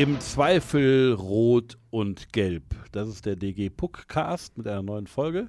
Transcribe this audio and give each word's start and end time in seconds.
Im 0.00 0.18
Zweifel 0.18 1.12
rot 1.12 1.76
und 1.90 2.32
gelb. 2.32 2.64
Das 2.90 3.06
ist 3.06 3.26
der 3.26 3.36
DG 3.36 3.68
Puck 3.68 4.08
Cast 4.08 4.56
mit 4.56 4.66
einer 4.66 4.80
neuen 4.80 5.06
Folge. 5.06 5.48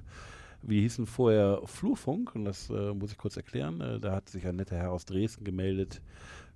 Wir 0.60 0.78
hießen 0.82 1.06
vorher 1.06 1.62
Flurfunk 1.64 2.34
und 2.34 2.44
das 2.44 2.68
äh, 2.68 2.92
muss 2.92 3.12
ich 3.12 3.16
kurz 3.16 3.38
erklären. 3.38 3.80
Äh, 3.80 3.98
da 3.98 4.12
hat 4.12 4.28
sich 4.28 4.46
ein 4.46 4.56
netter 4.56 4.76
Herr 4.76 4.92
aus 4.92 5.06
Dresden 5.06 5.44
gemeldet. 5.44 6.02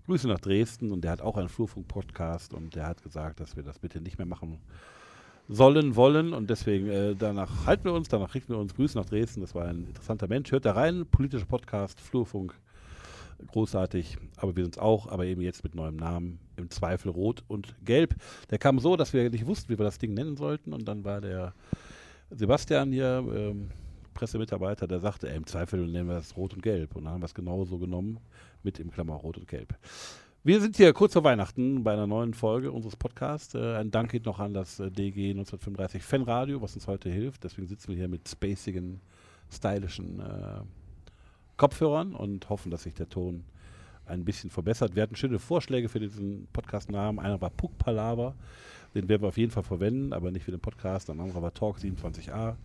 Grüße 0.05 0.29
nach 0.29 0.41
Dresden 0.41 0.93
und 0.93 1.05
der 1.05 1.13
hat 1.13 1.23
auch 1.23 1.39
einen 1.39 1.49
Flurfunk-Podcast 1.49 2.53
und 2.53 2.77
der 2.77 2.87
hat 2.87 3.03
gesagt, 3.03 3.41
dass 3.41 3.57
wir 3.57 3.63
das 3.63 3.79
bitte 3.79 4.03
nicht 4.03 4.19
mehr 4.19 4.27
machen 4.27 4.59
sollen, 5.49 5.97
wollen 5.97 6.35
und 6.35 6.51
deswegen 6.51 6.91
äh, 6.91 7.15
danach 7.15 7.65
halten 7.65 7.85
wir 7.85 7.95
uns, 7.95 8.09
danach 8.09 8.35
richten 8.35 8.53
wir 8.53 8.59
uns. 8.59 8.75
Grüße 8.75 8.99
nach 8.99 9.07
Dresden, 9.07 9.41
das 9.41 9.55
war 9.55 9.65
ein 9.65 9.87
interessanter 9.87 10.29
Mensch. 10.29 10.53
Hört 10.53 10.67
da 10.67 10.73
rein, 10.73 11.07
politischer 11.11 11.47
Podcast, 11.47 11.99
Flurfunk 11.99 12.55
großartig, 13.47 14.17
aber 14.37 14.57
wir 14.57 14.65
sind 14.65 14.77
es 14.77 14.83
auch, 14.83 15.09
aber 15.09 15.27
eben 15.27 15.41
jetzt 15.41 15.65
mit 15.65 15.75
neuem 15.75 15.97
Namen, 15.97 16.39
im 16.57 16.71
Zweifel 16.71 17.11
rot 17.11 17.45
und 17.49 17.75
gelb. 17.85 18.15
Der 18.51 18.59
kam 18.59 18.79
so, 18.79 18.97
dass 18.97 19.13
wir 19.13 19.29
nicht 19.29 19.47
wussten, 19.47 19.73
wie 19.73 19.79
wir 19.79 19.85
das 19.85 19.99
Ding 19.99 20.15
nennen 20.15 20.37
sollten 20.37 20.73
und 20.73 20.87
dann 20.87 21.05
war 21.05 21.21
der 21.21 21.55
Sebastian 22.31 22.93
hier, 22.93 23.25
ähm, 23.35 23.71
Pressemitarbeiter, 24.15 24.87
der 24.87 25.01
sagte, 25.01 25.29
ey, 25.29 25.37
im 25.37 25.47
Zweifel 25.47 25.87
nennen 25.87 26.09
wir 26.09 26.15
das 26.15 26.37
rot 26.37 26.55
und 26.55 26.63
gelb 26.63 26.97
und 26.97 27.05
dann 27.05 27.13
haben 27.13 27.21
wir 27.21 27.27
es 27.27 27.35
genauso 27.35 27.79
genommen 27.79 28.19
mit 28.63 28.79
im 28.81 28.91
Klammer 28.91 29.15
rot 29.15 29.37
und 29.37 29.47
gelb. 29.47 29.77
Wir 30.43 30.61
sind 30.61 30.77
hier 30.77 30.93
kurz 30.93 31.13
vor 31.13 31.25
Weihnachten 31.25 31.83
bei 31.83 31.93
einer 31.93 32.07
neuen 32.07 32.33
Folge 32.33 32.71
unseres 32.73 32.97
Podcasts. 32.97 33.55
Äh, 33.55 33.77
ein 33.77 33.91
Dank 33.91 34.13
geht 34.13 34.27
noch 34.27 34.39
an 34.39 34.55
das 34.55 34.81
äh, 34.81 34.91
DG 34.91 35.31
1935 35.31 36.03
Fanradio, 36.03 36.63
was 36.63 36.75
uns 36.75 36.87
heute 36.87 37.11
hilft. 37.11 37.45
Deswegen 37.45 37.67
sitzen 37.67 37.89
wir 37.89 37.97
hier 37.97 38.09
mit 38.09 38.29
spacigen, 38.29 39.01
stylischen 39.51 40.21
äh, 40.21 40.61
Kopfhörern 41.57 42.15
und 42.15 42.49
hoffen, 42.49 42.71
dass 42.71 42.83
sich 42.83 42.95
der 42.95 43.09
Ton 43.09 43.45
ein 44.05 44.25
bisschen 44.25 44.51
verbessert. 44.51 44.95
Wir 44.95 45.03
hatten 45.03 45.17
schöne 45.17 45.39
Vorschläge 45.39 45.89
für 45.89 46.01
diesen 46.01 46.47
Podcast-Namen. 46.53 47.19
Einer 47.19 47.41
war 47.41 47.51
Puck 47.51 47.77
Palaver, 47.79 48.35
den 48.95 49.09
werden 49.09 49.23
wir 49.23 49.29
auf 49.29 49.39
jeden 49.39 49.51
Fall 49.51 49.63
verwenden, 49.63 50.13
aber 50.13 50.31
nicht 50.31 50.45
für 50.45 50.53
den 50.53 50.61
Podcast. 50.61 51.11
Ein 51.11 51.21
anderer 51.21 51.43
war 51.43 51.53
Talk 51.53 51.79
27a. 51.79 52.57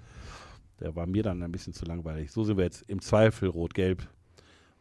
Der 0.79 0.95
war 0.95 1.05
mir 1.05 1.23
dann 1.23 1.43
ein 1.43 1.51
bisschen 1.51 1.73
zu 1.73 1.85
langweilig. 1.85 2.31
So 2.31 2.43
sind 2.43 2.57
wir 2.57 2.63
jetzt 2.63 2.83
im 2.89 3.01
Zweifel 3.01 3.49
rot-gelb, 3.49 4.07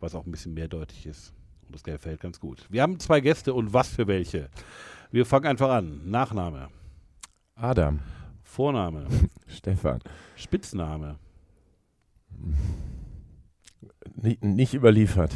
was 0.00 0.14
auch 0.14 0.25
ein 0.25 0.31
bisschen 0.31 0.55
mehrdeutig 0.55 1.06
ist. 1.06 1.33
Und 1.66 1.75
das 1.75 1.83
Gelb 1.83 2.00
fällt 2.00 2.20
ganz 2.20 2.41
gut. 2.41 2.66
Wir 2.70 2.83
haben 2.83 2.98
zwei 2.98 3.20
Gäste 3.20 3.55
und 3.55 3.72
was 3.72 3.88
für 3.88 4.06
welche. 4.06 4.48
Wir 5.11 5.27
fangen 5.27 5.47
einfach 5.47 5.70
an. 5.70 6.00
Nachname. 6.11 6.69
Adam. 7.55 8.00
Vorname. 8.42 9.06
Stefan. 9.47 10.00
Spitzname. 10.36 11.16
Nicht, 14.22 14.44
nicht 14.44 14.74
überliefert. 14.74 15.32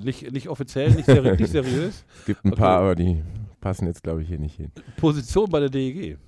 Nicht, 0.00 0.30
nicht 0.32 0.48
offiziell, 0.48 0.90
nicht, 0.92 1.06
seri 1.06 1.36
nicht 1.36 1.50
seriös. 1.52 2.04
Es 2.20 2.24
gibt 2.24 2.44
ein 2.44 2.52
Okay. 2.52 2.60
paar, 2.60 2.78
aber 2.80 2.94
die 2.94 3.22
passen 3.60 3.86
jetzt, 3.86 4.02
glaube 4.02 4.22
ich, 4.22 4.28
hier 4.28 4.38
nicht 4.38 4.56
hin. 4.56 4.70
Position 4.96 5.48
bei 5.50 5.60
der 5.60 5.68
DEG. 5.70 6.18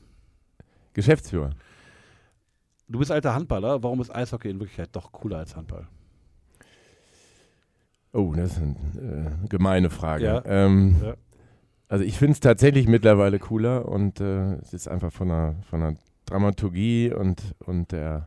Geschäftsführer. 0.93 1.51
Du 2.89 2.99
bist 2.99 3.11
alter 3.11 3.35
Handballer. 3.35 3.83
Warum 3.83 4.01
ist 4.01 4.15
Eishockey 4.15 4.51
in 4.51 4.61
Wirklichkeit 4.61 4.91
doch 4.93 5.11
cooler 5.13 5.39
als 5.39 5.57
Handball? 5.57 5.87
Oh, 8.13 8.33
das 8.37 8.53
ist 8.53 8.59
eine 8.63 9.37
äh, 9.45 9.49
gemeine 9.49 9.91
Frage. 9.91 10.25
Ja. 10.25 10.43
Ähm, 10.45 10.97
Ja. 11.03 11.15
Also 11.89 12.05
ich 12.05 12.17
finde 12.19 12.33
es 12.33 12.41
tatsächlich 12.41 12.89
mittlerweile 12.89 13.39
cooler 13.39 13.87
und 13.87 14.19
äh, 14.21 14.55
es 14.55 14.73
ist 14.73 14.89
einfach 14.89 15.13
von 15.13 15.29
der, 15.29 15.57
von 15.69 15.81
der 15.81 15.97
Dramaturgie 16.27 17.13
und, 17.13 17.55
und 17.67 17.93
der, 17.93 18.27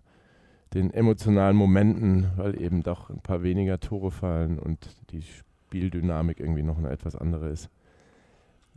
den 0.73 0.91
emotionalen 0.93 1.55
Momenten, 1.55 2.31
weil 2.35 2.61
eben 2.61 2.83
doch 2.83 3.09
ein 3.09 3.21
paar 3.21 3.43
weniger 3.43 3.79
Tore 3.79 4.11
fallen 4.11 4.59
und 4.59 4.95
die 5.11 5.21
Spieldynamik 5.21 6.39
irgendwie 6.39 6.63
noch 6.63 6.77
eine 6.77 6.89
etwas 6.89 7.15
andere 7.15 7.49
ist. 7.49 7.69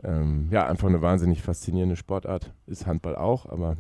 Ähm, 0.03 0.49
ja, 0.51 0.67
einfach 0.67 0.89
eine 0.89 1.03
wahnsinnig 1.03 1.43
faszinierende 1.43 1.97
Sportart. 1.97 2.53
Ist 2.67 2.87
Handball 2.87 3.17
auch, 3.17 3.47
aber 3.47 3.77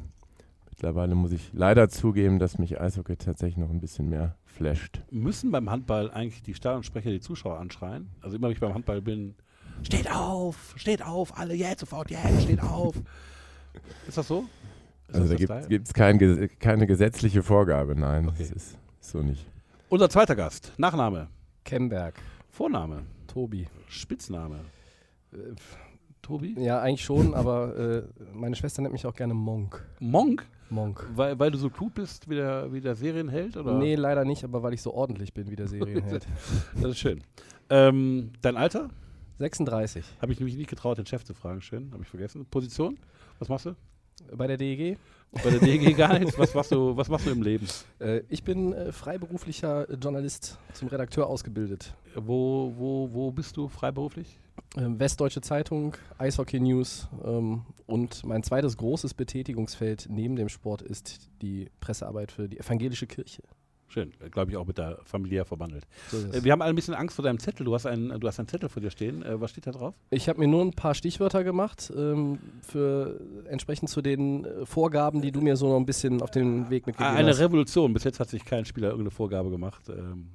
mittlerweile 0.68 1.14
muss 1.14 1.32
ich 1.32 1.50
leider 1.52 1.88
zugeben, 1.88 2.38
dass 2.38 2.58
mich 2.58 2.80
Eishockey 2.80 3.16
tatsächlich 3.16 3.56
noch 3.56 3.70
ein 3.70 3.80
bisschen 3.80 4.08
mehr 4.08 4.36
flasht. 4.44 5.02
Müssen 5.10 5.50
beim 5.50 5.70
Handball 5.70 6.10
eigentlich 6.10 6.42
die 6.42 6.54
Stadionsprecher 6.54 7.10
die 7.10 7.20
Zuschauer 7.20 7.58
anschreien? 7.58 8.08
Also 8.20 8.36
immer 8.36 8.48
wenn 8.48 8.54
ich 8.54 8.60
beim 8.60 8.74
Handball 8.74 9.00
bin, 9.00 9.34
steht 9.82 10.10
auf, 10.10 10.74
steht 10.76 11.04
auf, 11.04 11.38
alle 11.38 11.54
jetzt 11.54 11.80
sofort, 11.80 12.10
jetzt, 12.10 12.42
steht 12.42 12.62
auf. 12.62 12.94
Ist 14.06 14.18
das 14.18 14.28
so? 14.28 14.44
Also 15.12 15.28
da 15.46 15.60
gibt 15.66 15.86
es 15.86 15.92
kein, 15.94 16.48
keine 16.58 16.86
gesetzliche 16.86 17.42
Vorgabe, 17.42 17.94
nein, 17.94 18.28
Okay. 18.28 18.36
das 18.38 18.50
ist 18.50 18.78
so 19.00 19.22
nicht. 19.22 19.46
Unser 19.88 20.08
zweiter 20.08 20.36
Gast. 20.36 20.72
Nachname, 20.76 21.28
Kemberg, 21.64 22.14
Vorname, 22.50 23.02
Tobi. 23.26 23.66
Spitzname. 23.88 24.60
Äh, 25.32 25.36
Tobi? 26.22 26.54
Ja, 26.58 26.80
eigentlich 26.80 27.04
schon, 27.04 27.34
aber 27.40 27.76
äh, 27.76 28.02
meine 28.34 28.54
Schwester 28.56 28.82
nennt 28.82 28.92
mich 28.92 29.06
auch 29.06 29.14
gerne 29.14 29.34
Monk. 29.34 29.84
Monk? 29.98 30.46
Monk. 30.68 31.04
Weil, 31.16 31.36
weil 31.38 31.50
du 31.50 31.58
so 31.58 31.68
klug 31.70 31.94
bist 31.94 32.28
wie 32.30 32.36
der, 32.36 32.72
wie 32.72 32.80
der 32.80 32.94
Serienheld? 32.94 33.56
Oder? 33.56 33.76
Nee, 33.78 33.96
leider 33.96 34.24
nicht, 34.24 34.44
aber 34.44 34.62
weil 34.62 34.72
ich 34.74 34.82
so 34.82 34.94
ordentlich 34.94 35.34
bin 35.34 35.50
wie 35.50 35.56
der 35.56 35.66
Serienheld. 35.66 36.24
Das 36.80 36.90
ist 36.92 36.98
schön. 36.98 37.24
Ähm, 37.70 38.30
dein 38.40 38.56
Alter? 38.56 38.88
36. 39.38 40.04
Habe 40.20 40.32
ich 40.32 40.38
nämlich 40.38 40.56
nicht 40.56 40.70
getraut, 40.70 40.98
den 40.98 41.06
Chef 41.06 41.24
zu 41.24 41.34
fragen. 41.34 41.60
Schön, 41.62 41.90
habe 41.92 42.02
ich 42.04 42.08
vergessen. 42.08 42.46
Position? 42.46 42.98
Was 43.40 43.48
machst 43.48 43.66
du? 43.66 43.74
Bei 44.32 44.46
der 44.46 44.56
DEG. 44.56 44.98
Bei 45.32 45.50
der 45.50 45.60
DG 45.60 45.92
gar 45.92 46.18
nichts. 46.18 46.36
Was 46.38 46.54
machst 46.54 46.72
du, 46.72 46.96
was 46.96 47.08
machst 47.08 47.26
du 47.26 47.30
im 47.30 47.42
Leben? 47.42 47.66
Äh, 48.00 48.22
ich 48.28 48.42
bin 48.42 48.72
äh, 48.72 48.90
freiberuflicher 48.90 49.86
Journalist 49.94 50.58
zum 50.72 50.88
Redakteur 50.88 51.28
ausgebildet. 51.28 51.94
Wo, 52.16 52.72
wo, 52.76 53.08
wo 53.12 53.30
bist 53.30 53.56
du 53.56 53.68
freiberuflich? 53.68 54.38
Ähm, 54.76 54.98
Westdeutsche 54.98 55.40
Zeitung, 55.40 55.96
Eishockey 56.18 56.58
News 56.58 57.08
ähm, 57.24 57.62
und 57.86 58.24
mein 58.24 58.42
zweites 58.42 58.76
großes 58.76 59.14
Betätigungsfeld 59.14 60.08
neben 60.10 60.36
dem 60.36 60.48
Sport 60.48 60.82
ist 60.82 61.30
die 61.42 61.70
Pressearbeit 61.80 62.32
für 62.32 62.48
die 62.48 62.58
evangelische 62.58 63.06
Kirche. 63.06 63.42
Schön, 63.92 64.12
glaube 64.30 64.52
ich 64.52 64.56
auch 64.56 64.66
mit 64.66 64.78
der 64.78 64.98
familiär 65.04 65.44
verbandelt. 65.44 65.84
So. 66.12 66.16
Äh, 66.16 66.44
wir 66.44 66.52
haben 66.52 66.62
alle 66.62 66.72
ein 66.72 66.76
bisschen 66.76 66.94
Angst 66.94 67.16
vor 67.16 67.24
deinem 67.24 67.40
Zettel. 67.40 67.64
Du 67.64 67.74
hast 67.74 67.86
einen, 67.86 68.20
du 68.20 68.26
hast 68.28 68.38
einen 68.38 68.46
Zettel 68.46 68.68
vor 68.68 68.80
dir 68.80 68.90
stehen. 68.92 69.22
Äh, 69.24 69.40
was 69.40 69.50
steht 69.50 69.66
da 69.66 69.72
drauf? 69.72 69.94
Ich 70.10 70.28
habe 70.28 70.38
mir 70.38 70.46
nur 70.46 70.62
ein 70.64 70.70
paar 70.70 70.94
Stichwörter 70.94 71.42
gemacht, 71.42 71.92
ähm, 71.96 72.38
für 72.62 73.20
entsprechend 73.48 73.88
zu 73.90 74.00
den 74.00 74.44
äh, 74.44 74.64
Vorgaben, 74.64 75.20
die 75.22 75.32
du 75.32 75.40
mir 75.40 75.56
so 75.56 75.68
noch 75.68 75.76
ein 75.76 75.86
bisschen 75.86 76.22
auf 76.22 76.30
den 76.30 76.70
Weg 76.70 76.86
mitgegeben 76.86 77.14
Ah, 77.16 77.18
eine 77.18 77.30
hast. 77.30 77.40
Revolution. 77.40 77.92
Bis 77.92 78.04
jetzt 78.04 78.20
hat 78.20 78.28
sich 78.30 78.44
kein 78.44 78.64
Spieler 78.64 78.90
irgendeine 78.90 79.10
Vorgabe 79.10 79.50
gemacht. 79.50 79.82
Ähm, 79.88 80.28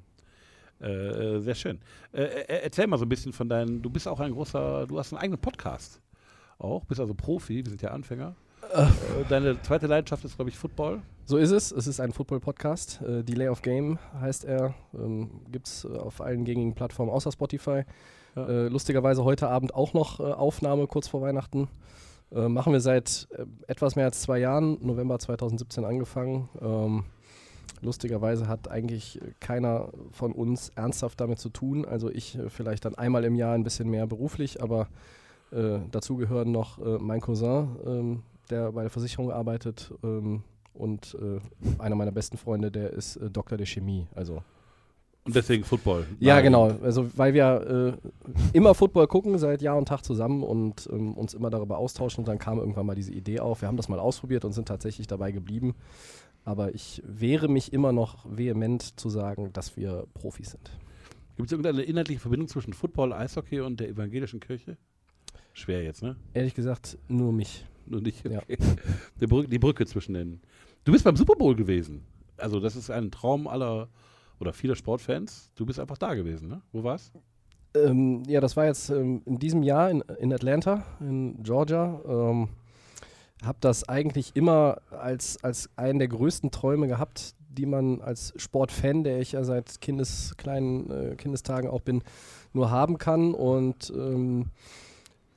äh, 0.78 1.40
sehr 1.40 1.54
schön. 1.54 1.78
Äh, 2.12 2.24
erzähl 2.62 2.86
mal 2.86 2.98
so 2.98 3.06
ein 3.06 3.08
bisschen 3.08 3.32
von 3.32 3.48
deinen. 3.48 3.80
Du 3.80 3.88
bist 3.88 4.06
auch 4.06 4.20
ein 4.20 4.32
großer. 4.32 4.86
Du 4.86 4.98
hast 4.98 5.14
einen 5.14 5.22
eigenen 5.22 5.40
Podcast. 5.40 6.02
Auch. 6.58 6.84
Bist 6.84 7.00
also 7.00 7.14
Profi. 7.14 7.64
Wir 7.64 7.70
sind 7.70 7.80
ja 7.80 7.90
Anfänger. 7.92 8.34
Äh, 8.76 9.24
deine 9.30 9.60
zweite 9.62 9.86
Leidenschaft 9.86 10.24
ist, 10.26 10.36
glaube 10.36 10.50
ich, 10.50 10.58
Football. 10.58 11.00
So 11.24 11.38
ist 11.38 11.50
es. 11.50 11.72
Es 11.72 11.86
ist 11.86 11.98
ein 11.98 12.12
Football-Podcast. 12.12 13.00
Äh, 13.00 13.22
Delay 13.24 13.48
of 13.48 13.62
Game 13.62 13.98
heißt 14.20 14.44
er. 14.44 14.74
Ähm, 14.94 15.30
Gibt 15.50 15.66
es 15.66 15.84
äh, 15.84 15.96
auf 15.96 16.20
allen 16.20 16.44
gängigen 16.44 16.74
Plattformen 16.74 17.10
außer 17.10 17.32
Spotify. 17.32 17.84
Ja. 18.34 18.46
Äh, 18.46 18.68
lustigerweise 18.68 19.24
heute 19.24 19.48
Abend 19.48 19.74
auch 19.74 19.94
noch 19.94 20.20
äh, 20.20 20.24
Aufnahme 20.24 20.86
kurz 20.88 21.08
vor 21.08 21.22
Weihnachten. 21.22 21.68
Äh, 22.30 22.48
machen 22.48 22.74
wir 22.74 22.80
seit 22.80 23.28
äh, 23.30 23.46
etwas 23.66 23.96
mehr 23.96 24.04
als 24.04 24.20
zwei 24.20 24.40
Jahren, 24.40 24.76
November 24.82 25.18
2017 25.18 25.86
angefangen. 25.86 26.50
Ähm, 26.60 27.04
lustigerweise 27.80 28.46
hat 28.46 28.68
eigentlich 28.68 29.20
keiner 29.40 29.88
von 30.12 30.32
uns 30.32 30.68
ernsthaft 30.74 31.18
damit 31.18 31.38
zu 31.38 31.48
tun. 31.48 31.86
Also 31.86 32.10
ich 32.10 32.38
vielleicht 32.48 32.84
dann 32.84 32.94
einmal 32.94 33.24
im 33.24 33.36
Jahr 33.36 33.54
ein 33.54 33.64
bisschen 33.64 33.88
mehr 33.88 34.06
beruflich, 34.06 34.62
aber 34.62 34.88
dazu 35.92 36.16
gehören 36.16 36.50
noch 36.50 36.78
mein 37.00 37.20
Cousin, 37.20 37.76
ähm, 37.86 38.22
der 38.50 38.72
bei 38.72 38.82
der 38.82 38.90
Versicherung 38.90 39.30
arbeitet 39.30 39.92
ähm, 40.02 40.42
und 40.74 41.16
äh, 41.20 41.40
einer 41.80 41.96
meiner 41.96 42.12
besten 42.12 42.36
Freunde, 42.36 42.70
der 42.70 42.90
ist 42.92 43.16
äh, 43.16 43.30
Doktor 43.30 43.56
der 43.56 43.66
Chemie. 43.66 44.06
Also 44.14 44.42
Und 45.24 45.34
deswegen 45.34 45.64
Football. 45.64 46.06
ja, 46.20 46.40
genau. 46.40 46.70
Also 46.82 47.10
weil 47.16 47.34
wir 47.34 47.96
äh, 48.02 48.36
immer 48.52 48.74
Football 48.74 49.06
gucken 49.06 49.38
seit 49.38 49.62
Jahr 49.62 49.76
und 49.76 49.88
Tag 49.88 50.02
zusammen 50.04 50.42
und 50.42 50.88
ähm, 50.92 51.14
uns 51.14 51.34
immer 51.34 51.50
darüber 51.50 51.78
austauschen. 51.78 52.22
Und 52.22 52.28
dann 52.28 52.38
kam 52.38 52.58
irgendwann 52.58 52.86
mal 52.86 52.94
diese 52.94 53.12
Idee 53.12 53.40
auf. 53.40 53.62
Wir 53.62 53.68
haben 53.68 53.76
das 53.76 53.88
mal 53.88 53.98
ausprobiert 53.98 54.44
und 54.44 54.52
sind 54.52 54.68
tatsächlich 54.68 55.06
dabei 55.06 55.32
geblieben. 55.32 55.74
Aber 56.44 56.74
ich 56.74 57.02
wehre 57.04 57.48
mich 57.48 57.72
immer 57.72 57.92
noch 57.92 58.24
vehement 58.28 59.00
zu 59.00 59.10
sagen, 59.10 59.52
dass 59.52 59.76
wir 59.76 60.06
Profis 60.14 60.52
sind. 60.52 60.70
Gibt 61.36 61.48
es 61.48 61.52
irgendeine 61.52 61.82
inhaltliche 61.82 62.20
Verbindung 62.20 62.48
zwischen 62.48 62.72
Football, 62.72 63.12
Eishockey 63.12 63.60
und 63.60 63.80
der 63.80 63.88
evangelischen 63.88 64.40
Kirche? 64.40 64.76
Schwer 65.52 65.82
jetzt, 65.82 66.02
ne? 66.02 66.16
Ehrlich 66.34 66.54
gesagt, 66.54 66.98
nur 67.08 67.32
mich. 67.32 67.66
Nur 67.90 68.00
nicht. 68.00 68.24
Ja. 68.28 68.38
Okay. 68.38 68.58
Die, 69.20 69.26
Brücke, 69.26 69.48
die 69.48 69.58
Brücke 69.58 69.86
zwischen 69.86 70.14
den. 70.14 70.40
Du 70.84 70.92
bist 70.92 71.04
beim 71.04 71.16
Super 71.16 71.34
Bowl 71.34 71.54
gewesen. 71.54 72.04
Also, 72.36 72.60
das 72.60 72.76
ist 72.76 72.90
ein 72.90 73.10
Traum 73.10 73.46
aller 73.46 73.88
oder 74.38 74.52
vieler 74.52 74.76
Sportfans. 74.76 75.50
Du 75.54 75.64
bist 75.64 75.80
einfach 75.80 75.98
da 75.98 76.14
gewesen, 76.14 76.48
ne? 76.48 76.60
Wo 76.72 76.84
war's? 76.84 77.10
Ähm, 77.74 78.22
ja, 78.26 78.40
das 78.40 78.56
war 78.56 78.66
jetzt 78.66 78.90
ähm, 78.90 79.22
in 79.24 79.38
diesem 79.38 79.62
Jahr 79.62 79.90
in, 79.90 80.02
in 80.18 80.32
Atlanta, 80.32 80.84
in 81.00 81.42
Georgia. 81.42 82.00
Ähm, 82.06 82.48
habe 83.44 83.58
das 83.60 83.88
eigentlich 83.88 84.34
immer 84.34 84.78
als, 84.90 85.42
als 85.42 85.70
einen 85.76 85.98
der 85.98 86.08
größten 86.08 86.50
Träume 86.50 86.88
gehabt, 86.88 87.34
die 87.48 87.66
man 87.66 88.00
als 88.00 88.32
Sportfan, 88.36 89.04
der 89.04 89.20
ich 89.20 89.32
ja 89.32 89.44
seit 89.44 89.80
Kindes, 89.80 90.34
kleinen 90.36 90.90
äh, 90.90 91.16
Kindestagen 91.16 91.70
auch 91.70 91.80
bin, 91.80 92.02
nur 92.52 92.70
haben 92.70 92.98
kann. 92.98 93.34
Und 93.34 93.92
ähm, 93.94 94.50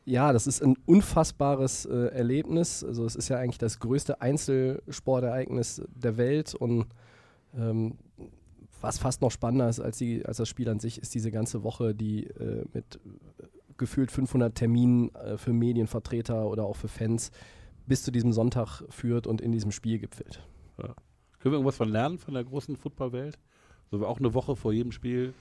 Ja, 0.05 0.33
das 0.33 0.47
ist 0.47 0.63
ein 0.63 0.75
unfassbares 0.85 1.85
äh, 1.85 2.07
Erlebnis. 2.07 2.83
Also 2.83 3.05
es 3.05 3.15
ist 3.15 3.29
ja 3.29 3.37
eigentlich 3.37 3.59
das 3.59 3.79
größte 3.79 4.21
Einzelsportereignis 4.21 5.81
der 5.95 6.17
Welt 6.17 6.55
und 6.55 6.87
ähm, 7.55 7.97
was 8.81 8.97
fast 8.97 9.21
noch 9.21 9.31
spannender 9.31 9.69
ist 9.69 9.79
als, 9.79 9.97
die, 9.97 10.25
als 10.25 10.37
das 10.37 10.47
Spiel 10.47 10.69
an 10.69 10.79
sich, 10.79 11.01
ist 11.01 11.13
diese 11.13 11.31
ganze 11.31 11.63
Woche, 11.63 11.93
die 11.93 12.27
äh, 12.27 12.63
mit 12.73 12.95
äh, 12.95 13.43
gefühlt 13.77 14.11
500 14.11 14.55
Terminen 14.55 15.13
äh, 15.15 15.37
für 15.37 15.53
Medienvertreter 15.53 16.47
oder 16.47 16.65
auch 16.65 16.75
für 16.75 16.87
Fans 16.87 17.31
bis 17.87 18.03
zu 18.03 18.11
diesem 18.11 18.31
Sonntag 18.31 18.83
führt 18.89 19.27
und 19.27 19.41
in 19.41 19.51
diesem 19.51 19.71
Spiel 19.71 19.99
gipfelt. 19.99 20.41
Ja. 20.77 20.95
Können 21.39 21.53
wir 21.53 21.57
irgendwas 21.57 21.77
von 21.77 21.89
lernen 21.89 22.19
von 22.19 22.33
der 22.33 22.43
großen 22.43 22.75
Footballwelt? 22.75 23.37
So 23.91 24.05
auch 24.05 24.19
eine 24.19 24.33
Woche 24.33 24.55
vor 24.55 24.71
jedem 24.71 24.91
Spiel 24.91 25.33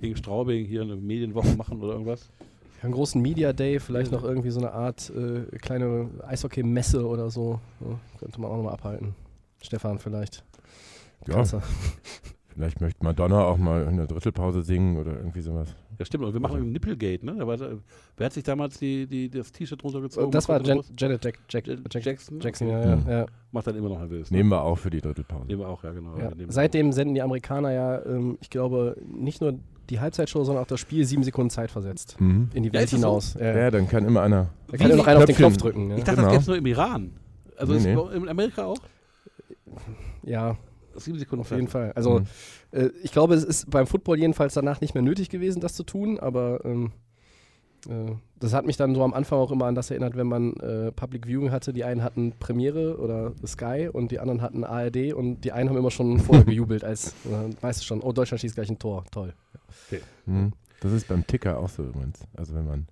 gegen 0.00 0.16
Straubing 0.16 0.64
hier 0.66 0.82
eine 0.82 0.96
Medienwoche 0.96 1.56
machen 1.56 1.80
oder 1.80 1.92
irgendwas? 1.92 2.30
Einen 2.82 2.92
großen 2.92 3.20
Media 3.20 3.52
Day, 3.52 3.80
vielleicht 3.80 4.12
noch 4.12 4.22
irgendwie 4.22 4.50
so 4.50 4.60
eine 4.60 4.72
Art 4.72 5.10
äh, 5.10 5.56
kleine 5.58 6.10
Eishockey-Messe 6.26 7.06
oder 7.06 7.30
so. 7.30 7.60
Ja, 7.80 7.98
könnte 8.18 8.40
man 8.40 8.50
auch 8.50 8.56
nochmal 8.56 8.74
abhalten. 8.74 9.14
Stefan 9.62 9.98
vielleicht. 9.98 10.44
Ja. 11.26 11.42
Vielleicht 12.56 12.80
möchte 12.80 13.04
Madonna 13.04 13.44
auch 13.44 13.58
mal 13.58 13.82
in 13.82 13.98
der 13.98 14.06
Drittelpause 14.06 14.62
singen 14.62 14.96
oder 14.96 15.14
irgendwie 15.14 15.42
sowas. 15.42 15.76
Ja, 15.98 16.06
stimmt. 16.06 16.24
Und 16.24 16.32
wir 16.32 16.40
machen 16.40 16.56
also. 16.56 16.66
Nippelgate, 16.66 17.22
ne? 17.22 17.36
Aber, 17.38 17.58
wer 18.16 18.26
hat 18.26 18.32
sich 18.32 18.44
damals 18.44 18.78
die, 18.78 19.06
die, 19.06 19.28
das 19.28 19.52
T-Shirt 19.52 19.84
runtergezogen? 19.84 20.30
Das 20.30 20.48
war 20.48 20.62
Jan 20.62 20.80
Janet 20.96 21.22
Jack, 21.22 21.38
Jack, 21.50 21.66
Jack, 21.66 22.04
Jackson. 22.04 22.40
Jackson, 22.40 22.68
ja, 22.68 22.82
ja, 22.82 22.98
ja, 23.06 23.26
Macht 23.52 23.66
dann 23.66 23.76
immer 23.76 23.90
noch 23.90 23.98
nervös. 23.98 24.30
Ne? 24.30 24.38
Nehmen 24.38 24.48
wir 24.48 24.62
auch 24.62 24.76
für 24.78 24.88
die 24.88 25.02
Drittelpause. 25.02 25.46
Nehmen 25.46 25.60
wir 25.60 25.68
auch, 25.68 25.84
ja, 25.84 25.92
genau. 25.92 26.16
Ja. 26.16 26.30
Seitdem 26.48 26.92
senden 26.92 27.14
die 27.14 27.20
Amerikaner 27.20 27.72
ja, 27.72 28.02
ähm, 28.06 28.38
ich 28.40 28.48
glaube, 28.48 28.96
nicht 29.06 29.42
nur 29.42 29.58
die 29.90 30.00
Halbzeitshow, 30.00 30.44
sondern 30.44 30.64
auch 30.64 30.68
das 30.68 30.80
Spiel 30.80 31.04
sieben 31.04 31.22
Sekunden 31.22 31.50
Zeit 31.50 31.70
versetzt. 31.70 32.20
Mhm. 32.20 32.50
In 32.54 32.62
die 32.62 32.72
Welt 32.72 32.90
ja, 32.90 32.98
hinaus. 32.98 33.32
So? 33.32 33.38
Ja. 33.38 33.56
ja. 33.56 33.70
dann 33.70 33.88
kann 33.88 34.04
immer 34.04 34.22
einer. 34.22 34.50
Da 34.68 34.76
kann 34.76 34.90
ja 34.90 34.96
noch 34.96 35.06
einer 35.06 35.20
auf 35.20 35.26
den 35.26 35.36
Knopf 35.36 35.56
drücken. 35.56 35.90
Ich 35.92 36.04
dachte, 36.04 36.16
genau. 36.16 36.22
das 36.22 36.32
gäbe 36.32 36.40
es 36.42 36.46
nur 36.46 36.56
im 36.56 36.66
Iran. 36.66 37.12
Also 37.56 37.74
nee, 37.74 37.94
nee. 37.94 38.16
in 38.16 38.28
Amerika 38.28 38.64
auch? 38.64 38.78
Ja. 40.22 40.56
Sieben 40.94 41.18
Sekunden 41.18 41.42
auf 41.42 41.50
jeden 41.50 41.68
Fall. 41.68 41.92
Also 41.94 42.20
mhm. 42.20 42.26
äh, 42.72 42.90
ich 43.02 43.12
glaube, 43.12 43.34
es 43.34 43.44
ist 43.44 43.70
beim 43.70 43.86
Football 43.86 44.18
jedenfalls 44.18 44.54
danach 44.54 44.80
nicht 44.80 44.94
mehr 44.94 45.02
nötig 45.02 45.28
gewesen, 45.28 45.60
das 45.60 45.74
zu 45.74 45.82
tun, 45.82 46.18
aber 46.18 46.64
ähm, 46.64 46.86
äh, 46.86 46.88
das 48.38 48.52
hat 48.52 48.66
mich 48.66 48.76
dann 48.76 48.94
so 48.94 49.02
am 49.02 49.14
Anfang 49.14 49.38
auch 49.38 49.50
immer 49.50 49.66
an 49.66 49.74
das 49.74 49.90
erinnert, 49.90 50.16
wenn 50.16 50.26
man 50.26 50.54
äh, 50.54 50.92
Public 50.92 51.26
Viewing 51.26 51.50
hatte. 51.50 51.72
Die 51.72 51.84
einen 51.84 52.02
hatten 52.02 52.32
Premiere 52.38 52.98
oder 52.98 53.32
Sky 53.46 53.88
und 53.92 54.10
die 54.10 54.18
anderen 54.18 54.42
hatten 54.42 54.64
ARD 54.64 55.14
und 55.14 55.42
die 55.42 55.52
einen 55.52 55.70
haben 55.70 55.76
immer 55.76 55.90
schon 55.90 56.18
vorher 56.20 56.44
gejubelt, 56.44 56.84
als 56.84 57.14
äh, 57.26 57.62
weißt 57.62 57.80
du 57.80 57.84
schon, 57.84 58.00
oh, 58.00 58.12
Deutschland 58.12 58.40
schießt 58.40 58.54
gleich 58.54 58.70
ein 58.70 58.78
Tor. 58.78 59.04
Toll. 59.10 59.34
Okay. 59.88 60.02
Mhm. 60.26 60.52
Das 60.80 60.92
ist 60.92 61.08
beim 61.08 61.26
Ticker 61.26 61.58
auch 61.58 61.68
so 61.68 61.84
übrigens. 61.84 62.20
Also 62.36 62.54
wenn 62.54 62.66
man 62.66 62.86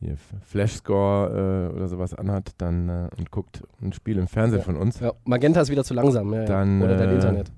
hier 0.00 0.16
Flashscore 0.42 1.70
äh, 1.70 1.76
oder 1.76 1.88
sowas 1.88 2.14
anhat 2.14 2.52
dann 2.58 2.88
äh, 2.88 3.08
und 3.16 3.30
guckt 3.30 3.62
ein 3.80 3.92
Spiel 3.92 4.18
im 4.18 4.26
Fernsehen 4.26 4.60
ja. 4.60 4.64
von 4.64 4.76
uns. 4.76 5.00
Ja, 5.00 5.12
Magenta 5.24 5.60
ist 5.60 5.70
wieder 5.70 5.84
zu 5.84 5.94
langsam, 5.94 6.32
ja, 6.34 6.44
dann, 6.44 6.82
oder 6.82 6.96
dein 6.96 7.10
äh, 7.10 7.14
Internet. 7.14 7.52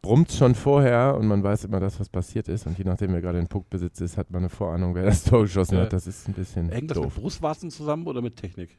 Brummt 0.00 0.30
schon 0.30 0.54
vorher 0.54 1.16
und 1.16 1.26
man 1.26 1.42
weiß 1.42 1.64
immer 1.64 1.80
das, 1.80 1.98
was 1.98 2.08
passiert 2.08 2.48
ist. 2.48 2.66
Und 2.66 2.78
je 2.78 2.84
nachdem, 2.84 3.12
wer 3.12 3.20
gerade 3.20 3.38
den 3.38 3.48
Puck 3.48 3.68
besitzt 3.68 4.00
ist, 4.00 4.16
hat 4.16 4.30
man 4.30 4.42
eine 4.42 4.48
Vorahnung, 4.48 4.94
wer 4.94 5.04
das 5.04 5.24
Tor 5.24 5.42
geschossen 5.42 5.78
hat. 5.78 5.92
Das 5.92 6.06
ist 6.06 6.28
ein 6.28 6.34
bisschen. 6.34 6.68
Hängt 6.70 6.90
das 6.90 6.98
mit 6.98 7.14
Brustwarzen 7.14 7.70
zusammen 7.70 8.06
oder 8.06 8.22
mit 8.22 8.36
Technik? 8.36 8.70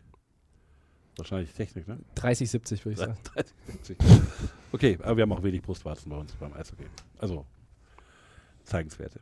Wahrscheinlich 1.18 1.54
Technik, 1.54 1.88
ne? 1.88 1.98
30, 2.16 2.50
70 2.50 2.86
würde 2.86 2.94
ich 2.94 3.00
sagen. 3.00 3.18
30, 3.34 3.54
70. 3.66 3.98
Okay, 4.72 4.98
aber 5.02 5.18
wir 5.18 5.24
haben 5.24 5.32
auch 5.34 5.44
wenig 5.44 5.62
Brustwarzen 5.62 6.10
bei 6.10 6.18
uns 6.18 6.34
beim 6.34 6.54
Eishockey. 6.54 6.86
Also, 7.18 7.46
zeigenswerte. 8.64 9.20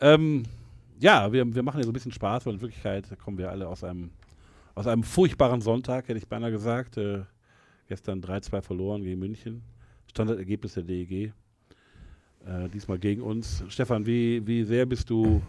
Ähm, 0.00 0.44
ja, 1.00 1.32
wir, 1.32 1.52
wir 1.52 1.62
machen 1.64 1.78
ja 1.78 1.84
so 1.84 1.90
ein 1.90 1.94
bisschen 1.94 2.12
Spaß, 2.12 2.46
weil 2.46 2.54
in 2.54 2.60
Wirklichkeit 2.60 3.18
kommen 3.18 3.38
wir 3.38 3.50
alle 3.50 3.66
aus 3.66 3.82
einem, 3.82 4.10
aus 4.76 4.86
einem 4.86 5.02
furchtbaren 5.02 5.60
Sonntag, 5.60 6.06
hätte 6.06 6.18
ich 6.18 6.28
beinahe 6.28 6.52
gesagt. 6.52 6.96
Äh, 6.96 7.24
gestern 7.88 8.20
3-2 8.20 8.62
verloren 8.62 9.02
gegen 9.02 9.18
München. 9.18 9.62
Standardergebnis 10.08 10.74
der 10.74 10.82
DEG. 10.82 11.32
Äh, 12.46 12.68
diesmal 12.72 12.98
gegen 12.98 13.22
uns. 13.22 13.64
Stefan, 13.68 14.06
wie, 14.06 14.46
wie 14.46 14.64
sehr 14.64 14.86
bist 14.86 15.10
du 15.10 15.42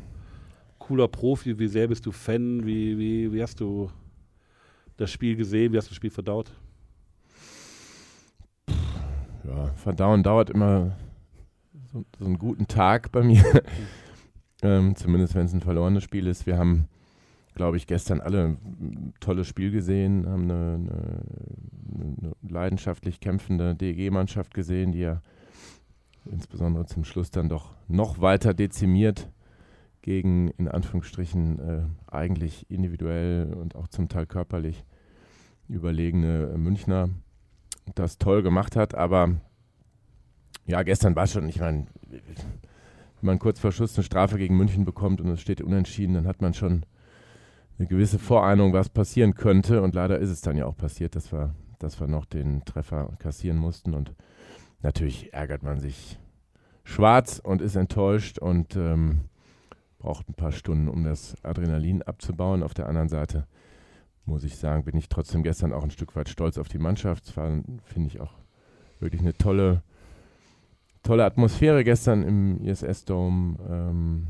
cooler 0.78 1.08
Profi? 1.08 1.58
Wie 1.58 1.68
sehr 1.68 1.88
bist 1.88 2.06
du 2.06 2.12
Fan? 2.12 2.66
Wie, 2.66 2.98
wie, 2.98 3.34
wie 3.34 3.42
hast 3.42 3.60
du 3.60 3.90
das 4.98 5.12
Spiel 5.12 5.36
gesehen? 5.36 5.72
Wie 5.72 5.78
hast 5.78 5.88
du 5.88 5.92
das 5.92 5.98
Spiel 5.98 6.10
verdaut? 6.10 6.52
Ja, 9.48 9.68
verdauen 9.74 10.24
dauert 10.24 10.50
immer 10.50 10.96
so, 11.92 12.06
so 12.18 12.26
einen 12.26 12.38
guten 12.38 12.68
Tag 12.68 13.12
bei 13.12 13.24
mir. 13.24 13.44
Ähm, 14.62 14.96
zumindest 14.96 15.36
wenn 15.36 15.46
es 15.46 15.54
ein 15.54 15.62
verlorenes 15.62 16.04
Spiel 16.04 16.28
ist. 16.28 16.46
Wir 16.46 16.58
haben, 16.58 16.88
glaube 17.60 17.76
ich, 17.76 17.88
gestern 17.88 18.22
alle 18.22 18.46
ein 18.46 19.14
tolles 19.20 19.46
Spiel 19.46 19.70
gesehen, 19.70 20.26
haben 20.26 20.44
eine, 20.44 20.76
eine, 20.76 22.22
eine 22.22 22.36
leidenschaftlich 22.42 23.20
kämpfende 23.20 23.76
DEG-Mannschaft 23.76 24.54
gesehen, 24.54 24.94
die 24.94 25.00
ja 25.00 25.22
insbesondere 26.24 26.86
zum 26.86 27.04
Schluss 27.04 27.32
dann 27.32 27.50
doch 27.50 27.76
noch 27.90 28.22
weiter 28.22 28.54
dezimiert 28.54 29.30
gegen, 30.02 30.52
in 30.52 30.70
Anführungsstrichen, 30.70 31.60
äh, 31.60 31.82
eigentlich 32.08 32.66
individuell 32.72 33.54
und 33.54 33.76
auch 33.76 33.90
zum 33.90 34.08
Teil 34.08 34.26
körperlich 34.26 34.86
überlegene 35.68 36.58
Münchner 36.58 37.10
das 37.94 38.20
toll 38.20 38.42
gemacht 38.42 38.78
hat. 38.78 38.96
Aber 38.96 39.36
ja, 40.66 40.84
gestern 40.84 41.14
war 41.14 41.28
schon, 41.28 41.50
ich 41.50 41.60
meine, 41.60 41.88
wenn 42.10 42.22
man 43.20 43.38
kurz 43.38 43.60
vor 43.60 43.74
Schluss 43.74 43.98
eine 43.98 44.06
Strafe 44.06 44.38
gegen 44.38 44.56
München 44.56 44.86
bekommt 44.86 45.20
und 45.20 45.28
es 45.28 45.42
steht 45.42 45.60
unentschieden, 45.60 46.14
dann 46.14 46.26
hat 46.26 46.42
man 46.42 46.54
schon 46.54 46.86
eine 47.80 47.88
gewisse 47.88 48.20
Vorahnung, 48.20 48.74
was 48.74 48.90
passieren 48.90 49.34
könnte. 49.34 49.81
Und 49.81 49.96
leider 49.96 50.20
ist 50.20 50.30
es 50.30 50.42
dann 50.42 50.58
ja 50.58 50.66
auch 50.66 50.78
passiert, 50.78 51.16
dass 51.16 51.31
wir, 51.31 51.56
dass 51.80 52.00
wir 52.00 52.08
noch 52.08 52.26
den 52.26 52.64
Treffer 52.66 53.16
kassieren 53.20 53.58
mussten. 53.58 53.94
Und 53.94 54.14
natürlich 54.81 55.34
ärgert 55.34 55.64
man 55.64 55.80
sich 55.80 56.20
schwarz 56.84 57.40
und 57.44 57.62
ist 57.62 57.76
enttäuscht 57.76 58.40
und 58.40 58.76
ähm, 58.76 59.22
braucht 59.98 60.30
ein 60.30 60.34
paar 60.34 60.52
Stunden, 60.52 60.88
um 60.88 61.04
das 61.04 61.36
Adrenalin 61.44 62.02
abzubauen. 62.02 62.64
Auf 62.64 62.74
der 62.74 62.88
anderen 62.88 63.10
Seite 63.10 63.48
muss 64.26 64.44
ich 64.44 64.57
sagen, 64.57 64.83
bin 64.83 64.98
ich 64.98 65.09
trotzdem 65.09 65.42
gestern 65.42 65.74
auch 65.74 65.83
ein 65.83 65.92
Stück 65.92 66.16
weit 66.16 66.30
stolz 66.30 66.57
auf 66.57 66.68
die 66.68 66.78
Mannschaft. 66.78 67.26
Es 67.26 67.38
war, 67.38 67.50
finde 67.83 68.07
ich, 68.07 68.19
auch 68.19 68.33
wirklich 69.00 69.21
eine 69.21 69.33
tolle 69.33 69.81
tolle 71.04 71.26
Atmosphäre 71.26 71.83
gestern 71.83 72.24
im 72.24 72.62
ISS-Dome. 72.62 73.57
Ähm, 73.69 74.28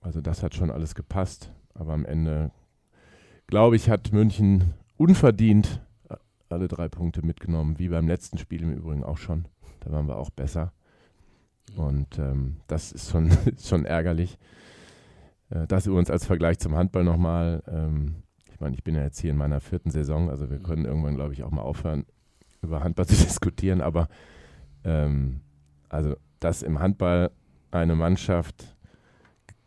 also 0.00 0.20
das 0.20 0.42
hat 0.42 0.54
schon 0.54 0.70
alles 0.70 0.94
gepasst. 0.94 1.50
Aber 1.74 1.92
am 1.92 2.04
Ende, 2.04 2.50
glaube 3.46 3.76
ich, 3.76 3.90
hat 3.90 4.12
München 4.12 4.74
unverdient 4.96 5.80
alle 6.54 6.68
drei 6.68 6.88
Punkte 6.88 7.24
mitgenommen, 7.24 7.78
wie 7.78 7.88
beim 7.88 8.08
letzten 8.08 8.38
Spiel 8.38 8.62
im 8.62 8.72
Übrigen 8.72 9.04
auch 9.04 9.18
schon. 9.18 9.46
Da 9.80 9.90
waren 9.90 10.06
wir 10.06 10.16
auch 10.16 10.30
besser. 10.30 10.72
Und 11.76 12.18
ähm, 12.18 12.58
das 12.66 12.92
ist 12.92 13.10
schon, 13.10 13.30
schon 13.58 13.84
ärgerlich. 13.84 14.38
Äh, 15.50 15.66
das 15.66 15.86
übrigens 15.86 16.10
als 16.10 16.24
Vergleich 16.24 16.58
zum 16.58 16.74
Handball 16.74 17.04
nochmal. 17.04 17.62
Ähm, 17.66 18.22
ich 18.52 18.60
meine, 18.60 18.76
ich 18.76 18.84
bin 18.84 18.94
ja 18.94 19.02
jetzt 19.02 19.20
hier 19.20 19.32
in 19.32 19.36
meiner 19.36 19.60
vierten 19.60 19.90
Saison, 19.90 20.30
also 20.30 20.48
wir 20.48 20.58
können 20.58 20.84
irgendwann, 20.84 21.16
glaube 21.16 21.32
ich, 21.32 21.42
auch 21.42 21.50
mal 21.50 21.62
aufhören, 21.62 22.06
über 22.62 22.82
Handball 22.82 23.06
zu 23.08 23.14
diskutieren, 23.16 23.80
aber 23.80 24.08
ähm, 24.84 25.40
also, 25.88 26.16
dass 26.40 26.62
im 26.62 26.78
Handball 26.78 27.30
eine 27.70 27.96
Mannschaft 27.96 28.76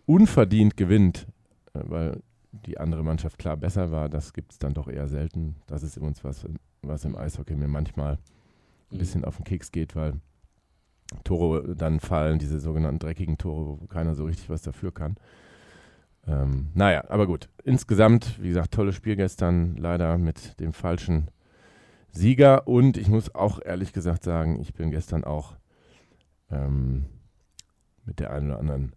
unverdient 0.06 0.78
gewinnt, 0.78 1.28
äh, 1.28 1.37
weil 1.86 2.22
die 2.52 2.78
andere 2.78 3.04
Mannschaft 3.04 3.38
klar 3.38 3.58
besser 3.58 3.92
war, 3.92 4.10
das 4.10 4.34
gibt 4.34 4.54
es 4.54 4.60
dann 4.60 4.74
doch 4.74 4.88
eher 4.88 5.08
selten. 5.08 5.56
Das 5.68 5.84
ist 5.84 5.98
übrigens 5.98 6.24
was, 6.24 6.46
was 6.82 7.06
im 7.06 7.16
Eishockey 7.16 7.56
mir 7.56 7.68
manchmal 7.68 8.14
ein 8.14 8.96
mhm. 8.96 8.98
bisschen 8.98 9.26
auf 9.26 9.38
den 9.38 9.46
Keks 9.46 9.72
geht, 9.72 9.96
weil 9.96 10.14
Tore 11.24 11.76
dann 11.76 12.00
fallen, 12.00 12.40
diese 12.40 12.60
sogenannten 12.60 13.00
dreckigen 13.00 13.38
Tore, 13.38 13.82
wo 13.82 13.88
keiner 13.88 14.16
so 14.16 14.26
richtig 14.26 14.50
was 14.50 14.62
dafür 14.62 14.94
kann. 14.94 15.16
Ähm, 16.28 16.68
naja, 16.74 17.06
aber 17.10 17.28
gut. 17.28 17.50
Insgesamt, 17.64 18.42
wie 18.42 18.50
gesagt, 18.50 18.74
tolles 18.74 18.96
Spiel 18.96 19.16
gestern, 19.16 19.78
leider 19.78 20.18
mit 20.18 20.60
dem 20.60 20.74
falschen 20.74 21.30
Sieger. 22.12 22.68
Und 22.68 22.98
ich 22.98 23.08
muss 23.08 23.34
auch 23.34 23.60
ehrlich 23.64 23.94
gesagt 23.94 24.24
sagen, 24.24 24.60
ich 24.60 24.74
bin 24.74 24.92
gestern 24.92 25.24
auch 25.24 25.56
ähm, 26.52 27.06
mit 28.06 28.20
der 28.20 28.32
einen 28.32 28.50
oder 28.50 28.60
anderen 28.60 28.94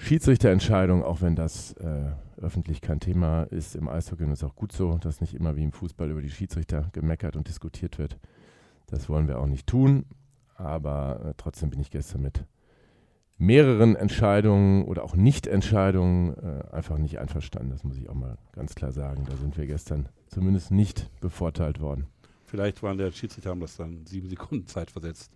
Schiedsrichterentscheidung, 0.00 1.04
auch 1.04 1.20
wenn 1.20 1.36
das 1.36 1.72
äh, 1.74 2.12
öffentlich 2.40 2.80
kein 2.80 3.00
Thema 3.00 3.42
ist 3.44 3.76
im 3.76 3.88
Eishockey 3.88 4.24
und 4.24 4.32
ist 4.32 4.42
auch 4.42 4.56
gut 4.56 4.72
so, 4.72 4.96
dass 4.98 5.20
nicht 5.20 5.34
immer 5.34 5.56
wie 5.56 5.62
im 5.62 5.72
Fußball 5.72 6.10
über 6.10 6.22
die 6.22 6.30
Schiedsrichter 6.30 6.88
gemeckert 6.92 7.36
und 7.36 7.46
diskutiert 7.46 7.98
wird. 7.98 8.18
Das 8.86 9.08
wollen 9.08 9.28
wir 9.28 9.38
auch 9.38 9.46
nicht 9.46 9.66
tun, 9.66 10.06
aber 10.56 11.20
äh, 11.24 11.34
trotzdem 11.36 11.70
bin 11.70 11.80
ich 11.80 11.90
gestern 11.90 12.22
mit 12.22 12.44
mehreren 13.36 13.94
Entscheidungen 13.94 14.84
oder 14.84 15.04
auch 15.04 15.14
Nichtentscheidungen 15.14 16.34
äh, 16.36 16.74
einfach 16.74 16.98
nicht 16.98 17.18
einverstanden. 17.18 17.70
Das 17.70 17.84
muss 17.84 17.96
ich 17.96 18.08
auch 18.08 18.14
mal 18.14 18.38
ganz 18.52 18.74
klar 18.74 18.92
sagen. 18.92 19.26
Da 19.28 19.36
sind 19.36 19.56
wir 19.56 19.66
gestern 19.66 20.08
zumindest 20.28 20.70
nicht 20.70 21.10
bevorteilt 21.20 21.80
worden. 21.80 22.06
Vielleicht 22.46 22.82
waren 22.82 22.98
der 22.98 23.12
Schiedsrichter 23.12 23.50
haben 23.50 23.60
das 23.60 23.76
dann 23.76 24.06
sieben 24.06 24.28
Sekunden 24.28 24.66
Zeit 24.66 24.90
versetzt 24.90 25.30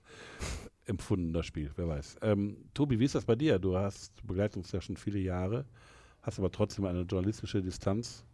empfunden, 0.86 1.32
das 1.32 1.46
Spiel, 1.46 1.70
wer 1.76 1.88
weiß. 1.88 2.16
Ähm, 2.22 2.56
Tobi, 2.74 2.98
wie 2.98 3.04
ist 3.04 3.14
das 3.14 3.24
bei 3.24 3.34
dir? 3.34 3.58
Du 3.58 3.76
hast 3.76 4.26
begleitet 4.26 4.58
uns 4.58 4.72
ja 4.72 4.80
schon 4.80 4.96
viele 4.96 5.18
Jahre. 5.18 5.64
hast 6.22 6.38
aber 6.38 6.50
trotzdem 6.50 6.84
eine 6.84 7.02
journalistische 7.02 7.62
Distanz. 7.62 8.24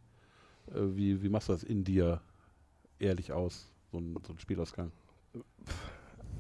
Äh, 0.69 0.81
wie, 0.95 1.23
wie 1.23 1.29
machst 1.29 1.49
du 1.49 1.53
das 1.53 1.63
in 1.63 1.85
dir 1.85 2.21
ehrlich 2.99 3.33
aus, 3.33 3.73
so 3.91 3.99
ein, 3.99 4.17
so 4.27 4.33
ein 4.33 4.39
Spielausgang? 4.39 4.93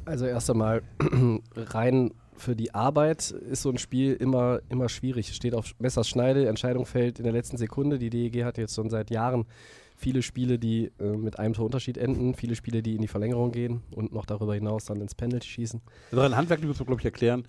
Also 0.04 0.26
erst 0.26 0.50
einmal 0.50 0.82
rein 1.56 2.12
für 2.40 2.56
die 2.56 2.74
Arbeit 2.74 3.30
ist 3.30 3.62
so 3.62 3.70
ein 3.70 3.78
Spiel 3.78 4.14
immer, 4.14 4.60
immer 4.68 4.88
schwierig. 4.88 5.34
Steht 5.34 5.54
auf 5.54 5.74
Messerschneide, 5.78 6.48
Entscheidung 6.48 6.86
fällt 6.86 7.18
in 7.18 7.24
der 7.24 7.32
letzten 7.32 7.58
Sekunde. 7.58 7.98
Die 7.98 8.10
DEG 8.10 8.44
hat 8.44 8.58
jetzt 8.58 8.74
schon 8.74 8.88
seit 8.88 9.10
Jahren 9.10 9.44
viele 10.00 10.22
Spiele, 10.22 10.58
die 10.58 10.90
äh, 10.98 11.16
mit 11.16 11.38
einem 11.38 11.54
Torunterschied 11.54 11.98
enden, 11.98 12.34
viele 12.34 12.56
Spiele, 12.56 12.82
die 12.82 12.96
in 12.96 13.02
die 13.02 13.08
Verlängerung 13.08 13.52
gehen 13.52 13.82
und 13.94 14.12
noch 14.12 14.26
darüber 14.26 14.54
hinaus 14.54 14.86
dann 14.86 15.00
ins 15.00 15.14
Penalty 15.14 15.46
schießen. 15.46 15.80
Also 16.10 16.22
ein 16.22 16.36
Handwerk 16.36 16.62
muss 16.64 16.78
man, 16.78 16.86
glaube 16.86 17.00
ich, 17.00 17.04
erklären. 17.04 17.44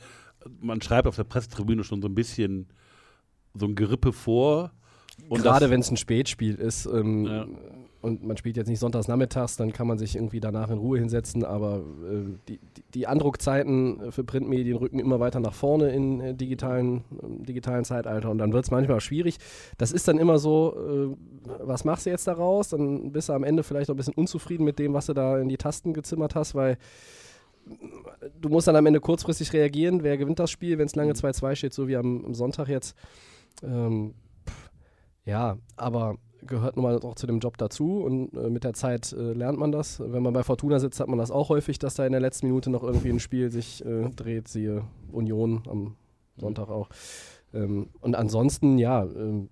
Man 0.60 0.82
schreibt 0.82 1.08
auf 1.08 1.16
der 1.16 1.24
Pressetribüne 1.24 1.84
schon 1.84 2.02
so 2.02 2.08
ein 2.08 2.16
bisschen 2.16 2.68
so 3.54 3.66
ein 3.66 3.76
Gerippe 3.76 4.12
vor. 4.14 4.72
Gerade 5.30 5.70
wenn 5.70 5.80
es 5.80 5.92
ein 5.92 5.98
Spätspiel 5.98 6.56
ist 6.56 6.86
ähm, 6.86 7.26
Ja. 7.26 7.46
und 8.02 8.24
man 8.26 8.38
spielt 8.38 8.58
jetzt 8.58 8.68
nicht 8.68 8.80
sonntags 8.80 9.08
nachmittags, 9.08 9.58
dann 9.58 9.72
kann 9.72 9.88
man 9.88 9.98
sich 9.98 10.16
irgendwie 10.16 10.40
danach 10.40 10.70
in 10.70 10.78
Ruhe 10.78 11.00
hinsetzen, 11.00 11.46
aber 11.46 11.78
äh, 11.78 12.38
die, 12.48 12.60
die, 12.94 13.08
Andruckzeiten 13.08 14.12
für 14.12 14.24
Printmedien 14.24 14.78
rücken 14.78 15.00
immer 15.00 15.20
weiter 15.20 15.40
nach 15.40 15.54
vorne 15.54 15.92
in 15.92 16.20
äh, 16.20 16.34
digitalen, 16.34 17.04
im 17.22 17.46
digitalen 17.46 17.86
Zeitalter 17.86 18.30
und 18.30 18.38
dann 18.38 18.54
wird 18.54 18.66
es 18.66 18.72
manchmal 18.72 19.00
schwierig. 19.02 19.38
Das 19.78 19.92
ist 19.92 20.08
dann 20.08 20.18
immer 20.18 20.40
so, 20.40 21.16
äh, 21.16 21.48
was 21.60 21.86
machst 21.86 22.06
du 22.06 22.10
jetzt 22.10 22.28
daraus? 22.28 22.70
Dann 22.70 23.12
bist 23.12 23.30
du 23.30 23.34
am 23.34 23.44
Ende 23.44 23.64
vielleicht 23.64 23.90
auch 23.90 23.94
ein 23.94 23.98
bisschen 23.98 24.16
unzufrieden 24.16 24.64
mit 24.64 24.80
dem, 24.80 24.94
was 24.94 25.06
du 25.06 25.14
da 25.14 25.40
in 25.40 25.50
die 25.50 25.58
Tasten 25.58 25.94
gezimmert 25.94 26.36
hast, 26.36 26.56
weil 26.56 26.78
du 28.40 28.50
musst 28.50 28.68
dann 28.68 28.76
am 28.76 28.86
Ende 28.86 29.00
kurzfristig 29.00 29.54
reagieren, 29.54 30.04
wer 30.04 30.18
gewinnt 30.18 30.40
das 30.40 30.52
Spiel, 30.52 30.78
wenn 30.78 30.88
es 30.88 30.96
lange 30.96 31.14
2-2 31.14 31.56
steht, 31.56 31.74
so 31.74 31.88
wie 31.88 31.96
am, 31.96 32.26
am 32.26 32.34
Sonntag 32.34 32.68
jetzt. 32.68 32.96
Ähm, 33.64 34.14
ja, 35.26 35.58
aber 35.76 36.18
gehört 36.46 36.76
nun 36.76 36.84
mal 36.84 37.00
auch 37.00 37.16
zu 37.16 37.28
dem 37.28 37.40
Job 37.40 37.58
dazu 37.58 38.02
und 38.04 38.34
äh, 38.36 38.50
mit 38.50 38.64
der 38.64 38.74
Zeit 38.74 39.14
äh, 39.14 39.34
lernt 39.34 39.60
man 39.60 39.72
das. 39.72 40.00
Wenn 40.00 40.24
man 40.24 40.34
bei 40.34 40.44
Fortuna 40.44 40.80
sitzt, 40.80 41.00
hat 41.00 41.08
man 41.08 41.20
das 41.20 41.32
auch 41.32 41.50
häufig, 41.50 41.80
dass 41.80 41.96
da 41.96 42.06
in 42.06 42.12
der 42.12 42.22
letzten 42.22 42.48
Minute 42.48 42.70
noch 42.70 42.84
irgendwie 42.84 43.10
ein 43.10 43.20
Spiel 43.20 43.52
sich 43.52 43.86
äh, 43.86 44.10
dreht, 44.10 44.48
siehe 44.48 44.84
Union 45.12 45.64
am 45.70 45.96
Sonntag 46.38 46.70
auch. 46.70 46.90
Ähm, 47.54 47.90
und 48.00 48.16
ansonsten, 48.16 48.78
ja, 48.78 49.04
ähm, 49.04 49.50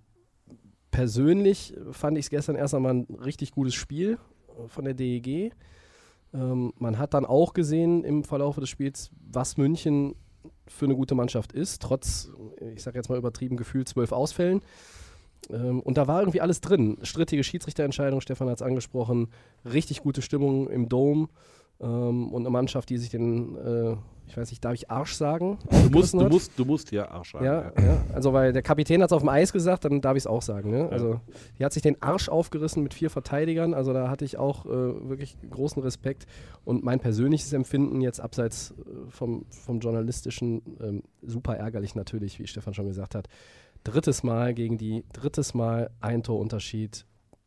persönlich 0.92 1.76
fand 1.92 2.18
ich 2.18 2.26
es 2.26 2.30
gestern 2.30 2.56
erst 2.56 2.74
einmal 2.74 2.94
ein 2.94 3.08
richtig 3.24 3.52
gutes 3.52 3.76
Spiel 3.76 4.18
äh, 4.58 4.68
von 4.68 4.86
der 4.86 4.94
DEG. 4.94 5.54
Ähm, 6.34 6.74
man 6.78 6.98
hat 6.98 7.14
dann 7.14 7.26
auch 7.26 7.54
gesehen 7.54 8.04
im 8.04 8.24
Verlauf 8.24 8.56
des 8.56 8.70
Spiels, 8.70 9.12
was 9.32 9.58
München 9.58 10.16
für 10.68 10.86
eine 10.86 10.96
gute 10.96 11.16
Mannschaft 11.16 11.52
ist, 11.52 11.82
trotz, 11.82 12.32
ich 12.74 12.84
sage 12.84 12.98
jetzt 12.98 13.10
mal 13.10 13.18
übertrieben, 13.18 13.58
gefühlt 13.58 13.90
zwölf 13.90 14.12
Ausfällen. 14.12 14.62
Ähm, 15.50 15.80
und 15.80 15.98
da 15.98 16.08
war 16.08 16.22
irgendwie 16.22 16.42
alles 16.42 16.62
drin. 16.62 16.98
Strittige 17.04 17.44
Schiedsrichterentscheidung, 17.44 18.22
Stefan 18.22 18.50
hat 18.50 18.58
es 18.58 18.62
angesprochen, 18.62 19.30
richtig 19.66 20.02
gute 20.02 20.22
Stimmung 20.22 20.70
im 20.70 20.90
Dome 20.90 21.30
ähm, 21.82 22.32
und 22.34 22.42
eine 22.42 22.50
Mannschaft, 22.50 22.90
die 22.90 22.98
sich 22.98 23.10
den, 23.10 23.56
äh, 23.56 23.96
ich 24.28 24.36
weiß 24.36 24.50
nicht, 24.52 24.64
darf 24.64 24.74
ich 24.74 24.92
Arsch 24.92 25.14
sagen? 25.14 25.58
Du 25.70 25.90
musst, 25.90 26.14
du 26.14 26.28
musst, 26.28 26.52
du 26.60 26.66
musst 26.66 26.92
ja 26.92 27.10
Arsch 27.10 27.34
haben. 27.34 27.46
Ja, 27.46 27.72
ja, 27.78 28.06
also 28.14 28.34
weil 28.34 28.52
der 28.52 28.62
Kapitän 28.62 29.02
hat 29.02 29.10
es 29.10 29.14
auf 29.14 29.22
dem 29.22 29.30
Eis 29.30 29.54
gesagt, 29.54 29.86
dann 29.86 30.02
darf 30.02 30.16
ich 30.16 30.24
es 30.24 30.28
auch 30.28 30.42
sagen. 30.42 30.72
Ne? 30.72 30.90
Also 30.90 31.22
die 31.58 31.66
hat 31.66 31.72
sich 31.72 31.82
den 31.82 32.02
Arsch 32.02 32.28
aufgerissen 32.28 32.84
mit 32.84 32.94
vier 32.94 33.10
Verteidigern, 33.10 33.74
also 33.74 33.94
da 33.94 34.10
hatte 34.10 34.26
ich 34.26 34.38
auch 34.38 34.66
äh, 34.66 34.70
wirklich 34.70 35.38
großen 35.50 35.82
Respekt 35.82 36.28
und 36.66 36.84
mein 36.84 37.00
persönliches 37.00 37.54
Empfinden 37.54 38.02
jetzt 38.02 38.20
abseits 38.20 38.72
äh, 38.72 39.10
vom, 39.10 39.46
vom 39.50 39.80
journalistischen 39.80 40.62
ähm, 40.82 41.04
super 41.22 41.56
ärgerlich 41.56 41.96
natürlich, 41.96 42.40
wie 42.40 42.48
Stefan 42.48 42.74
schon 42.74 42.88
gesagt 42.88 43.16
hat. 43.16 43.30
Drittes 43.84 44.24
Mal 44.24 44.54
gegen 44.54 44.78
die, 44.78 45.04
drittes 45.14 45.54
Mal 45.54 45.90
ein 46.02 46.24
Torunterschied, 46.24 47.06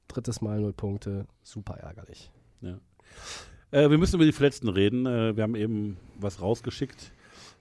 drittes 0.09 0.41
Mal 0.41 0.61
null 0.61 0.73
Punkte, 0.73 1.27
super 1.43 1.75
ärgerlich. 1.75 2.31
Äh, 3.71 3.89
wir 3.89 3.99
müssen 3.99 4.17
über 4.17 4.25
die 4.25 4.33
Verletzten 4.33 4.69
reden. 4.69 5.07
Äh, 5.07 5.37
wir 5.37 5.43
haben 5.43 5.55
eben 5.55 5.97
was 6.19 6.41
rausgeschickt. 6.41 7.12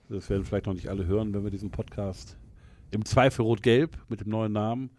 Das 0.08 0.28
werden 0.28 0.44
vielleicht 0.44 0.66
noch 0.66 0.74
nicht 0.74 0.88
alle 0.88 1.06
hören, 1.06 1.32
wenn 1.32 1.42
wir 1.42 1.50
diesen 1.50 1.70
Podcast 1.70 2.36
im 2.90 3.04
Zweifel 3.04 3.42
rot-gelb 3.42 3.96
mit 4.08 4.20
dem 4.20 4.28
neuen 4.28 4.52
Namen. 4.52 4.90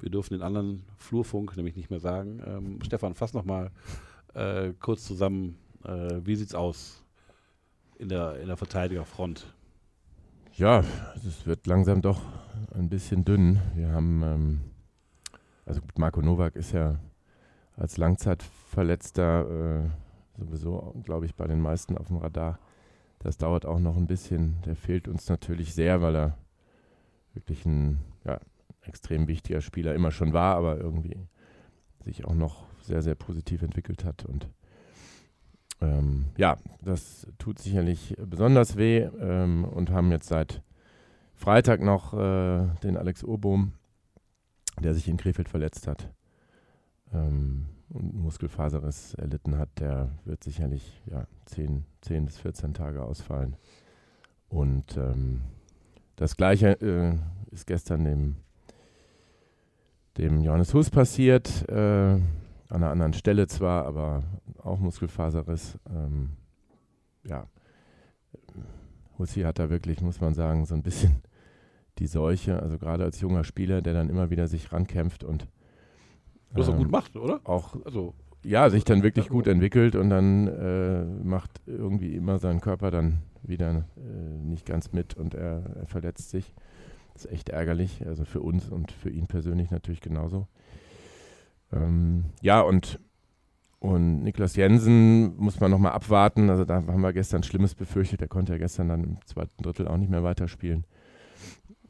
Wir 0.00 0.10
dürfen 0.10 0.34
den 0.34 0.42
anderen 0.42 0.84
Flurfunk 0.96 1.56
nämlich 1.56 1.74
nicht 1.74 1.90
mehr 1.90 1.98
sagen. 1.98 2.40
Ähm, 2.46 2.78
Stefan, 2.84 3.14
fass 3.14 3.34
noch 3.34 3.44
mal 3.44 3.72
äh, 4.34 4.72
kurz 4.78 5.04
zusammen. 5.04 5.58
Äh, 5.84 6.20
wie 6.24 6.36
sieht's 6.36 6.54
aus 6.54 7.02
in 7.98 8.08
der, 8.08 8.38
in 8.38 8.46
der 8.46 8.56
Verteidigerfront? 8.56 9.52
Ja, 10.58 10.82
es 11.14 11.46
wird 11.46 11.68
langsam 11.68 12.02
doch 12.02 12.20
ein 12.74 12.88
bisschen 12.88 13.24
dünn. 13.24 13.60
Wir 13.76 13.92
haben, 13.92 14.22
ähm, 14.24 14.60
also 15.64 15.80
Marco 15.96 16.20
Nowak 16.20 16.56
ist 16.56 16.72
ja 16.72 16.98
als 17.76 17.96
Langzeitverletzter 17.96 19.84
äh, 19.84 19.88
sowieso, 20.36 20.96
glaube 21.04 21.26
ich, 21.26 21.36
bei 21.36 21.46
den 21.46 21.60
meisten 21.60 21.96
auf 21.96 22.08
dem 22.08 22.16
Radar. 22.16 22.58
Das 23.20 23.38
dauert 23.38 23.66
auch 23.66 23.78
noch 23.78 23.96
ein 23.96 24.08
bisschen. 24.08 24.60
Der 24.66 24.74
fehlt 24.74 25.06
uns 25.06 25.28
natürlich 25.28 25.74
sehr, 25.74 26.02
weil 26.02 26.16
er 26.16 26.38
wirklich 27.34 27.64
ein 27.64 28.00
ja, 28.24 28.40
extrem 28.82 29.28
wichtiger 29.28 29.60
Spieler 29.60 29.94
immer 29.94 30.10
schon 30.10 30.32
war, 30.32 30.56
aber 30.56 30.78
irgendwie 30.78 31.28
sich 32.04 32.24
auch 32.24 32.34
noch 32.34 32.64
sehr, 32.82 33.02
sehr 33.02 33.14
positiv 33.14 33.62
entwickelt 33.62 34.04
hat. 34.04 34.24
Und 34.24 34.48
ähm, 35.80 36.26
ja, 36.36 36.56
das 36.82 37.26
tut 37.38 37.58
sicherlich 37.58 38.16
besonders 38.24 38.76
weh 38.76 39.08
ähm, 39.20 39.64
und 39.64 39.90
haben 39.90 40.10
jetzt 40.10 40.28
seit 40.28 40.62
Freitag 41.34 41.80
noch 41.80 42.14
äh, 42.14 42.66
den 42.82 42.96
Alex 42.96 43.22
Urbohm, 43.22 43.72
der 44.80 44.94
sich 44.94 45.08
in 45.08 45.16
Krefeld 45.16 45.48
verletzt 45.48 45.86
hat 45.86 46.10
ähm, 47.14 47.66
und 47.90 48.14
Muskelfaserriss 48.14 49.14
erlitten 49.14 49.56
hat. 49.56 49.68
Der 49.78 50.10
wird 50.24 50.42
sicherlich 50.42 51.02
ja, 51.06 51.26
10, 51.46 51.84
10 52.00 52.24
bis 52.26 52.38
14 52.38 52.74
Tage 52.74 53.02
ausfallen. 53.02 53.56
Und 54.48 54.96
ähm, 54.96 55.42
das 56.16 56.36
Gleiche 56.36 56.72
äh, 56.80 57.16
ist 57.52 57.66
gestern 57.66 58.04
dem, 58.04 58.36
dem 60.16 60.42
Johannes 60.42 60.74
Hus 60.74 60.90
passiert. 60.90 61.68
Äh, 61.68 62.18
an 62.68 62.82
einer 62.82 62.90
anderen 62.90 63.12
Stelle 63.14 63.46
zwar, 63.46 63.86
aber 63.86 64.22
auch 64.62 64.78
Muskelfaserriss. 64.78 65.78
Ähm, 65.90 66.30
ja, 67.26 67.46
Hussi 69.18 69.42
hat 69.42 69.58
da 69.58 69.70
wirklich, 69.70 70.00
muss 70.00 70.20
man 70.20 70.34
sagen, 70.34 70.64
so 70.64 70.74
ein 70.74 70.82
bisschen 70.82 71.22
die 71.98 72.06
Seuche, 72.06 72.62
also 72.62 72.78
gerade 72.78 73.04
als 73.04 73.20
junger 73.20 73.44
Spieler, 73.44 73.82
der 73.82 73.94
dann 73.94 74.08
immer 74.08 74.30
wieder 74.30 74.46
sich 74.46 74.72
rankämpft 74.72 75.24
und 75.24 75.48
Was 76.52 76.68
er 76.68 76.74
ähm, 76.74 76.78
gut 76.78 76.90
macht, 76.90 77.16
oder? 77.16 77.40
auch 77.44 77.74
Also, 77.84 78.14
ja, 78.44 78.70
sich 78.70 78.84
dann 78.84 79.02
wirklich 79.02 79.28
gut 79.28 79.46
entwickelt 79.48 79.96
und 79.96 80.10
dann 80.10 80.46
äh, 80.46 81.04
macht 81.04 81.60
irgendwie 81.66 82.14
immer 82.14 82.38
sein 82.38 82.60
Körper 82.60 82.90
dann 82.90 83.18
wieder 83.42 83.84
äh, 83.96 84.38
nicht 84.44 84.64
ganz 84.64 84.92
mit 84.92 85.14
und 85.14 85.34
er, 85.34 85.76
er 85.80 85.86
verletzt 85.86 86.30
sich. 86.30 86.54
Das 87.14 87.24
ist 87.24 87.32
echt 87.32 87.48
ärgerlich, 87.48 88.06
also 88.06 88.24
für 88.24 88.40
uns 88.40 88.68
und 88.68 88.92
für 88.92 89.10
ihn 89.10 89.26
persönlich 89.26 89.72
natürlich 89.72 90.00
genauso. 90.00 90.46
Ähm, 91.72 92.26
ja, 92.40 92.60
und, 92.60 92.98
und 93.78 94.22
Niklas 94.22 94.56
Jensen 94.56 95.36
muss 95.36 95.60
man 95.60 95.70
nochmal 95.70 95.92
abwarten. 95.92 96.50
Also 96.50 96.64
da 96.64 96.76
haben 96.76 97.00
wir 97.00 97.12
gestern 97.12 97.42
Schlimmes 97.42 97.74
befürchtet. 97.74 98.20
Er 98.22 98.28
konnte 98.28 98.52
ja 98.52 98.58
gestern 98.58 98.88
dann 98.88 99.04
im 99.04 99.18
zweiten 99.26 99.62
Drittel 99.62 99.88
auch 99.88 99.96
nicht 99.96 100.10
mehr 100.10 100.22
weiterspielen. 100.22 100.84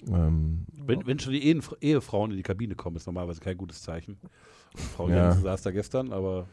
Ähm, 0.09 0.67
wenn, 0.87 1.07
wenn 1.07 1.19
schon 1.19 1.33
die 1.33 1.45
Ehefrauen 1.81 2.31
in 2.31 2.37
die 2.37 2.43
Kabine 2.43 2.75
kommen, 2.75 2.97
ist 2.97 3.07
normalerweise 3.07 3.41
kein 3.41 3.57
gutes 3.57 3.83
Zeichen. 3.83 4.19
Und 4.75 4.83
Frau 4.83 5.09
Ja. 5.09 5.29
Jensen 5.29 5.43
saß 5.43 5.63
da 5.63 5.71
gestern, 5.71 6.13
aber 6.13 6.47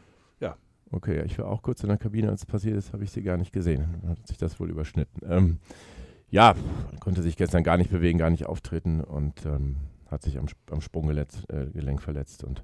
Okay, 0.92 1.16
ja, 1.16 1.24
ich 1.24 1.38
war 1.38 1.48
auch 1.48 1.62
kurz 1.62 1.82
in 1.82 1.88
der 1.88 1.98
Kabine, 1.98 2.30
als 2.30 2.42
es 2.42 2.46
passiert 2.46 2.76
ist, 2.76 2.92
habe 2.92 3.02
ich 3.02 3.10
sie 3.10 3.22
gar 3.22 3.36
nicht 3.36 3.52
gesehen. 3.52 3.86
Dann 4.02 4.10
hat 4.10 4.26
sich 4.26 4.38
das 4.38 4.60
wohl 4.60 4.70
überschnitten. 4.70 5.20
Ähm, 5.28 5.58
ja, 6.30 6.54
konnte 7.00 7.22
sich 7.22 7.36
gestern 7.36 7.64
gar 7.64 7.76
nicht 7.76 7.90
bewegen, 7.90 8.18
gar 8.18 8.30
nicht 8.30 8.46
auftreten 8.46 9.00
und 9.00 9.44
ähm, 9.46 9.76
hat 10.10 10.22
sich 10.22 10.38
am, 10.38 10.46
am 10.70 10.80
Sprunggelenk 10.80 11.30
äh, 11.48 11.98
verletzt. 11.98 12.44
Und 12.44 12.62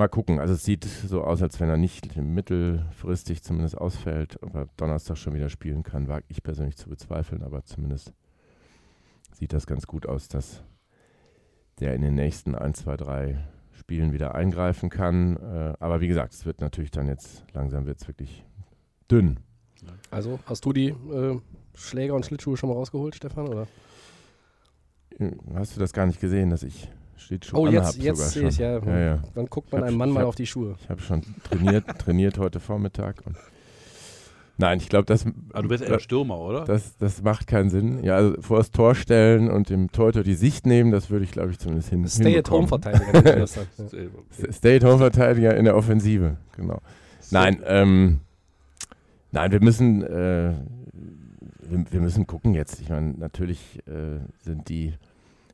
mal 0.00 0.08
gucken. 0.08 0.40
Also 0.40 0.54
es 0.54 0.64
sieht 0.64 0.84
so 0.84 1.22
aus, 1.22 1.42
als 1.42 1.60
wenn 1.60 1.68
er 1.68 1.76
nicht 1.76 2.16
mittelfristig 2.16 3.42
zumindest 3.42 3.78
ausfällt, 3.78 4.42
aber 4.42 4.66
Donnerstag 4.76 5.16
schon 5.16 5.34
wieder 5.34 5.48
spielen 5.48 5.84
kann, 5.84 6.08
wage 6.08 6.24
ich 6.28 6.42
persönlich 6.42 6.76
zu 6.76 6.88
bezweifeln, 6.88 7.42
aber 7.42 7.64
zumindest 7.64 8.12
sieht 9.32 9.52
das 9.52 9.66
ganz 9.66 9.86
gut 9.86 10.06
aus, 10.06 10.28
dass 10.28 10.64
der 11.78 11.94
in 11.94 12.02
den 12.02 12.14
nächsten 12.14 12.54
1, 12.54 12.80
2, 12.80 12.96
3 12.96 13.44
Spielen 13.72 14.12
wieder 14.12 14.34
eingreifen 14.34 14.90
kann. 14.90 15.36
Äh, 15.36 15.74
aber 15.78 16.00
wie 16.00 16.08
gesagt, 16.08 16.32
es 16.32 16.44
wird 16.44 16.60
natürlich 16.60 16.90
dann 16.90 17.06
jetzt, 17.06 17.44
langsam 17.52 17.86
wird 17.86 18.00
es 18.00 18.08
wirklich 18.08 18.44
dünn. 19.10 19.38
Also, 20.10 20.38
hast 20.44 20.64
du 20.64 20.72
die 20.72 20.88
äh, 20.88 21.40
Schläger 21.74 22.14
und 22.14 22.26
Schlittschuhe 22.26 22.56
schon 22.56 22.68
mal 22.68 22.74
rausgeholt, 22.74 23.14
Stefan? 23.14 23.48
Oder? 23.48 23.66
Äh, 25.18 25.30
Hast 25.54 25.76
du 25.76 25.80
das 25.80 25.92
gar 25.92 26.06
nicht 26.06 26.20
gesehen, 26.20 26.50
dass 26.50 26.62
ich 26.62 26.90
Schlittschuhe 27.20 27.60
Oh, 27.60 27.66
anhab 27.66 27.84
jetzt, 27.94 28.02
jetzt 28.02 28.30
sehe 28.30 28.48
ich, 28.48 28.56
schon? 28.56 28.64
ja. 28.64 28.78
ja, 28.78 28.98
ja. 28.98 29.22
Wann 29.34 29.46
guckt 29.46 29.72
man 29.72 29.84
einem 29.84 29.96
Mann 29.96 30.10
mal 30.10 30.20
hab- 30.20 30.28
auf 30.28 30.34
die 30.34 30.46
Schuhe? 30.46 30.74
Ich 30.82 30.88
habe 30.88 31.00
schon 31.00 31.22
trainiert, 31.44 31.84
trainiert 31.98 32.38
heute 32.38 32.58
Vormittag. 32.60 33.22
Und 33.26 33.36
Nein, 34.56 34.78
ich 34.78 34.88
glaube, 34.90 35.06
das. 35.06 35.24
Aber 35.52 35.62
du 35.62 35.68
bist 35.68 35.82
eher 35.82 35.98
Stürmer, 36.00 36.38
oder? 36.38 36.64
Das, 36.64 36.96
das 36.98 37.22
macht 37.22 37.46
keinen 37.46 37.70
Sinn. 37.70 38.04
Ja, 38.04 38.16
also 38.16 38.34
vor 38.42 38.58
das 38.58 38.70
Tor 38.70 38.94
stellen 38.94 39.50
und 39.50 39.70
dem 39.70 39.90
Torhüter 39.90 40.22
die 40.22 40.34
Sicht 40.34 40.66
nehmen, 40.66 40.90
das 40.90 41.08
würde 41.08 41.24
ich, 41.24 41.30
glaube 41.30 41.50
ich, 41.50 41.58
zumindest 41.58 41.88
hin. 41.88 42.06
Stay-at-home-Verteidiger. 42.06 43.46
Stay-at-home-Verteidiger 44.50 45.56
in 45.56 45.64
der 45.64 45.76
Offensive, 45.76 46.36
genau. 46.56 46.80
Nein, 47.30 47.62
ähm, 47.64 48.20
nein, 49.32 49.52
wir 49.52 49.62
müssen, 49.62 50.02
äh, 50.02 50.52
wir, 51.62 51.84
wir, 51.90 52.00
müssen 52.00 52.26
gucken 52.26 52.54
jetzt. 52.54 52.80
Ich 52.80 52.88
meine, 52.90 53.12
natürlich 53.12 53.78
äh, 53.86 54.18
sind 54.42 54.68
die 54.68 54.92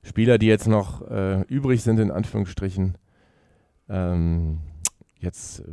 Spieler, 0.06 0.38
die 0.38 0.46
jetzt 0.46 0.68
noch 0.68 1.02
äh, 1.10 1.42
übrig 1.48 1.82
sind, 1.82 1.98
in 1.98 2.10
Anführungsstrichen, 2.10 2.96
ähm, 3.88 4.60
jetzt 5.18 5.60
äh, 5.60 5.64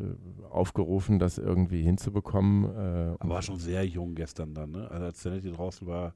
aufgerufen, 0.49 1.19
das 1.19 1.37
irgendwie 1.37 1.83
hinzubekommen. 1.83 2.65
Äh, 2.65 3.15
Aber 3.19 3.35
war 3.35 3.41
schon 3.41 3.59
sehr 3.59 3.85
jung 3.85 4.15
gestern 4.15 4.53
dann, 4.53 4.71
ne? 4.71 4.89
Also 4.89 5.05
als 5.05 5.19
Zanetti 5.19 5.51
draußen 5.51 5.85
war 5.87 6.15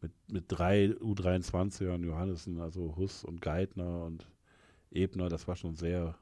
mit, 0.00 0.12
mit 0.30 0.44
drei 0.48 0.86
U23ern, 0.86 2.04
Johannessen, 2.04 2.60
also 2.60 2.96
Huss 2.96 3.24
und 3.24 3.40
Geithner 3.40 4.04
und 4.04 4.26
Ebner, 4.90 5.28
das 5.28 5.46
war 5.46 5.56
schon 5.56 5.74
sehr 5.74 6.14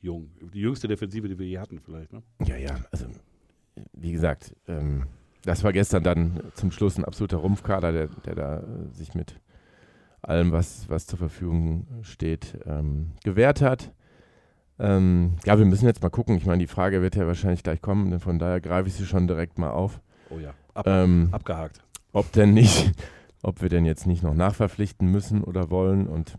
jung. 0.00 0.30
Die 0.52 0.60
jüngste 0.60 0.88
Defensive, 0.88 1.28
die 1.28 1.38
wir 1.38 1.46
je 1.46 1.58
hatten 1.58 1.80
vielleicht, 1.80 2.12
ne? 2.12 2.22
Ja, 2.44 2.56
ja, 2.56 2.76
also 2.90 3.06
wie 3.94 4.12
gesagt, 4.12 4.54
ähm, 4.68 5.06
das 5.44 5.64
war 5.64 5.72
gestern 5.72 6.04
dann 6.04 6.40
zum 6.54 6.70
Schluss 6.70 6.98
ein 6.98 7.04
absoluter 7.04 7.38
Rumpfkader, 7.38 7.92
der, 7.92 8.06
der 8.08 8.34
da 8.34 8.58
äh, 8.60 8.92
sich 8.92 9.14
mit 9.14 9.40
allem, 10.22 10.52
was, 10.52 10.88
was 10.88 11.06
zur 11.06 11.18
Verfügung 11.18 11.86
steht, 12.02 12.58
ähm, 12.66 13.12
gewährt 13.24 13.60
hat. 13.60 13.92
Ähm, 14.78 15.36
ja, 15.44 15.58
wir 15.58 15.66
müssen 15.66 15.86
jetzt 15.86 16.02
mal 16.02 16.10
gucken. 16.10 16.36
Ich 16.36 16.46
meine, 16.46 16.58
die 16.58 16.66
Frage 16.66 17.02
wird 17.02 17.14
ja 17.16 17.26
wahrscheinlich 17.26 17.62
gleich 17.62 17.80
kommen. 17.80 18.18
Von 18.20 18.38
daher 18.38 18.60
greife 18.60 18.88
ich 18.88 18.94
sie 18.94 19.06
schon 19.06 19.26
direkt 19.26 19.58
mal 19.58 19.70
auf. 19.70 20.00
Oh 20.30 20.38
ja, 20.38 20.54
Ab, 20.74 20.86
ähm, 20.86 21.28
abgehakt. 21.32 21.82
Ob 22.12 22.32
denn 22.32 22.54
nicht, 22.54 22.92
ob 23.42 23.62
wir 23.62 23.68
denn 23.68 23.84
jetzt 23.84 24.06
nicht 24.06 24.22
noch 24.22 24.34
nachverpflichten 24.34 25.08
müssen 25.08 25.44
oder 25.44 25.70
wollen. 25.70 26.06
Und 26.06 26.38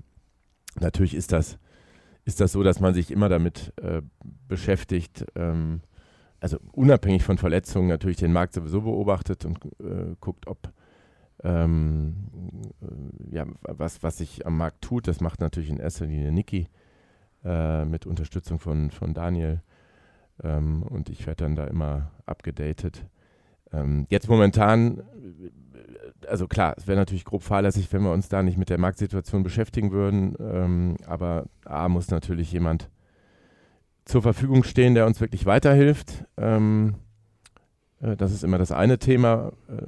natürlich 0.79 1.13
ist 1.13 1.31
das, 1.31 1.57
ist 2.25 2.41
das 2.41 2.51
so, 2.51 2.63
dass 2.63 2.79
man 2.79 2.93
sich 2.93 3.11
immer 3.11 3.29
damit 3.29 3.73
äh, 3.81 4.01
beschäftigt, 4.47 5.25
ähm, 5.35 5.81
also 6.39 6.57
unabhängig 6.73 7.23
von 7.23 7.37
Verletzungen 7.37 7.87
natürlich 7.87 8.17
den 8.17 8.33
Markt 8.33 8.53
sowieso 8.53 8.81
beobachtet 8.81 9.45
und 9.45 9.63
äh, 9.79 10.15
guckt, 10.19 10.47
ob 10.47 10.73
ähm, 11.43 12.29
äh, 12.81 13.35
ja, 13.35 13.45
was, 13.61 14.03
was 14.03 14.17
sich 14.17 14.45
am 14.45 14.57
Markt 14.57 14.81
tut. 14.81 15.07
Das 15.07 15.21
macht 15.21 15.41
natürlich 15.41 15.69
in 15.69 15.79
erster 15.79 16.05
Linie 16.05 16.31
Niki 16.31 16.67
äh, 17.43 17.85
mit 17.85 18.05
Unterstützung 18.05 18.59
von, 18.59 18.91
von 18.91 19.13
Daniel. 19.13 19.61
Ähm, 20.43 20.83
und 20.83 21.09
ich 21.09 21.27
werde 21.27 21.43
dann 21.43 21.55
da 21.55 21.65
immer 21.67 22.11
abgedatet. 22.25 23.05
Ähm, 23.71 24.05
jetzt 24.09 24.29
momentan, 24.29 24.99
äh, 24.99 26.27
also 26.27 26.47
klar, 26.47 26.75
es 26.77 26.87
wäre 26.87 26.97
natürlich 26.97 27.25
grob 27.25 27.43
fahrlässig, 27.43 27.91
wenn 27.91 28.03
wir 28.03 28.13
uns 28.13 28.29
da 28.29 28.41
nicht 28.43 28.57
mit 28.57 28.69
der 28.69 28.77
Marktsituation 28.77 29.43
beschäftigen 29.43 29.91
würden. 29.91 30.35
Ähm, 30.39 30.97
aber 31.05 31.45
A 31.65 31.89
muss 31.89 32.09
natürlich 32.09 32.51
jemand 32.51 32.89
zur 34.05 34.21
Verfügung 34.21 34.63
stehen, 34.63 34.95
der 34.95 35.05
uns 35.05 35.21
wirklich 35.21 35.45
weiterhilft. 35.45 36.25
Ähm, 36.37 36.95
äh, 36.95 37.02
das 38.17 38.31
ist 38.31 38.43
immer 38.43 38.57
das 38.57 38.71
eine 38.71 38.99
Thema. 38.99 39.51
Äh, 39.67 39.81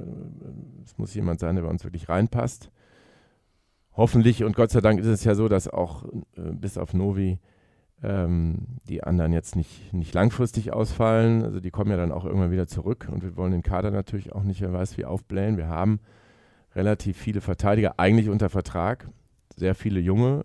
es 0.84 0.96
muss 0.98 1.14
jemand 1.14 1.40
sein, 1.40 1.56
der 1.56 1.62
bei 1.62 1.70
uns 1.70 1.84
wirklich 1.84 2.08
reinpasst 2.08 2.70
hoffentlich 3.96 4.44
und 4.44 4.54
Gott 4.54 4.70
sei 4.70 4.80
Dank 4.80 5.00
ist 5.00 5.06
es 5.06 5.24
ja 5.24 5.34
so, 5.34 5.48
dass 5.48 5.68
auch 5.68 6.04
äh, 6.36 6.52
bis 6.52 6.78
auf 6.78 6.94
Novi 6.94 7.38
ähm, 8.02 8.78
die 8.88 9.02
anderen 9.02 9.32
jetzt 9.32 9.56
nicht, 9.56 9.92
nicht 9.92 10.14
langfristig 10.14 10.72
ausfallen. 10.72 11.42
Also 11.42 11.60
die 11.60 11.70
kommen 11.70 11.90
ja 11.90 11.96
dann 11.96 12.12
auch 12.12 12.24
irgendwann 12.24 12.50
wieder 12.50 12.66
zurück 12.66 13.08
und 13.10 13.22
wir 13.22 13.36
wollen 13.36 13.52
den 13.52 13.62
Kader 13.62 13.90
natürlich 13.90 14.32
auch 14.32 14.42
nicht, 14.42 14.60
wer 14.60 14.72
weiß 14.72 14.98
wie, 14.98 15.06
aufblähen. 15.06 15.56
Wir 15.56 15.68
haben 15.68 16.00
relativ 16.74 17.16
viele 17.16 17.40
Verteidiger 17.40 17.98
eigentlich 17.98 18.28
unter 18.28 18.50
Vertrag, 18.50 19.08
sehr 19.56 19.74
viele 19.74 20.00
junge. 20.00 20.44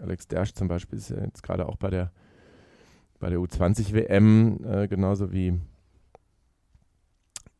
Alex 0.00 0.28
Dersch 0.28 0.54
zum 0.54 0.68
Beispiel 0.68 0.98
ist 0.98 1.10
ja 1.10 1.22
jetzt 1.22 1.42
gerade 1.42 1.66
auch 1.66 1.76
bei 1.76 1.90
der, 1.90 2.10
bei 3.20 3.28
der 3.28 3.38
U20-WM, 3.38 4.64
äh, 4.64 4.88
genauso 4.88 5.30
wie, 5.30 5.60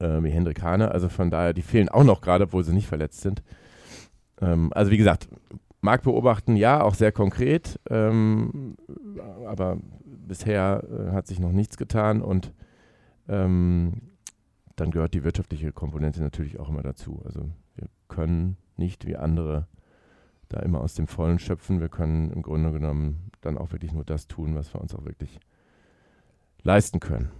äh, 0.02 0.22
wie 0.22 0.30
Hendrik 0.30 0.62
Hane. 0.62 0.90
Also 0.90 1.08
von 1.08 1.30
daher, 1.30 1.52
die 1.52 1.62
fehlen 1.62 1.88
auch 1.88 2.04
noch 2.04 2.20
gerade, 2.20 2.44
obwohl 2.44 2.64
sie 2.64 2.74
nicht 2.74 2.88
verletzt 2.88 3.20
sind. 3.20 3.42
Ähm, 4.40 4.72
also 4.74 4.90
wie 4.90 4.96
gesagt, 4.96 5.28
Markt 5.80 6.04
beobachten, 6.04 6.56
ja, 6.56 6.82
auch 6.82 6.94
sehr 6.94 7.12
konkret, 7.12 7.80
ähm, 7.90 8.76
aber 9.46 9.78
bisher 10.04 10.84
äh, 10.84 11.12
hat 11.12 11.26
sich 11.26 11.40
noch 11.40 11.52
nichts 11.52 11.76
getan 11.76 12.22
und 12.22 12.52
ähm, 13.28 13.94
dann 14.76 14.90
gehört 14.90 15.14
die 15.14 15.24
wirtschaftliche 15.24 15.72
Komponente 15.72 16.22
natürlich 16.22 16.58
auch 16.60 16.68
immer 16.68 16.82
dazu. 16.82 17.20
Also 17.24 17.50
wir 17.74 17.88
können 18.08 18.56
nicht 18.76 19.06
wie 19.06 19.16
andere 19.16 19.66
da 20.48 20.60
immer 20.60 20.80
aus 20.80 20.94
dem 20.94 21.06
Vollen 21.06 21.38
schöpfen. 21.38 21.80
Wir 21.80 21.88
können 21.88 22.30
im 22.30 22.42
Grunde 22.42 22.72
genommen 22.72 23.30
dann 23.40 23.58
auch 23.58 23.72
wirklich 23.72 23.92
nur 23.92 24.04
das 24.04 24.28
tun, 24.28 24.54
was 24.54 24.72
wir 24.72 24.80
uns 24.80 24.94
auch 24.94 25.04
wirklich 25.04 25.40
leisten 26.62 27.00
können. 27.00 27.30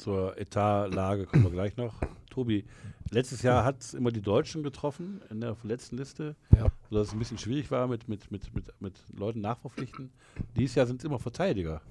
Zur 0.00 0.38
Etatlage 0.38 1.26
kommen 1.26 1.44
wir 1.44 1.50
gleich 1.50 1.76
noch. 1.76 1.92
Tobi, 2.30 2.64
letztes 3.10 3.42
Jahr 3.42 3.66
hat 3.66 3.82
es 3.82 3.92
immer 3.92 4.10
die 4.10 4.22
Deutschen 4.22 4.62
getroffen 4.62 5.20
in 5.28 5.42
der 5.42 5.58
letzten 5.62 5.98
Liste, 5.98 6.36
ja. 6.56 6.72
sodass 6.88 7.08
es 7.08 7.12
ein 7.12 7.18
bisschen 7.18 7.36
schwierig 7.36 7.70
war 7.70 7.86
mit, 7.86 8.08
mit, 8.08 8.30
mit, 8.30 8.54
mit, 8.54 8.80
mit 8.80 8.98
Leuten 9.12 9.42
nachverpflichten. 9.42 10.10
Dieses 10.56 10.74
Jahr 10.74 10.86
sind 10.86 11.02
es 11.02 11.04
immer 11.04 11.18
Verteidiger. 11.18 11.82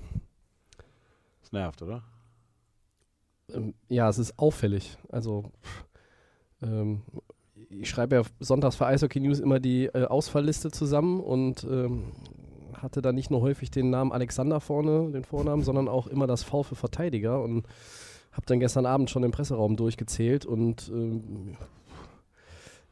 Das 1.41 1.52
nervt, 1.52 1.84
oder? 1.84 2.02
Ähm, 3.54 3.76
ja, 3.89 4.10
es 4.10 4.17
ist 4.17 4.39
auffällig. 4.39 4.98
Also, 5.10 5.52
ähm, 6.63 7.04
ich 7.69 7.91
schreibe 7.91 8.15
ja 8.15 8.24
sonntags 8.39 8.76
für 8.76 8.88
Eishockey 8.88 9.19
News 9.19 9.39
immer 9.39 9.60
die 9.60 9.86
äh, 9.86 10.06
Ausfallliste 10.06 10.72
zusammen 10.72 11.19
und 11.19 11.63
ähm, 11.63 12.12
hatte 12.81 13.01
da 13.01 13.11
nicht 13.11 13.31
nur 13.31 13.41
häufig 13.41 13.71
den 13.71 13.89
Namen 13.89 14.11
Alexander 14.11 14.59
vorne, 14.59 15.11
den 15.11 15.23
Vornamen, 15.23 15.63
sondern 15.63 15.87
auch 15.87 16.07
immer 16.07 16.27
das 16.27 16.43
V 16.43 16.63
für 16.63 16.75
Verteidiger 16.75 17.41
und 17.41 17.65
habe 18.31 18.45
dann 18.45 18.59
gestern 18.59 18.85
Abend 18.85 19.09
schon 19.09 19.21
den 19.21 19.31
Presseraum 19.31 19.75
durchgezählt 19.75 20.45
und 20.45 20.89
ähm, 20.93 21.57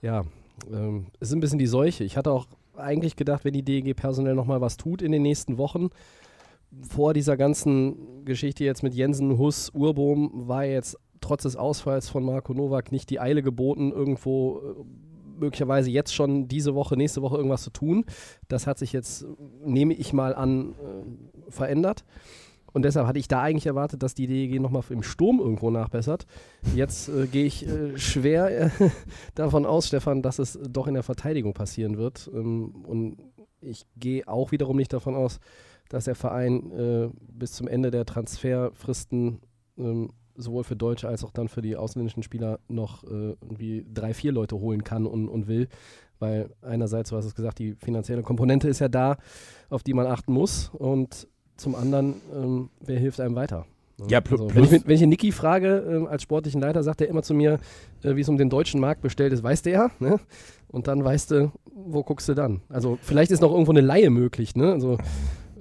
ja, 0.02 0.24
ähm, 0.72 1.08
es 1.20 1.30
ist 1.30 1.36
ein 1.36 1.40
bisschen 1.40 1.60
die 1.60 1.68
Seuche. 1.68 2.04
Ich 2.04 2.18
hatte 2.18 2.32
auch 2.32 2.48
eigentlich 2.76 3.16
gedacht, 3.16 3.46
wenn 3.46 3.54
die 3.54 3.64
DEG 3.64 3.96
personell 3.96 4.36
nochmal 4.36 4.62
was 4.62 4.78
tut 4.78 5.02
in 5.02 5.12
den 5.12 5.22
nächsten 5.22 5.58
Wochen, 5.58 5.90
vor 6.82 7.14
dieser 7.14 7.38
ganzen 7.38 8.26
Geschichte 8.26 8.64
jetzt 8.64 8.84
mit 8.84 8.94
Jensen, 8.94 9.38
Huss, 9.38 9.70
Urbohm, 9.74 10.48
war 10.48 10.66
jetzt 10.66 10.98
trotz 11.22 11.44
des 11.44 11.56
Ausfalls 11.56 12.10
von 12.10 12.24
Marco 12.24 12.54
Nowak 12.54 12.92
nicht 12.92 13.10
die 13.10 13.20
Eile 13.20 13.42
geboten, 13.42 13.92
irgendwo 13.92 14.60
äh, 14.60 14.84
möglicherweise 15.40 15.90
jetzt 15.90 16.14
schon 16.14 16.48
diese 16.48 16.76
Woche, 16.76 16.98
nächste 16.98 17.22
Woche 17.22 17.38
irgendwas 17.38 17.64
zu 17.64 17.70
tun. 17.70 18.06
Das 18.48 18.68
hat 18.68 18.78
sich 18.78 18.94
jetzt, 18.94 19.26
nehme 19.64 19.94
ich 19.94 20.14
mal 20.14 20.36
an, 20.36 20.72
äh, 20.72 21.52
verändert. 21.52 22.04
Und 22.74 22.84
deshalb 22.84 23.08
hatte 23.08 23.18
ich 23.18 23.28
da 23.28 23.42
eigentlich 23.42 23.66
erwartet, 23.66 24.04
dass 24.04 24.14
die 24.14 24.28
DEG 24.28 24.60
nochmal 24.60 24.84
im 24.90 25.02
Sturm 25.02 25.40
irgendwo 25.40 25.72
nachbessert. 25.72 26.28
Jetzt 26.76 27.10
äh, 27.10 27.26
gehe 27.26 27.46
ich 27.46 27.68
äh, 27.68 27.98
schwer 27.98 28.66
äh, 28.66 28.70
davon 29.36 29.66
aus, 29.66 29.88
Stefan, 29.88 30.22
dass 30.22 30.38
es 30.38 30.60
doch 30.70 30.86
in 30.88 30.94
der 30.94 31.04
Verteidigung 31.04 31.54
passieren 31.54 31.98
wird. 31.98 32.30
Ähm, 32.34 32.86
und 32.86 33.18
ich 33.62 33.86
gehe 33.96 34.28
auch 34.28 34.52
wiederum 34.52 34.78
nicht 34.78 34.94
davon 34.94 35.16
aus, 35.16 35.40
dass 35.90 36.06
der 36.06 36.16
Verein 36.16 36.72
äh, 36.72 37.10
bis 37.20 37.54
zum 37.54 37.68
Ende 37.68 37.90
der 37.90 38.06
Transferfristen 38.06 39.40
ähm, 39.78 40.12
sowohl 40.38 40.64
für 40.64 40.76
Deutsche 40.76 41.08
als 41.08 41.24
auch 41.24 41.32
dann 41.32 41.50
für 41.50 41.62
die 41.62 41.76
ausländischen 41.76 42.24
Spieler 42.24 42.60
noch 42.68 43.04
äh, 43.04 43.36
irgendwie 43.42 43.86
drei, 43.94 44.14
vier 44.14 44.32
Leute 44.32 44.58
holen 44.58 44.84
kann 44.84 45.06
und, 45.06 45.28
und 45.28 45.48
will. 45.48 45.68
Weil 46.20 46.50
einerseits, 46.62 47.10
du 47.10 47.18
hast 47.18 47.26
es 47.26 47.36
gesagt, 47.36 47.60
die 47.60 47.76
finanzielle 47.76 48.24
Komponente 48.24 48.68
ist 48.70 48.80
ja 48.80 48.88
da, 48.88 49.18
auf 49.70 49.84
die 49.84 49.94
man 49.94 50.08
achten 50.08 50.34
muss. 50.34 50.70
Und 50.74 51.28
zum 51.58 51.76
anderen, 51.76 52.16
ähm, 52.34 52.70
wer 52.80 53.00
hilft 53.00 53.20
einem 53.20 53.36
weiter? 53.36 53.66
Ne? 54.00 54.08
Ja, 54.10 54.22
also, 54.30 54.54
wenn, 54.54 54.64
ich, 54.64 54.72
wenn 54.72 54.96
ich 54.96 55.02
Niki 55.02 55.32
frage, 55.32 56.06
äh, 56.06 56.08
als 56.08 56.24
sportlichen 56.24 56.62
Leiter, 56.62 56.84
sagt 56.84 57.02
er 57.02 57.08
immer 57.08 57.24
zu 57.24 57.34
mir, 57.34 57.60
äh, 58.04 58.16
wie 58.16 58.22
es 58.22 58.30
um 58.30 58.38
den 58.38 58.50
deutschen 58.50 58.80
Markt 58.80 59.02
bestellt 59.02 59.34
ist, 59.34 59.44
weißt 59.44 59.66
du 59.66 59.72
ja. 59.72 59.92
Ne? 60.00 60.20
Und 60.70 60.88
dann 60.88 61.04
weißt 61.04 61.32
du, 61.32 61.52
wo 61.74 62.04
guckst 62.04 62.30
du 62.30 62.34
dann? 62.34 62.62
Also 62.70 62.98
vielleicht 63.02 63.32
ist 63.32 63.42
noch 63.42 63.52
irgendwo 63.52 63.72
eine 63.72 63.82
Laie 63.82 64.10
möglich. 64.10 64.56
Ne? 64.56 64.72
Also 64.72 64.98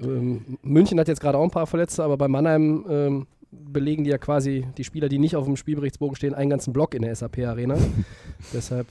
ähm, 0.03 0.59
München 0.63 0.99
hat 1.01 1.09
jetzt 1.09 1.21
gerade 1.21 1.39
auch 1.39 1.45
ein 1.45 1.51
paar 1.51 1.67
Verletzte, 1.67 2.05
aber 2.05 2.17
bei 2.17 2.29
Mannheim 2.29 2.85
ähm, 2.89 3.27
belegen 3.51 4.05
die 4.05 4.11
ja 4.11 4.19
quasi 4.19 4.67
die 4.77 4.85
Spieler, 4.85 5.09
die 5.09 5.19
nicht 5.19 5.37
auf 5.37 5.45
dem 5.45 5.57
Spielberichtsbogen 5.57 6.17
stehen, 6.17 6.35
einen 6.35 6.51
ganzen 6.51 6.73
Block 6.73 6.95
in 6.95 7.03
der 7.03 7.15
SAP-Arena. 7.15 7.77
Deshalb. 8.53 8.89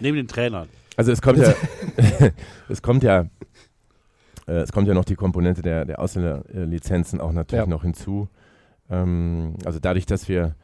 Neben 0.00 0.16
den 0.16 0.28
Trainern. 0.28 0.68
Also 0.96 1.12
es 1.12 1.22
kommt 1.22 1.38
ja, 1.38 1.54
es 2.68 2.82
kommt 2.82 3.02
ja 3.02 3.26
äh, 4.46 4.60
es 4.60 4.72
kommt 4.72 4.88
ja 4.88 4.94
noch 4.94 5.04
die 5.04 5.16
Komponente 5.16 5.62
der, 5.62 5.84
der 5.84 6.00
Ausländerlizenzen 6.00 7.20
auch 7.20 7.32
natürlich 7.32 7.64
ja. 7.64 7.70
noch 7.70 7.82
hinzu. 7.82 8.28
Ähm, 8.88 9.54
also 9.64 9.78
dadurch, 9.80 10.06
dass 10.06 10.28
wir, 10.28 10.54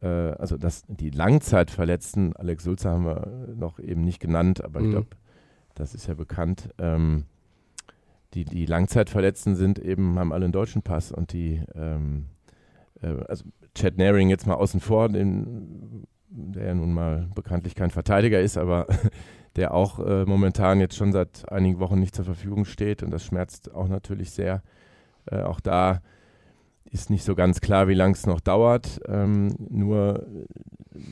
äh, 0.00 0.06
also 0.06 0.56
dass 0.56 0.84
die 0.88 1.10
Langzeitverletzten, 1.10 2.34
Alex 2.36 2.64
Sulzer 2.64 2.90
haben 2.90 3.04
wir 3.04 3.54
noch 3.54 3.78
eben 3.78 4.02
nicht 4.02 4.20
genannt, 4.20 4.64
aber 4.64 4.80
mhm. 4.80 4.86
ich 4.86 4.92
glaube, 4.92 5.08
das 5.74 5.94
ist 5.94 6.06
ja 6.06 6.14
bekannt. 6.14 6.70
Ähm, 6.78 7.24
die, 8.34 8.44
die 8.44 8.66
Langzeitverletzten 8.66 9.56
sind 9.56 9.78
eben, 9.78 10.18
haben 10.18 10.32
alle 10.32 10.44
einen 10.44 10.52
deutschen 10.52 10.82
Pass 10.82 11.12
und 11.12 11.32
die 11.32 11.62
ähm, 11.74 12.26
äh, 13.02 13.16
also 13.28 13.44
Chad 13.74 13.98
Naring 13.98 14.28
jetzt 14.28 14.46
mal 14.46 14.54
außen 14.54 14.80
vor, 14.80 15.08
den, 15.08 16.06
der 16.28 16.66
ja 16.66 16.74
nun 16.74 16.92
mal 16.92 17.28
bekanntlich 17.34 17.74
kein 17.74 17.90
Verteidiger 17.90 18.40
ist, 18.40 18.56
aber 18.56 18.86
der 19.56 19.74
auch 19.74 19.98
äh, 19.98 20.24
momentan 20.24 20.80
jetzt 20.80 20.96
schon 20.96 21.12
seit 21.12 21.50
einigen 21.50 21.78
Wochen 21.78 21.98
nicht 21.98 22.14
zur 22.14 22.24
Verfügung 22.24 22.64
steht 22.64 23.02
und 23.02 23.10
das 23.10 23.24
schmerzt 23.24 23.74
auch 23.74 23.88
natürlich 23.88 24.30
sehr. 24.30 24.62
Äh, 25.26 25.42
auch 25.42 25.60
da 25.60 26.00
ist 26.90 27.10
nicht 27.10 27.24
so 27.24 27.34
ganz 27.34 27.60
klar, 27.60 27.88
wie 27.88 27.94
lange 27.94 28.14
es 28.14 28.26
noch 28.26 28.40
dauert. 28.40 29.00
Ähm, 29.06 29.54
nur, 29.70 30.26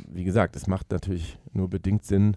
wie 0.08 0.24
gesagt, 0.24 0.56
es 0.56 0.66
macht 0.66 0.90
natürlich 0.90 1.38
nur 1.52 1.70
bedingt 1.70 2.04
Sinn, 2.04 2.36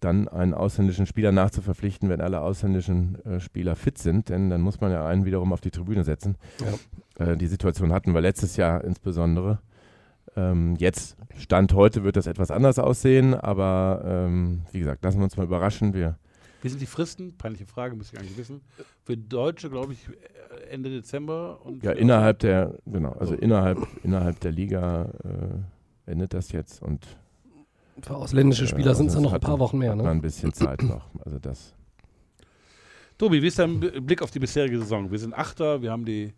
dann 0.00 0.28
einen 0.28 0.54
ausländischen 0.54 1.06
Spieler 1.06 1.32
nachzuverpflichten, 1.32 2.08
wenn 2.08 2.20
alle 2.20 2.40
ausländischen 2.40 3.24
äh, 3.24 3.40
Spieler 3.40 3.76
fit 3.76 3.98
sind, 3.98 4.28
denn 4.28 4.50
dann 4.50 4.60
muss 4.60 4.80
man 4.80 4.92
ja 4.92 5.06
einen 5.06 5.24
wiederum 5.24 5.52
auf 5.52 5.60
die 5.60 5.70
Tribüne 5.70 6.04
setzen. 6.04 6.36
Ja. 7.18 7.32
Äh, 7.32 7.36
die 7.36 7.46
Situation 7.48 7.92
hatten 7.92 8.14
wir 8.14 8.20
letztes 8.20 8.56
Jahr 8.56 8.84
insbesondere. 8.84 9.58
Ähm, 10.36 10.76
jetzt, 10.76 11.16
Stand 11.36 11.72
heute, 11.72 12.04
wird 12.04 12.16
das 12.16 12.26
etwas 12.26 12.50
anders 12.50 12.78
aussehen, 12.78 13.34
aber 13.34 14.02
ähm, 14.04 14.62
wie 14.72 14.78
gesagt, 14.78 15.02
lassen 15.02 15.18
wir 15.18 15.24
uns 15.24 15.36
mal 15.36 15.44
überraschen. 15.44 15.94
Wir 15.94 16.16
wie 16.62 16.68
sind 16.68 16.80
die 16.80 16.86
Fristen? 16.86 17.36
Peinliche 17.36 17.66
Frage, 17.66 17.94
müsste 17.94 18.16
ich 18.16 18.22
eigentlich 18.22 18.36
wissen. 18.36 18.62
Für 19.04 19.16
Deutsche, 19.16 19.70
glaube 19.70 19.92
ich, 19.92 20.08
Ende 20.70 20.90
Dezember. 20.90 21.60
Und 21.64 21.84
ja, 21.84 21.92
innerhalb 21.92 22.40
der, 22.40 22.74
genau, 22.84 23.12
also 23.12 23.34
so. 23.34 23.38
innerhalb, 23.38 23.78
innerhalb 24.02 24.40
der 24.40 24.50
Liga 24.50 25.12
äh, 25.24 26.10
endet 26.10 26.34
das 26.34 26.50
jetzt 26.50 26.82
und 26.82 27.06
für 28.02 28.16
ausländische 28.16 28.64
äh, 28.64 28.68
Spieler 28.68 28.92
äh, 28.92 28.94
sind 28.94 29.06
es 29.06 29.14
dann 29.14 29.22
noch 29.22 29.32
ein 29.32 29.40
paar 29.40 29.58
Wochen 29.58 29.78
mehr, 29.78 29.94
ne? 29.94 30.08
ein 30.08 30.20
bisschen 30.20 30.52
Zeit 30.52 30.82
noch. 30.82 31.06
Also 31.24 31.38
das. 31.38 31.74
Tobi, 33.16 33.42
wie 33.42 33.48
ist 33.48 33.58
dein 33.58 33.80
Blick 33.80 34.22
auf 34.22 34.30
die 34.30 34.38
bisherige 34.38 34.78
Saison? 34.78 35.10
Wir 35.10 35.18
sind 35.18 35.34
Achter, 35.34 35.82
wir 35.82 35.90
haben 35.90 36.04
die, 36.04 36.32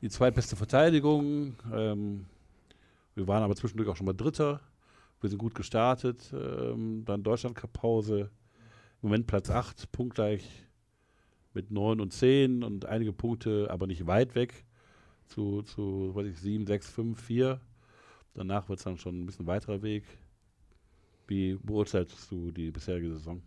die 0.00 0.08
zweitbeste 0.08 0.54
Verteidigung. 0.54 1.56
Ähm, 1.72 2.26
wir 3.14 3.26
waren 3.26 3.42
aber 3.42 3.56
zwischendurch 3.56 3.88
auch 3.88 3.96
schon 3.96 4.06
mal 4.06 4.12
Dritter. 4.12 4.60
Wir 5.20 5.28
sind 5.28 5.38
gut 5.38 5.54
gestartet. 5.54 6.32
Ähm, 6.32 7.02
dann 7.04 7.22
Deutschland-Cup-Pause. 7.24 8.30
Im 9.02 9.08
Moment 9.08 9.26
Platz 9.26 9.50
8, 9.50 9.90
punktgleich 9.90 10.44
mit 11.54 11.70
9 11.70 12.00
und 12.00 12.12
10 12.12 12.62
und 12.62 12.86
einige 12.86 13.12
Punkte, 13.12 13.68
aber 13.70 13.86
nicht 13.86 14.06
weit 14.06 14.34
weg 14.34 14.64
zu, 15.28 15.62
zu 15.62 16.14
weiß 16.14 16.26
ich, 16.26 16.38
7, 16.38 16.66
6, 16.66 16.90
5, 16.90 17.20
4. 17.20 17.60
Danach 18.34 18.68
wird 18.68 18.78
es 18.78 18.84
dann 18.84 18.98
schon 18.98 19.22
ein 19.22 19.26
bisschen 19.26 19.46
weiterer 19.46 19.82
Weg. 19.82 20.04
Wie 21.28 21.54
beurteilst 21.62 22.30
du 22.30 22.50
die 22.50 22.70
bisherige 22.70 23.10
Saison? 23.12 23.42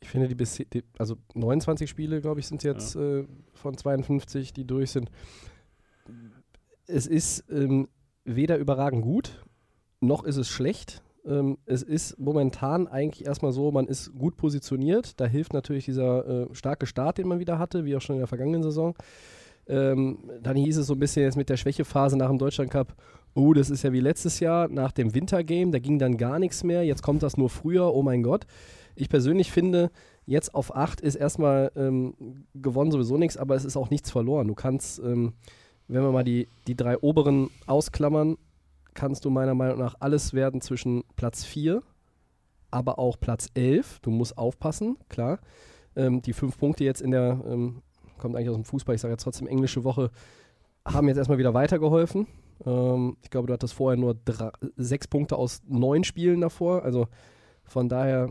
Ich 0.00 0.08
finde, 0.10 0.28
die, 0.28 0.36
die 0.36 0.84
also 0.98 1.16
29 1.34 1.88
Spiele, 1.88 2.20
glaube 2.20 2.40
ich, 2.40 2.46
sind 2.46 2.62
jetzt 2.62 2.94
ja. 2.94 3.20
äh, 3.20 3.26
von 3.54 3.76
52, 3.76 4.52
die 4.52 4.66
durch 4.66 4.90
sind. 4.90 5.10
Es 6.86 7.06
ist 7.06 7.44
ähm, 7.50 7.88
weder 8.24 8.58
überragend 8.58 9.02
gut, 9.02 9.42
noch 10.00 10.24
ist 10.24 10.36
es 10.36 10.48
schlecht. 10.48 11.02
Ähm, 11.24 11.56
es 11.64 11.82
ist 11.82 12.18
momentan 12.18 12.86
eigentlich 12.86 13.26
erstmal 13.26 13.52
so, 13.52 13.70
man 13.70 13.86
ist 13.86 14.12
gut 14.12 14.36
positioniert. 14.36 15.18
Da 15.20 15.26
hilft 15.26 15.54
natürlich 15.54 15.86
dieser 15.86 16.50
äh, 16.50 16.54
starke 16.54 16.86
Start, 16.86 17.16
den 17.16 17.28
man 17.28 17.38
wieder 17.38 17.58
hatte, 17.58 17.86
wie 17.86 17.96
auch 17.96 18.02
schon 18.02 18.16
in 18.16 18.20
der 18.20 18.28
vergangenen 18.28 18.62
Saison. 18.62 18.94
Ähm, 19.66 20.18
dann 20.42 20.56
hieß 20.56 20.76
es 20.76 20.86
so 20.86 20.94
ein 20.94 20.98
bisschen 20.98 21.22
jetzt 21.22 21.36
mit 21.36 21.48
der 21.48 21.56
Schwächephase 21.56 22.18
nach 22.18 22.28
dem 22.28 22.38
Deutschland 22.38 22.70
Cup, 22.70 22.94
oh, 23.34 23.52
das 23.52 23.70
ist 23.70 23.82
ja 23.82 23.92
wie 23.92 24.00
letztes 24.00 24.40
Jahr 24.40 24.68
nach 24.68 24.92
dem 24.92 25.14
Wintergame, 25.14 25.70
da 25.70 25.78
ging 25.78 25.98
dann 25.98 26.16
gar 26.16 26.38
nichts 26.38 26.64
mehr, 26.64 26.84
jetzt 26.84 27.02
kommt 27.02 27.22
das 27.22 27.36
nur 27.36 27.50
früher, 27.50 27.92
oh 27.92 28.02
mein 28.02 28.22
Gott. 28.22 28.46
Ich 28.94 29.08
persönlich 29.08 29.50
finde, 29.50 29.90
jetzt 30.24 30.54
auf 30.54 30.74
8 30.74 31.00
ist 31.00 31.16
erstmal 31.16 31.72
ähm, 31.76 32.14
gewonnen 32.54 32.92
sowieso 32.92 33.16
nichts, 33.18 33.36
aber 33.36 33.56
es 33.56 33.64
ist 33.64 33.76
auch 33.76 33.90
nichts 33.90 34.10
verloren. 34.10 34.48
Du 34.48 34.54
kannst, 34.54 35.00
ähm, 35.00 35.34
wenn 35.88 36.02
wir 36.02 36.12
mal 36.12 36.24
die, 36.24 36.48
die 36.66 36.76
drei 36.76 36.96
oberen 36.98 37.50
ausklammern, 37.66 38.36
kannst 38.94 39.24
du 39.24 39.30
meiner 39.30 39.54
Meinung 39.54 39.78
nach 39.78 39.96
alles 39.98 40.32
werden 40.32 40.60
zwischen 40.60 41.02
Platz 41.16 41.44
4, 41.44 41.82
aber 42.70 42.98
auch 42.98 43.18
Platz 43.18 43.48
11. 43.54 43.98
Du 44.00 44.10
musst 44.10 44.38
aufpassen, 44.38 44.96
klar. 45.08 45.40
Ähm, 45.96 46.22
die 46.22 46.32
fünf 46.32 46.58
Punkte 46.58 46.84
jetzt 46.84 47.02
in 47.02 47.10
der, 47.10 47.40
ähm, 47.46 47.82
kommt 48.18 48.36
eigentlich 48.36 48.48
aus 48.50 48.56
dem 48.56 48.64
Fußball, 48.64 48.94
ich 48.94 49.00
sage 49.00 49.12
jetzt 49.12 49.24
trotzdem 49.24 49.48
englische 49.48 49.82
Woche, 49.82 50.10
haben 50.84 51.08
jetzt 51.08 51.18
erstmal 51.18 51.38
wieder 51.38 51.54
weitergeholfen. 51.54 52.28
Ähm, 52.64 53.16
ich 53.22 53.30
glaube, 53.30 53.46
du 53.48 53.52
hattest 53.52 53.74
vorher 53.74 53.98
nur 53.98 54.16
drei, 54.24 54.50
sechs 54.76 55.08
Punkte 55.08 55.36
aus 55.36 55.62
neun 55.66 56.04
Spielen 56.04 56.40
davor. 56.40 56.82
Also 56.82 57.08
von 57.64 57.88
daher 57.88 58.30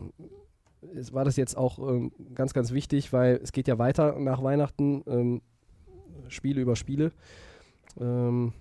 war 1.12 1.24
das 1.24 1.36
jetzt 1.36 1.56
auch 1.56 1.78
ähm, 1.78 2.12
ganz, 2.34 2.52
ganz 2.52 2.72
wichtig, 2.72 3.12
weil 3.12 3.40
es 3.42 3.52
geht 3.52 3.68
ja 3.68 3.78
weiter 3.78 4.18
nach 4.18 4.42
Weihnachten, 4.42 5.02
ähm, 5.06 5.42
Spiele 6.28 6.60
über 6.60 6.76
Spiele. 6.76 7.12
Ähm, 8.00 8.52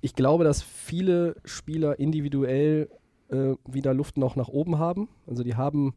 ich 0.00 0.14
glaube, 0.14 0.44
dass 0.44 0.62
viele 0.62 1.36
Spieler 1.44 1.98
individuell 1.98 2.88
äh, 3.28 3.54
wieder 3.66 3.94
Luft 3.94 4.16
noch 4.16 4.36
nach 4.36 4.48
oben 4.48 4.78
haben. 4.78 5.08
Also 5.26 5.42
die 5.42 5.54
haben 5.54 5.94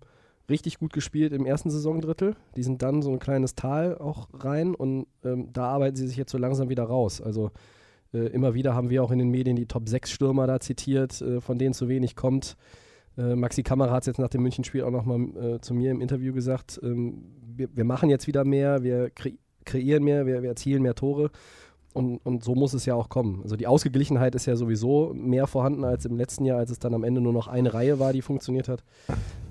richtig 0.49 0.77
gut 0.77 0.93
gespielt 0.93 1.33
im 1.33 1.45
ersten 1.45 1.69
Saisondrittel. 1.69 2.35
Die 2.55 2.63
sind 2.63 2.81
dann 2.81 3.01
so 3.01 3.11
ein 3.11 3.19
kleines 3.19 3.55
Tal 3.55 3.97
auch 3.97 4.27
rein 4.33 4.75
und 4.75 5.07
ähm, 5.23 5.51
da 5.51 5.69
arbeiten 5.69 5.95
sie 5.95 6.07
sich 6.07 6.17
jetzt 6.17 6.31
so 6.31 6.37
langsam 6.37 6.69
wieder 6.69 6.83
raus. 6.83 7.21
Also 7.21 7.51
immer 8.27 8.53
wieder 8.53 8.75
haben 8.75 8.89
wir 8.89 9.03
auch 9.03 9.11
in 9.11 9.19
den 9.19 9.29
Medien 9.29 9.55
die 9.55 9.65
Top 9.65 9.87
6 9.87 10.11
Stürmer 10.11 10.47
da 10.47 10.59
zitiert, 10.59 11.21
äh, 11.21 11.41
von 11.41 11.57
denen 11.57 11.73
zu 11.73 11.87
wenig 11.87 12.15
kommt. 12.15 12.55
Äh, 13.17 13.35
Maxi 13.35 13.63
Kamera 13.63 13.91
hat 13.91 14.03
es 14.03 14.07
jetzt 14.07 14.19
nach 14.19 14.29
dem 14.29 14.43
Münchenspiel 14.43 14.83
auch 14.83 14.91
nochmal 14.91 15.19
äh, 15.37 15.61
zu 15.61 15.73
mir 15.73 15.91
im 15.91 16.01
Interview 16.01 16.33
gesagt, 16.33 16.79
ähm, 16.83 17.23
wir, 17.55 17.69
wir, 17.73 17.85
machen 17.85 18.09
jetzt 18.09 18.27
wieder 18.27 18.43
mehr, 18.43 18.83
wir 18.83 19.09
kre 19.09 19.33
kreieren 19.63 20.03
mehr, 20.03 20.27
wir, 20.27 20.43
wir 20.43 20.49
erzielen 20.49 20.83
mehr 20.83 20.93
Tore. 20.93 21.31
Und, 21.93 22.17
und, 22.23 22.43
so 22.43 22.53
muss 22.53 22.73
es 22.73 22.85
ja 22.85 22.93
auch 22.93 23.09
kommen. 23.09 23.39
Also 23.41 23.55
die 23.55 23.67
Ausgeglichenheit 23.67 24.35
ist 24.35 24.45
ja 24.45 24.57
sowieso 24.57 25.13
mehr 25.15 25.47
vorhanden 25.47 25.85
als 25.85 26.05
im 26.05 26.17
letzten 26.17 26.45
Jahr, 26.45 26.59
als 26.59 26.69
es 26.69 26.77
dann 26.77 26.93
am 26.93 27.03
Ende 27.03 27.21
nur 27.21 27.33
noch 27.33 27.47
eine 27.47 27.73
Reihe 27.73 27.99
war, 27.99 28.11
die 28.13 28.21
funktioniert 28.21 28.67
hat. 28.67 28.83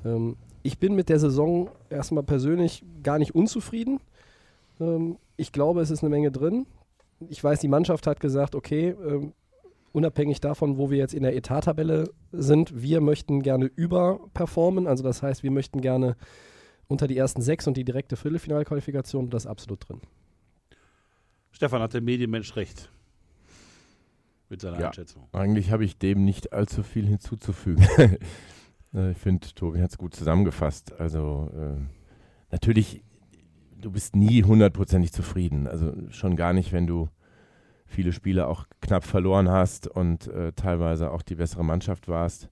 Ähm, 0.05 0.37
ich 0.63 0.79
bin 0.79 0.95
mit 0.95 1.09
der 1.09 1.19
Saison 1.19 1.71
erstmal 1.91 2.23
persönlich 2.23 2.85
gar 3.03 3.19
nicht 3.19 3.35
unzufrieden. 3.35 3.99
Ähm, 4.79 5.17
ich 5.37 5.53
glaube, 5.53 5.81
es 5.81 5.91
ist 5.91 6.03
eine 6.03 6.11
Menge 6.11 6.31
drin. 6.31 6.67
Ich 7.29 7.43
weiß, 7.43 7.61
die 7.61 7.69
Mannschaft 7.69 8.07
hat 8.07 8.21
gesagt, 8.21 8.55
okay, 8.55 8.91
ähm, 8.91 9.33
unabhängig 9.93 10.41
davon, 10.41 10.77
wo 10.77 10.91
wir 10.91 10.99
jetzt 10.99 11.15
in 11.15 11.23
der 11.23 11.37
Etat-Tabelle 11.37 12.11
sind, 12.33 12.83
wir 12.83 13.01
möchten 13.01 13.43
gerne 13.43 13.67
überperformen. 13.67 14.87
Also 14.87 15.05
das 15.05 15.23
heißt, 15.23 15.43
wir 15.43 15.53
möchten 15.53 15.81
gerne 15.81 16.17
unter 16.89 17.07
die 17.07 17.17
ersten 17.17 17.43
sechs 17.43 17.67
und 17.67 17.77
die 17.77 17.85
direkte 17.85 18.17
Viertelfinalqualifikation, 18.17 19.31
das 19.31 19.45
ist 19.45 19.51
absolut 19.51 19.89
drin. 19.89 20.01
Stefan 21.53 21.81
hat 21.81 21.95
der 21.95 22.01
Medienmensch 22.01 22.57
recht. 22.57 22.91
Mit 24.49 24.61
seiner 24.61 24.81
ja, 24.81 24.89
Einschätzung. 24.89 25.29
Eigentlich 25.33 25.71
habe 25.71 25.85
ich 25.85 25.97
dem 25.97 26.25
nicht 26.25 26.53
allzu 26.53 26.83
viel 26.83 27.07
hinzuzufügen. 27.07 27.87
Äh, 28.95 29.11
ich 29.11 29.19
finde, 29.19 29.49
Tobi 29.57 29.83
hat 29.83 29.91
es 29.91 29.99
gut 29.99 30.15
zusammengefasst. 30.15 30.93
Also 31.01 31.51
äh, 31.53 31.83
natürlich, 32.53 33.03
du 33.85 33.91
bist 33.91 34.17
nie 34.17 34.43
hundertprozentig 34.43 35.13
zufrieden. 35.13 35.67
Also 35.67 35.93
schon 36.11 36.37
gar 36.37 36.53
nicht, 36.53 36.73
wenn 36.73 36.87
du 36.87 37.09
viele 37.87 38.13
Spiele 38.13 38.47
auch 38.47 38.67
knapp 38.81 39.05
verloren 39.05 39.51
hast 39.51 39.87
und 39.87 40.27
äh, 40.29 40.53
teilweise 40.53 41.11
auch 41.11 41.23
die 41.23 41.35
bessere 41.35 41.65
Mannschaft 41.65 42.09
warst. 42.09 42.49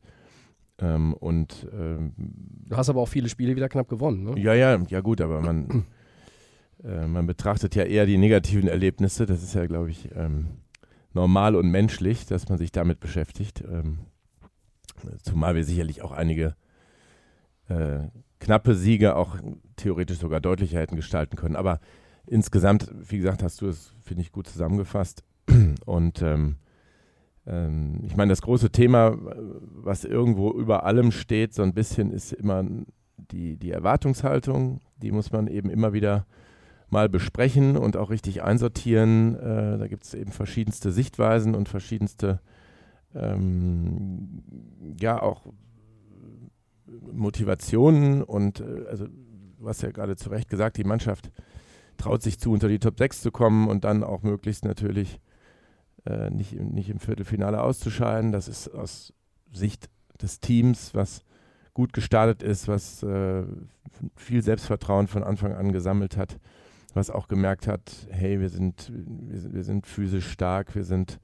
Ähm, 0.79 1.15
und 1.15 1.67
ähm, 1.73 2.13
du 2.17 2.77
hast 2.77 2.91
aber 2.91 3.01
auch 3.01 3.09
viele 3.09 3.29
Spiele 3.29 3.57
wieder 3.57 3.69
knapp 3.69 3.89
gewonnen, 3.89 4.25
ne? 4.25 4.39
Ja, 4.39 4.55
ja, 4.55 4.79
ja 4.89 5.01
gut, 5.01 5.21
aber 5.21 5.41
man 5.41 5.87
äh, 6.85 7.07
man 7.07 7.27
betrachtet 7.27 7.75
ja 7.75 7.85
eher 7.85 8.07
die 8.07 8.19
negativen 8.19 8.69
Erlebnisse. 8.69 9.27
Das 9.27 9.43
ist 9.43 9.55
ja, 9.55 9.67
glaube 9.67 9.91
ich, 9.91 10.11
ähm, 10.15 10.49
normal 11.15 11.57
und 11.57 11.71
menschlich, 11.71 12.27
dass 12.27 12.49
man 12.49 12.59
sich 12.59 12.73
damit 12.73 13.01
beschäftigt. 13.01 13.65
Ähm, 13.71 14.01
zumal 15.23 15.55
wir 15.55 15.65
sicherlich 15.65 16.03
auch 16.03 16.13
einige 16.13 16.55
äh, 17.69 18.01
knappe 18.43 18.75
Siege 18.75 19.15
auch 19.17 19.37
theoretisch 19.77 20.19
sogar 20.19 20.41
deutlicher 20.41 20.81
hätten 20.81 20.97
gestalten 20.97 21.37
können. 21.37 21.57
Aber 21.57 21.81
insgesamt, 22.27 22.91
wie 22.93 23.19
gesagt, 23.19 23.43
hast 23.43 23.61
du 23.61 23.69
es, 23.69 23.95
finde 24.03 24.23
ich, 24.23 24.33
gut 24.33 24.49
zusammengefasst. 24.49 25.23
Und 25.87 26.23
ähm, 26.23 26.57
ähm, 27.47 28.01
ich 28.03 28.17
meine, 28.17 28.31
das 28.31 28.43
große 28.43 28.71
Thema, 28.71 29.17
was 29.17 30.05
irgendwo 30.05 30.51
über 30.51 30.85
allem 30.85 31.13
steht, 31.13 31.55
so 31.55 31.63
ein 31.63 31.73
bisschen, 31.73 32.11
ist 32.11 32.33
immer 32.33 32.65
die, 33.17 33.57
die 33.57 33.71
Erwartungshaltung. 33.71 34.81
Die 34.97 35.13
muss 35.13 35.31
man 35.31 35.47
eben 35.47 35.71
immer 35.71 35.93
wieder 35.93 36.27
mal 36.91 37.09
besprechen 37.09 37.77
und 37.77 37.97
auch 37.97 38.11
richtig 38.11 38.43
einsortieren. 38.43 39.37
Äh, 39.37 39.79
da 39.79 39.87
gibt 39.87 40.05
es 40.05 40.15
eben 40.15 40.33
verschiedenste 40.33 40.91
Sichtweisen 40.91 41.55
und 41.55 41.69
verschiedenste, 41.69 42.41
ähm, 43.15 44.43
ja, 45.01 45.23
auch 45.23 45.47
Motivationen 47.13 48.23
und 48.23 48.61
äh, 48.61 48.87
also 48.89 49.07
du 49.07 49.69
hast 49.69 49.83
ja 49.83 49.91
gerade 49.91 50.17
zu 50.17 50.31
Recht 50.31 50.49
gesagt, 50.49 50.77
die 50.77 50.85
Mannschaft 50.85 51.31
traut 51.97 52.23
sich 52.23 52.39
zu, 52.39 52.53
unter 52.53 52.69
die 52.69 52.79
Top 52.79 52.99
6 52.99 53.23
zu 53.23 53.31
kommen 53.31 53.69
und 53.69 53.85
dann 53.85 54.03
auch 54.03 54.23
möglichst 54.23 54.65
natürlich 54.65 55.21
äh, 56.05 56.31
nicht, 56.31 56.53
nicht 56.55 56.91
im 56.91 56.99
Viertelfinale 56.99 57.63
auszuscheiden. 57.63 58.33
Das 58.33 58.49
ist 58.49 58.69
aus 58.69 59.13
Sicht 59.53 59.89
des 60.21 60.41
Teams, 60.41 60.95
was 60.95 61.25
gut 61.75 61.93
gestartet 61.93 62.43
ist, 62.43 62.69
was 62.69 63.03
äh, 63.03 63.45
viel 64.17 64.43
Selbstvertrauen 64.43 65.07
von 65.07 65.23
Anfang 65.23 65.53
an 65.53 65.73
gesammelt 65.73 66.17
hat, 66.17 66.39
was 66.95 67.11
auch 67.11 67.29
gemerkt 67.29 67.67
hat, 67.67 68.09
hey, 68.11 68.41
wir 68.41 68.49
sind, 68.49 68.93
wir, 68.93 69.55
wir 69.55 69.65
sind 69.65 69.87
physisch 69.87 70.29
stark, 70.29 70.75
wir 70.75 70.85
sind 70.85 71.21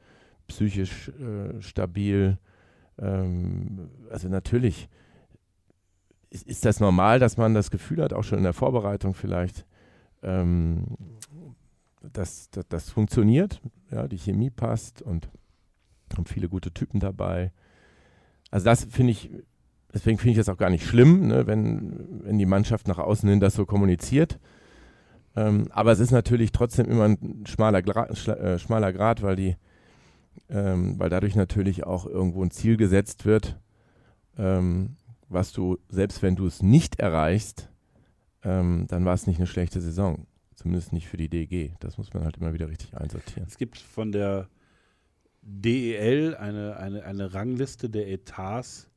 psychisch 0.47 1.11
äh, 1.11 1.61
stabil. 1.61 2.39
Ähm, 2.99 3.91
also 4.11 4.29
natürlich 4.29 4.89
ist, 6.31 6.47
ist, 6.47 6.65
das 6.65 6.81
normal, 6.81 7.19
dass 7.19 7.37
man 7.37 7.55
das 7.55 7.71
Gefühl 7.71 8.03
hat, 8.03 8.13
auch 8.13 8.25
schon 8.25 8.39
in 8.39 8.45
der 8.45 8.53
Vorbereitung 8.53 9.15
vielleicht, 9.15 9.67
ähm, 10.23 10.97
dass, 12.13 12.51
dass 12.51 12.69
das 12.69 12.91
funktioniert, 12.91 13.61
ja, 13.91 14.09
die 14.09 14.19
Chemie 14.19 14.51
passt 14.51 15.03
und 15.03 15.29
haben 16.17 16.27
viele 16.27 16.49
gute 16.49 16.73
Typen 16.73 17.01
dabei. 17.01 17.53
Also 18.51 18.65
das 18.65 18.85
finde 18.85 19.13
ich, 19.13 19.31
deswegen 19.93 20.19
finde 20.19 20.33
ich 20.33 20.37
das 20.37 20.49
auch 20.49 20.57
gar 20.57 20.71
nicht 20.71 20.87
schlimm, 20.87 21.29
ne, 21.29 21.47
wenn, 21.47 22.25
wenn 22.25 22.39
die 22.39 22.47
Mannschaft 22.47 22.89
nach 22.89 22.99
außen 22.99 23.29
hin 23.29 23.41
das 23.41 23.55
so 23.55 23.67
kommuniziert. 23.67 24.39
Ähm, 25.37 25.69
aber 25.71 25.93
es 25.93 26.01
ist 26.01 26.11
natürlich 26.11 26.53
trotzdem 26.53 26.87
immer 26.87 27.05
ein 27.05 27.45
schmaler, 27.47 27.83
Gra 27.83 28.07
äh, 28.07 28.59
schmaler 28.59 28.93
Grad, 28.93 29.23
weil 29.23 29.37
die, 29.37 29.57
ähm, 30.49 30.99
weil 30.99 31.11
dadurch 31.11 31.37
natürlich 31.37 31.85
auch 31.85 32.07
irgendwo 32.07 32.43
ein 32.43 32.51
Ziel 32.51 32.77
gesetzt 32.77 33.27
wird, 33.27 33.61
ähm, 34.39 34.97
was 35.29 35.53
du, 35.53 35.79
selbst 35.89 36.23
wenn 36.23 36.37
du 36.37 36.47
es 36.47 36.63
nicht 36.63 37.01
erreichst, 37.01 37.69
ähm, 38.43 38.87
dann 38.89 39.05
war 39.05 39.15
es 39.15 39.27
nicht 39.27 39.39
eine 39.39 39.47
schlechte 39.47 39.81
Saison. 39.81 40.27
Zumindest 40.55 40.93
nicht 40.93 41.07
für 41.07 41.17
die 41.17 41.29
DEG. 41.29 41.77
Das 41.81 41.99
muss 41.99 42.13
man 42.13 42.25
halt 42.25 42.39
immer 42.39 42.53
wieder 42.53 42.69
richtig 42.69 42.97
einsortieren. 42.97 43.47
Es 43.47 43.59
gibt 43.59 43.79
von 43.79 44.11
der 44.11 44.49
DEL 45.43 46.35
eine, 46.37 46.77
eine, 46.77 47.05
eine 47.05 47.33
Rangliste 47.33 47.89
der 47.89 48.09
Etats, 48.09 48.91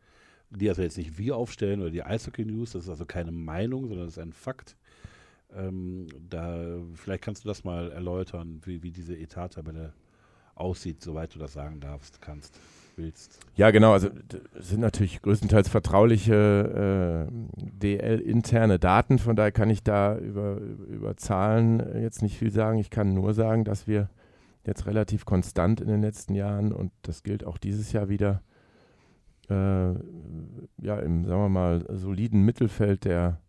die 0.50 0.67
also 0.70 0.82
jetzt 0.82 0.98
nicht 0.98 1.17
wir 1.17 1.38
aufstellen 1.38 1.82
oder 1.82 1.91
die 1.91 2.04
Eishockey 2.04 2.46
News, 2.46 2.72
das 2.72 2.84
ist 2.84 2.89
also 2.89 3.06
keine 3.06 3.32
Meinung, 3.32 3.88
sondern 3.88 4.08
das 4.08 4.17
ist 4.17 4.24
ein 4.24 4.34
Fakt. 4.34 4.76
Ähm, 5.54 6.08
da, 6.30 6.80
vielleicht 6.96 7.24
kannst 7.24 7.44
du 7.44 7.48
das 7.48 7.63
mal 7.63 7.91
erläutern, 7.91 8.62
wie, 8.65 8.84
wie 8.84 8.91
diese 8.91 9.15
Etat-Tabelle 9.15 9.94
aussieht, 10.56 11.02
soweit 11.02 11.36
du 11.36 11.39
das 11.39 11.54
sagen 11.54 11.80
darfst, 11.80 12.22
kannst, 12.22 12.60
willst. 13.02 13.40
Ja, 13.56 13.72
genau. 13.72 13.94
Also 13.94 14.10
sind 14.56 14.80
natürlich 14.80 15.22
größtenteils 15.22 15.68
vertrauliche 15.70 17.28
äh, 17.28 17.32
DL-interne 17.58 18.80
Daten. 18.80 19.20
Von 19.20 19.36
daher 19.36 19.52
kann 19.52 19.70
ich 19.70 19.84
da 19.84 20.18
über, 20.18 20.58
über 20.58 21.18
Zahlen 21.18 22.02
jetzt 22.02 22.22
nicht 22.22 22.38
viel 22.38 22.52
sagen. 22.52 22.80
Ich 22.80 22.90
kann 22.90 23.14
nur 23.14 23.34
sagen, 23.34 23.66
dass 23.66 23.88
wir 23.88 24.10
jetzt 24.66 24.86
relativ 24.86 25.26
konstant 25.26 25.82
in 25.82 25.88
den 25.88 26.02
letzten 26.02 26.36
Jahren 26.36 26.72
und 26.72 26.92
das 27.02 27.24
gilt 27.24 27.44
auch 27.44 27.58
dieses 27.58 27.92
Jahr 27.92 28.10
wieder, 28.10 28.42
äh, 29.50 29.54
ja, 29.54 31.00
im, 31.00 31.26
sagen 31.26 31.42
wir 31.42 31.50
mal, 31.50 31.86
soliden 31.90 32.44
Mittelfeld 32.44 33.06
der 33.06 33.40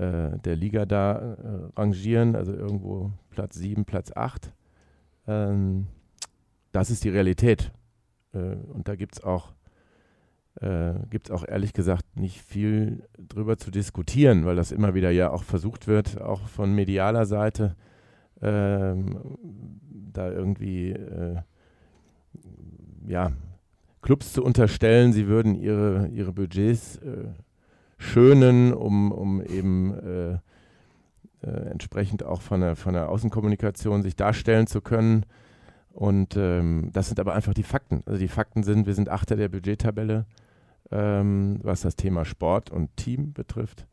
äh, 0.00 0.38
der 0.38 0.56
Liga 0.56 0.86
da 0.86 1.18
äh, 1.18 1.78
rangieren, 1.78 2.34
also 2.34 2.54
irgendwo 2.54 3.12
Platz 3.28 3.56
7, 3.56 3.84
Platz 3.84 4.10
8. 4.14 4.50
Ähm, 5.26 5.88
das 6.72 6.90
ist 6.90 7.04
die 7.04 7.10
Realität. 7.10 7.70
Äh, 8.32 8.56
und 8.72 8.88
da 8.88 8.96
gibt 8.96 9.16
es 9.16 9.24
auch, 9.24 9.52
äh, 10.60 10.94
auch 11.30 11.46
ehrlich 11.46 11.72
gesagt 11.72 12.16
nicht 12.16 12.40
viel 12.40 13.04
drüber 13.18 13.56
zu 13.56 13.70
diskutieren, 13.70 14.44
weil 14.44 14.56
das 14.56 14.72
immer 14.72 14.94
wieder 14.94 15.10
ja 15.10 15.30
auch 15.30 15.44
versucht 15.44 15.86
wird, 15.86 16.20
auch 16.20 16.48
von 16.48 16.74
medialer 16.74 17.26
Seite, 17.26 17.76
ähm, 18.42 19.18
da 20.12 20.30
irgendwie 20.30 20.90
äh, 20.90 21.36
ja, 23.06 23.32
Clubs 24.02 24.32
zu 24.32 24.42
unterstellen, 24.42 25.12
sie 25.12 25.26
würden 25.26 25.54
ihre, 25.54 26.08
ihre 26.08 26.32
Budgets 26.32 26.96
äh, 26.96 27.28
schönen, 27.98 28.72
um, 28.72 29.12
um 29.12 29.42
eben 29.42 29.94
äh, 29.94 30.38
äh, 31.42 31.70
entsprechend 31.70 32.22
auch 32.22 32.40
von 32.40 32.60
der, 32.60 32.76
von 32.76 32.94
der 32.94 33.08
Außenkommunikation 33.08 34.02
sich 34.02 34.16
darstellen 34.16 34.66
zu 34.66 34.80
können. 34.80 35.26
Und 35.92 36.36
ähm, 36.36 36.90
das 36.92 37.08
sind 37.08 37.18
aber 37.20 37.34
einfach 37.34 37.54
die 37.54 37.62
Fakten. 37.62 38.02
Also 38.06 38.18
die 38.18 38.28
Fakten 38.28 38.62
sind, 38.62 38.86
wir 38.86 38.94
sind 38.94 39.08
Achter 39.08 39.36
der 39.36 39.48
Budgettabelle, 39.48 40.26
ähm, 40.90 41.58
was 41.62 41.82
das 41.82 41.96
Thema 41.96 42.24
Sport 42.24 42.70
und 42.70 42.96
Team 42.96 43.32
betrifft. 43.32 43.86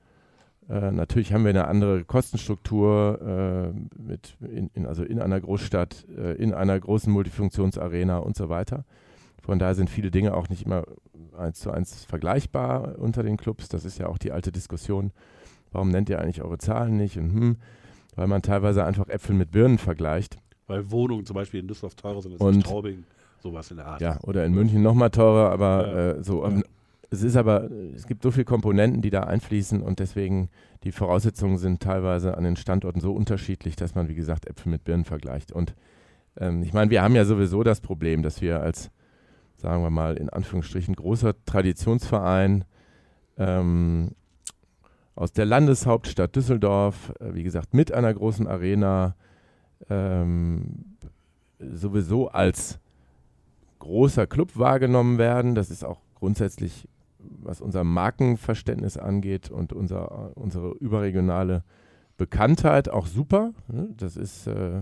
Äh, 0.69 0.91
natürlich 0.91 1.33
haben 1.33 1.43
wir 1.43 1.49
eine 1.49 1.67
andere 1.67 2.03
Kostenstruktur 2.03 3.73
äh, 3.73 4.01
mit 4.01 4.37
in, 4.41 4.69
in, 4.73 4.85
also 4.85 5.03
in 5.03 5.21
einer 5.21 5.39
Großstadt, 5.39 6.05
äh, 6.15 6.33
in 6.33 6.53
einer 6.53 6.79
großen 6.79 7.11
Multifunktionsarena 7.11 8.17
und 8.17 8.35
so 8.35 8.49
weiter. 8.49 8.83
Von 9.41 9.59
daher 9.59 9.75
sind 9.75 9.89
viele 9.89 10.11
Dinge 10.11 10.33
auch 10.33 10.49
nicht 10.49 10.65
immer 10.65 10.83
eins 11.37 11.59
zu 11.59 11.71
eins 11.71 12.03
vergleichbar 12.03 12.99
unter 12.99 13.23
den 13.23 13.37
Clubs. 13.37 13.69
Das 13.69 13.85
ist 13.85 13.97
ja 13.97 14.07
auch 14.07 14.17
die 14.17 14.31
alte 14.31 14.51
Diskussion. 14.51 15.11
Warum 15.71 15.89
nennt 15.89 16.09
ihr 16.09 16.19
eigentlich 16.19 16.41
eure 16.41 16.57
Zahlen 16.57 16.97
nicht? 16.97 17.17
Und, 17.17 17.31
hm, 17.31 17.57
weil 18.15 18.27
man 18.27 18.41
teilweise 18.41 18.83
einfach 18.83 19.07
Äpfel 19.07 19.35
mit 19.35 19.51
Birnen 19.51 19.77
vergleicht. 19.77 20.37
Weil 20.67 20.89
Wohnungen 20.91 21.25
zum 21.25 21.35
Beispiel 21.35 21.61
in 21.61 21.67
Düsseldorf 21.67 21.95
teurer 21.95 22.21
sind 22.21 22.39
als 22.41 22.55
in 22.55 22.61
Straubing, 22.61 23.03
sowas 23.41 23.71
in 23.71 23.77
der 23.77 23.87
Art. 23.87 24.01
Ja, 24.01 24.19
oder 24.23 24.45
in 24.45 24.53
München 24.53 24.81
nochmal 24.81 25.09
teurer, 25.09 25.51
aber 25.51 25.87
ja. 25.87 26.09
äh, 26.11 26.23
so. 26.23 26.45
Ja. 26.45 26.61
Es 27.09 27.23
ist 27.23 27.37
aber, 27.37 27.71
es 27.95 28.05
gibt 28.05 28.21
so 28.21 28.31
viele 28.31 28.43
Komponenten, 28.43 29.01
die 29.01 29.09
da 29.09 29.21
einfließen 29.21 29.81
und 29.81 29.99
deswegen 29.99 30.49
die 30.83 30.91
Voraussetzungen 30.91 31.57
sind 31.57 31.81
teilweise 31.81 32.35
an 32.35 32.43
den 32.43 32.57
Standorten 32.57 32.99
so 32.99 33.13
unterschiedlich, 33.13 33.77
dass 33.77 33.95
man, 33.95 34.09
wie 34.09 34.15
gesagt, 34.15 34.45
Äpfel 34.45 34.69
mit 34.69 34.83
Birnen 34.83 35.05
vergleicht. 35.05 35.53
Und 35.53 35.73
ähm, 36.37 36.63
ich 36.63 36.73
meine, 36.73 36.91
wir 36.91 37.01
haben 37.01 37.15
ja 37.15 37.23
sowieso 37.23 37.63
das 37.63 37.79
Problem, 37.79 38.23
dass 38.23 38.41
wir 38.41 38.59
als 38.59 38.91
sagen 39.57 39.83
wir 39.83 39.89
mal, 39.89 40.15
in 40.15 40.29
Anführungsstrichen 40.29 40.95
großer 40.95 41.33
Traditionsverein 41.45 42.63
ähm, 43.37 44.11
aus 45.15 45.33
der 45.33 45.45
Landeshauptstadt 45.45 46.35
Düsseldorf, 46.35 47.11
äh, 47.19 47.33
wie 47.33 47.43
gesagt, 47.43 47.73
mit 47.73 47.91
einer 47.91 48.13
großen 48.13 48.47
Arena, 48.47 49.15
ähm, 49.89 50.97
sowieso 51.59 52.29
als 52.29 52.79
großer 53.79 54.27
Club 54.27 54.57
wahrgenommen 54.57 55.17
werden. 55.17 55.55
Das 55.55 55.69
ist 55.69 55.83
auch 55.83 56.01
grundsätzlich, 56.15 56.87
was 57.19 57.61
unser 57.61 57.83
Markenverständnis 57.83 58.97
angeht 58.97 59.49
und 59.49 59.73
unser, 59.73 60.35
unsere 60.37 60.71
überregionale 60.71 61.63
Bekanntheit 62.17 62.89
auch 62.89 63.05
super. 63.05 63.53
Ne? 63.67 63.89
Das 63.95 64.17
ist, 64.17 64.47
äh, 64.47 64.81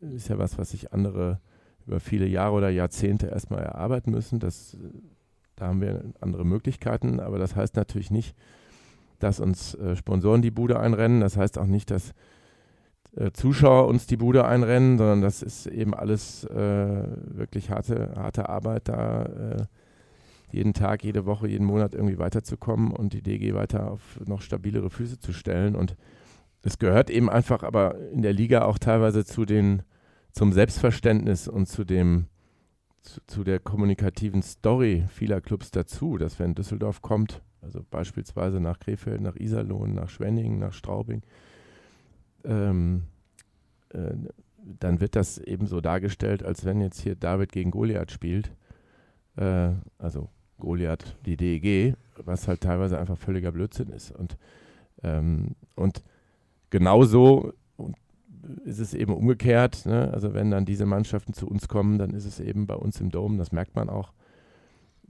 ist 0.00 0.28
ja 0.28 0.38
was, 0.38 0.58
was 0.58 0.70
sich 0.70 0.92
andere 0.92 1.40
über 1.86 2.00
viele 2.00 2.26
Jahre 2.26 2.54
oder 2.54 2.68
Jahrzehnte 2.68 3.28
erstmal 3.28 3.62
erarbeiten 3.62 4.10
müssen. 4.10 4.40
Das, 4.40 4.76
da 5.54 5.68
haben 5.68 5.80
wir 5.80 6.02
andere 6.20 6.44
Möglichkeiten, 6.44 7.20
aber 7.20 7.38
das 7.38 7.54
heißt 7.54 7.76
natürlich 7.76 8.10
nicht, 8.10 8.34
dass 9.20 9.40
uns 9.40 9.74
äh, 9.74 9.94
Sponsoren 9.96 10.42
die 10.42 10.50
Bude 10.50 10.80
einrennen. 10.80 11.20
Das 11.20 11.36
heißt 11.36 11.58
auch 11.58 11.66
nicht, 11.66 11.90
dass 11.90 12.12
äh, 13.16 13.32
Zuschauer 13.32 13.88
uns 13.88 14.06
die 14.06 14.16
Bude 14.16 14.44
einrennen, 14.44 14.98
sondern 14.98 15.22
das 15.22 15.42
ist 15.42 15.66
eben 15.66 15.94
alles 15.94 16.44
äh, 16.44 16.56
wirklich 16.56 17.70
harte, 17.70 18.12
harte 18.16 18.48
Arbeit, 18.48 18.88
da 18.88 19.22
äh, 19.24 19.64
jeden 20.52 20.74
Tag, 20.74 21.02
jede 21.02 21.26
Woche, 21.26 21.48
jeden 21.48 21.66
Monat 21.66 21.94
irgendwie 21.94 22.18
weiterzukommen 22.18 22.92
und 22.92 23.12
die 23.12 23.22
DG 23.22 23.54
weiter 23.54 23.90
auf 23.90 24.20
noch 24.26 24.42
stabilere 24.42 24.90
Füße 24.90 25.18
zu 25.18 25.32
stellen. 25.32 25.74
Und 25.74 25.96
es 26.62 26.78
gehört 26.78 27.10
eben 27.10 27.28
einfach 27.28 27.62
aber 27.62 27.98
in 28.12 28.22
der 28.22 28.32
Liga 28.32 28.64
auch 28.64 28.78
teilweise 28.78 29.24
zu 29.24 29.44
den 29.44 29.82
zum 30.32 30.52
Selbstverständnis 30.52 31.48
und 31.48 31.66
zu 31.66 31.84
dem 31.84 32.26
zu, 33.02 33.20
zu, 33.26 33.44
der 33.44 33.60
kommunikativen 33.60 34.42
Story 34.42 35.04
vieler 35.08 35.40
Clubs 35.40 35.70
dazu, 35.70 36.18
dass 36.18 36.38
wenn 36.38 36.54
Düsseldorf 36.54 37.02
kommt, 37.02 37.40
also 37.62 37.80
beispielsweise 37.88 38.60
nach 38.60 38.80
Krefeld, 38.80 39.20
nach 39.20 39.36
Iserlohn, 39.36 39.94
nach 39.94 40.08
Schwenningen, 40.08 40.58
nach 40.58 40.72
Straubing, 40.72 41.22
ähm, 42.44 43.04
äh, 43.90 44.14
dann 44.80 45.00
wird 45.00 45.16
das 45.16 45.38
eben 45.38 45.66
so 45.66 45.80
dargestellt, 45.80 46.42
als 46.42 46.64
wenn 46.64 46.80
jetzt 46.80 47.00
hier 47.00 47.14
David 47.14 47.52
gegen 47.52 47.70
Goliath 47.70 48.10
spielt. 48.10 48.52
Äh, 49.36 49.70
also 49.98 50.28
Goliath, 50.58 51.16
die 51.24 51.36
DEG, 51.36 51.94
was 52.24 52.48
halt 52.48 52.62
teilweise 52.62 52.98
einfach 52.98 53.18
völliger 53.18 53.52
Blödsinn 53.52 53.88
ist. 53.90 54.10
Und, 54.10 54.36
ähm, 55.02 55.54
und 55.74 56.02
genauso 56.70 57.52
ist 58.64 58.78
es 58.78 58.94
eben 58.94 59.12
umgekehrt. 59.12 59.86
Ne? 59.86 60.10
Also 60.12 60.34
wenn 60.34 60.50
dann 60.50 60.64
diese 60.64 60.86
Mannschaften 60.86 61.32
zu 61.32 61.46
uns 61.46 61.68
kommen, 61.68 61.98
dann 61.98 62.10
ist 62.10 62.24
es 62.24 62.40
eben 62.40 62.66
bei 62.66 62.74
uns 62.74 63.00
im 63.00 63.10
Dom, 63.10 63.38
das 63.38 63.52
merkt 63.52 63.74
man 63.74 63.88
auch, 63.88 64.12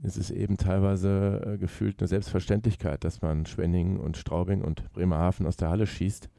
ist 0.03 0.17
es 0.17 0.29
eben 0.29 0.57
teilweise 0.57 1.41
äh, 1.45 1.57
gefühlt 1.57 1.99
eine 1.99 2.07
Selbstverständlichkeit, 2.07 3.03
dass 3.03 3.21
man 3.21 3.45
Schwenningen 3.45 3.97
und 3.97 4.17
Straubing 4.17 4.61
und 4.61 4.91
Bremerhaven 4.93 5.47
aus 5.47 5.57
der 5.57 5.69
Halle 5.69 5.87
schießt, 5.87 6.29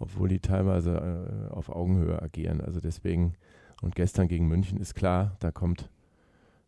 obwohl 0.00 0.28
die 0.28 0.40
teilweise 0.40 1.48
äh, 1.50 1.52
auf 1.52 1.68
Augenhöhe 1.68 2.20
agieren. 2.20 2.60
Also 2.60 2.80
deswegen, 2.80 3.34
und 3.82 3.94
gestern 3.94 4.26
gegen 4.26 4.48
München 4.48 4.80
ist 4.80 4.94
klar, 4.94 5.36
da 5.38 5.52
kommt 5.52 5.90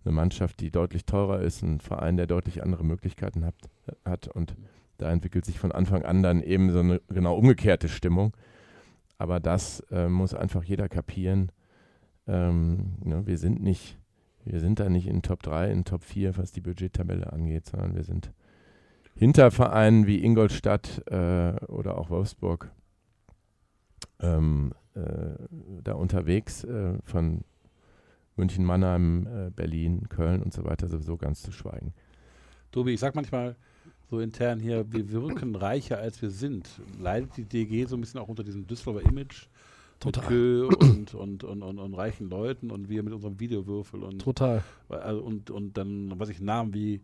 eine 0.05 0.13
Mannschaft, 0.13 0.61
die 0.61 0.71
deutlich 0.71 1.07
teurer 1.07 1.41
ist, 1.41 1.63
ein 1.63 1.81
Verein, 1.81 2.17
der 2.17 2.27
deutlich 2.27 2.63
andere 2.63 2.85
Möglichkeiten 2.85 3.45
hat, 3.45 3.55
hat 4.05 4.29
und 4.29 4.55
da 4.99 5.11
entwickelt 5.11 5.45
sich 5.45 5.59
von 5.59 5.73
Anfang 5.73 6.05
an 6.05 6.23
dann 6.23 6.43
eben 6.43 6.71
so 6.71 6.81
eine 6.81 7.01
genau 7.09 7.35
umgekehrte 7.35 7.89
Stimmung. 7.89 8.37
Aber 9.19 9.41
das 9.41 9.81
äh, 9.91 10.09
muss 10.09 10.35
einfach 10.35 10.63
jeder 10.63 10.89
kapieren. 10.89 11.51
Ähm, 12.27 12.97
ne, 13.03 13.27
wir 13.27 13.39
sind 13.39 13.63
nicht, 13.63 13.99
wir 14.45 14.61
sind 14.61 14.79
da 14.79 14.89
nicht 14.89 15.07
in 15.07 15.23
Top 15.23 15.43
3, 15.43 15.71
in 15.71 15.85
Top 15.85 16.05
4, 16.05 16.37
was 16.37 16.53
die 16.53 16.61
Budgettabelle 16.61 17.33
angeht, 17.33 17.67
sondern 17.67 17.95
wir 17.95 18.05
sind 18.05 18.33
hinter 19.15 19.51
Vereinen 19.51 20.07
wie 20.07 20.23
Ingolstadt 20.23 21.03
äh, 21.07 21.55
oder 21.67 21.99
auch 21.99 22.11
Wolfsburg. 22.11 22.71
Ähm, 24.23 24.73
äh, 24.95 25.01
da 25.83 25.95
unterwegs 25.95 26.65
äh, 26.65 26.95
von 27.05 27.43
München, 28.37 28.65
Mannheim, 28.65 29.27
äh, 29.27 29.51
Berlin, 29.51 30.09
Köln 30.09 30.43
und 30.43 30.53
so 30.53 30.65
weiter 30.65 30.89
sowieso 30.89 31.17
ganz 31.17 31.43
zu 31.43 31.53
schweigen. 31.53 31.93
Tobi, 32.71 32.95
ich 32.95 33.01
sag 33.01 33.15
manchmal 33.15 33.57
so 34.11 34.21
intern 34.21 34.61
hier, 34.61 34.91
wir 34.93 35.11
wirken 35.11 35.55
reicher 35.55 35.99
als 35.99 36.21
wir 36.23 36.31
sind. 36.31 36.69
Leidet 37.01 37.37
die 37.37 37.45
DG 37.45 37.85
so 37.87 37.97
ein 37.97 38.01
bisschen 38.01 38.21
auch 38.21 38.29
unter 38.29 38.45
diesem 38.45 38.67
Düsseldorfer 38.67 39.09
Image? 39.09 39.47
Total. 40.01 40.65
Und, 40.65 41.15
und, 41.15 41.45
und, 41.45 41.63
und, 41.63 41.79
und 41.79 41.95
reichen 41.95 42.29
Leuten 42.29 42.71
und 42.71 42.89
wir 42.89 43.03
mit 43.03 43.13
unserem 43.13 43.39
Videowürfel 43.39 44.03
und, 44.03 44.21
Total. 44.21 44.65
also 44.89 45.23
und, 45.23 45.51
und 45.51 45.77
dann, 45.77 46.13
was 46.19 46.29
ich, 46.29 46.41
Namen 46.41 46.75
wie 46.75 47.01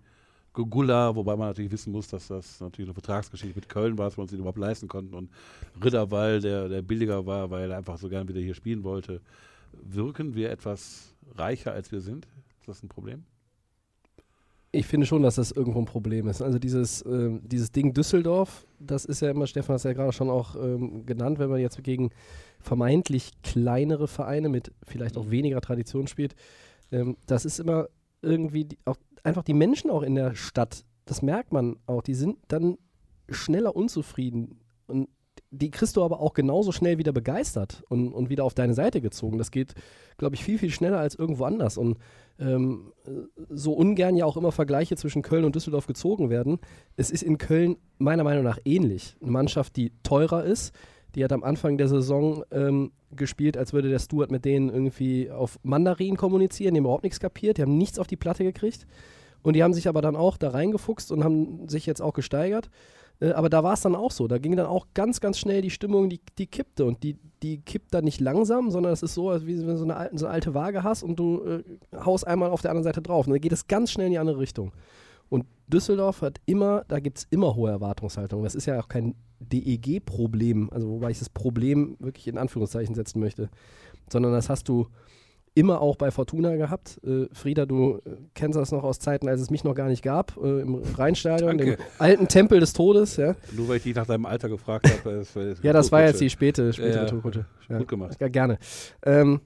Gugula, 0.59 1.15
wobei 1.15 1.37
man 1.37 1.49
natürlich 1.49 1.71
wissen 1.71 1.93
muss, 1.93 2.09
dass 2.09 2.27
das 2.27 2.61
natürlich 2.61 2.89
eine 2.89 2.95
Vertragsgeschichte 2.95 3.55
mit 3.55 3.69
Köln 3.69 3.97
war, 3.97 4.07
dass 4.07 4.19
wir 4.19 4.23
uns 4.23 4.33
den 4.33 4.41
überhaupt 4.41 4.59
leisten 4.59 4.89
konnten 4.89 5.15
und 5.15 5.31
Ritterwall, 5.83 6.41
der, 6.41 6.69
der 6.69 6.83
billiger 6.83 7.27
war, 7.27 7.51
weil 7.51 7.71
er 7.71 7.79
einfach 7.79 7.97
so 7.97 8.09
gern 8.09 8.27
wieder 8.27 8.41
hier 8.41 8.55
spielen 8.55 8.83
wollte. 8.83 9.21
Wirken 9.73 10.35
wir 10.35 10.51
etwas 10.51 11.15
reicher 11.37 11.73
als 11.73 11.93
wir 11.93 12.01
sind? 12.01 12.27
Ist 12.59 12.69
das 12.69 12.83
ein 12.83 12.89
Problem? 12.89 13.23
Ich 14.73 14.87
finde 14.87 15.07
schon, 15.07 15.23
dass 15.23 15.37
das 15.37 15.53
irgendwo 15.53 15.79
ein 15.79 15.85
Problem 15.85 16.27
ist. 16.27 16.43
Also 16.43 16.59
dieses, 16.59 17.05
ähm, 17.07 17.41
dieses 17.45 17.71
Ding 17.71 17.95
Düsseldorf, 17.95 18.67
das 18.81 19.05
ist 19.05 19.21
ja 19.21 19.31
immer, 19.31 19.47
Stefan 19.47 19.75
hat 19.75 19.79
es 19.79 19.85
ja 19.85 19.93
gerade 19.93 20.13
schon 20.13 20.29
auch 20.29 20.57
ähm, 20.57 21.07
genannt, 21.07 21.39
wenn 21.39 21.51
man 21.51 21.61
jetzt 21.61 21.83
gegen 21.85 22.11
vermeintlich 22.59 23.31
kleinere 23.43 24.09
Vereine 24.09 24.49
mit 24.49 24.73
vielleicht 24.83 25.17
auch 25.17 25.31
weniger 25.31 25.61
Tradition 25.61 26.09
spielt, 26.09 26.35
ähm, 26.91 27.17
das 27.27 27.45
ist 27.45 27.61
immer 27.61 27.89
irgendwie 28.23 28.65
die, 28.65 28.79
auch 28.85 28.97
einfach 29.23 29.43
die 29.43 29.55
Menschen 29.55 29.91
auch 29.91 30.03
in 30.03 30.15
der 30.15 30.35
Stadt, 30.35 30.85
das 31.05 31.23
merkt 31.23 31.53
man 31.53 31.77
auch, 31.87 32.03
die 32.03 32.15
sind 32.15 32.39
dann 32.49 32.79
schneller 33.29 33.77
unzufrieden 33.77 34.61
und 34.87 35.09
die 35.51 35.71
kriegst 35.71 35.97
du 35.97 36.05
aber 36.05 36.21
auch 36.21 36.35
genauso 36.35 36.73
schnell 36.73 36.99
wieder 36.99 37.13
begeistert 37.13 37.83
und, 37.89 38.13
und 38.13 38.29
wieder 38.29 38.45
auf 38.45 38.55
deine 38.55 38.75
Seite 38.75 39.01
gezogen. 39.01 39.39
Das 39.39 39.51
geht, 39.51 39.75
glaube 40.19 40.35
ich, 40.35 40.45
viel, 40.45 40.59
viel 40.59 40.71
schneller 40.71 40.99
als 40.99 41.15
irgendwo 41.15 41.45
anders. 41.45 41.79
Und 41.79 41.99
ähm, 42.39 42.93
so 43.49 43.73
ungern 43.73 44.17
ja 44.17 44.27
auch 44.27 44.37
immer 44.37 44.53
Vergleiche 44.53 44.97
zwischen 44.97 45.23
Köln 45.23 45.45
und 45.45 45.55
Düsseldorf 45.55 45.87
gezogen 45.87 46.29
werden. 46.29 46.59
Es 46.97 47.11
ist 47.11 47.23
in 47.23 47.39
Köln 47.39 47.77
meiner 47.99 48.25
Meinung 48.25 48.45
nach 48.45 48.59
ähnlich. 48.65 49.17
Eine 49.23 49.31
Mannschaft, 49.31 49.77
die 49.77 49.93
teurer 50.03 50.45
ist, 50.45 50.75
die 51.15 51.25
hat 51.25 51.33
am 51.33 51.43
Anfang 51.43 51.79
der 51.79 51.89
Saison 51.89 52.45
ähm, 52.51 52.93
gespielt, 53.15 53.57
als 53.57 53.73
würde 53.73 53.89
der 53.89 53.99
Stuart 53.99 54.31
mit 54.31 54.45
denen 54.45 54.69
irgendwie 54.69 55.31
auf 55.31 55.59
Mandarin 55.63 56.17
kommunizieren. 56.17 56.75
Die 56.75 56.81
haben 56.81 56.85
überhaupt 56.85 57.05
nichts 57.05 57.21
kapiert, 57.21 57.59
die 57.59 57.63
haben 57.63 57.79
nichts 57.79 57.99
auf 57.99 58.07
die 58.07 58.17
Platte 58.17 58.45
gekriegt. 58.45 58.87
Und 59.43 59.55
die 59.55 59.63
haben 59.63 59.73
sich 59.73 59.89
aber 59.89 60.03
dann 60.03 60.17
auch 60.17 60.37
da 60.37 60.51
reingefuchst 60.51 61.13
und 61.13 61.25
haben 61.25 61.69
sich 61.69 61.87
jetzt 61.87 62.03
auch 62.03 62.13
gesteigert. 62.13 62.71
Äh, 63.21 63.33
aber 63.33 63.49
da 63.49 63.63
war 63.63 63.75
es 63.75 63.81
dann 63.81 63.95
auch 63.95 64.11
so. 64.11 64.29
Da 64.29 64.39
ging 64.39 64.57
dann 64.57 64.67
auch 64.67 64.87
ganz, 64.95 65.21
ganz 65.21 65.39
schnell 65.39 65.63
die 65.63 65.71
Stimmung, 65.71 66.09
die, 66.09 66.21
die 66.39 66.47
kippte. 66.47 66.85
Und 66.85 67.03
die, 67.03 67.17
die 67.43 67.61
kippt 67.61 67.95
dann 67.95 68.05
nicht 68.05 68.21
langsam, 68.21 68.71
sondern 68.71 68.93
es 68.93 69.03
ist 69.03 69.15
so, 69.15 69.31
als 69.31 69.47
wenn 69.47 69.67
du 69.67 69.77
so 69.77 69.85
eine, 69.85 69.97
alte, 69.97 70.19
so 70.19 70.27
eine 70.27 70.35
alte 70.35 70.55
Waage 70.55 70.83
hast 70.83 71.03
und 71.03 71.17
du 71.17 71.43
äh, 71.45 71.63
haust 72.05 72.27
einmal 72.27 72.51
auf 72.51 72.63
der 72.63 72.71
anderen 72.73 72.85
Seite 72.85 73.03
drauf. 73.03 73.27
Und 73.27 73.33
dann 73.33 73.41
geht 73.41 73.53
es 73.53 73.67
ganz 73.67 73.91
schnell 73.91 74.07
in 74.07 74.13
die 74.13 74.19
andere 74.19 74.39
Richtung. 74.39 74.73
Und 75.29 75.47
Düsseldorf 75.67 76.23
hat 76.23 76.41
immer, 76.47 76.85
da 76.89 77.01
gibt 77.01 77.19
es 77.19 77.27
immer 77.31 77.55
hohe 77.55 77.71
Erwartungshaltung. 77.71 78.43
Das 78.43 78.55
ist 78.55 78.67
ja 78.67 78.81
auch 78.81 78.89
kein 78.89 79.15
DEG-Problem, 79.41 80.71
also 80.73 80.89
wobei 80.89 81.11
ich 81.11 81.19
das 81.19 81.29
Problem 81.29 81.97
wirklich 82.01 82.27
in 82.27 82.39
Anführungszeichen 82.39 82.95
setzen 82.95 83.21
möchte, 83.21 83.51
sondern 84.11 84.33
das 84.33 84.49
hast 84.49 84.69
du 84.69 84.89
immer 85.55 85.81
auch 85.81 85.97
bei 85.97 86.11
Fortuna 86.11 86.57
gehabt. 86.57 87.01
Äh, 87.05 87.27
Frieda, 87.33 87.67
du 87.67 88.01
äh, 88.05 88.17
kennst 88.35 88.57
das 88.59 88.71
noch 88.71 88.85
aus 88.85 89.01
Zeiten, 89.01 89.29
als 89.29 89.41
es 89.41 89.51
mich 89.51 89.65
noch 89.65 89.75
gar 89.75 89.89
nicht 89.89 90.03
gab, 90.03 90.37
äh, 90.37 90.61
im 90.61 90.77
Rheinstadion, 90.97 91.59
dem 91.59 91.71
Danke. 91.71 91.83
alten 91.99 92.29
Tempel 92.29 92.61
des 92.61 92.73
Todes. 92.73 93.17
Ja, 93.17 93.35
Nur 93.57 93.69
weil 93.69 93.79
ich 93.79 93.83
dich 93.83 93.95
nach 93.95 94.07
deinem 94.07 94.27
Alter 94.27 94.49
gefragt 94.49 94.89
habe. 95.05 95.25
Ja 95.63 95.73
das 95.73 95.91
war 95.91 96.03
jetzt 96.03 96.21
die 96.21 96.31
späte, 96.31 96.73
späte 96.73 96.89
Ja, 96.91 96.95
ja. 96.97 97.03
Retourkutsche. 97.03 97.47
Ja. 97.69 97.79
Gut 97.79 97.89
gemacht. 97.89 98.17
Ja, 98.21 98.29
gerne. 98.29 98.59
Ähm, 99.05 99.41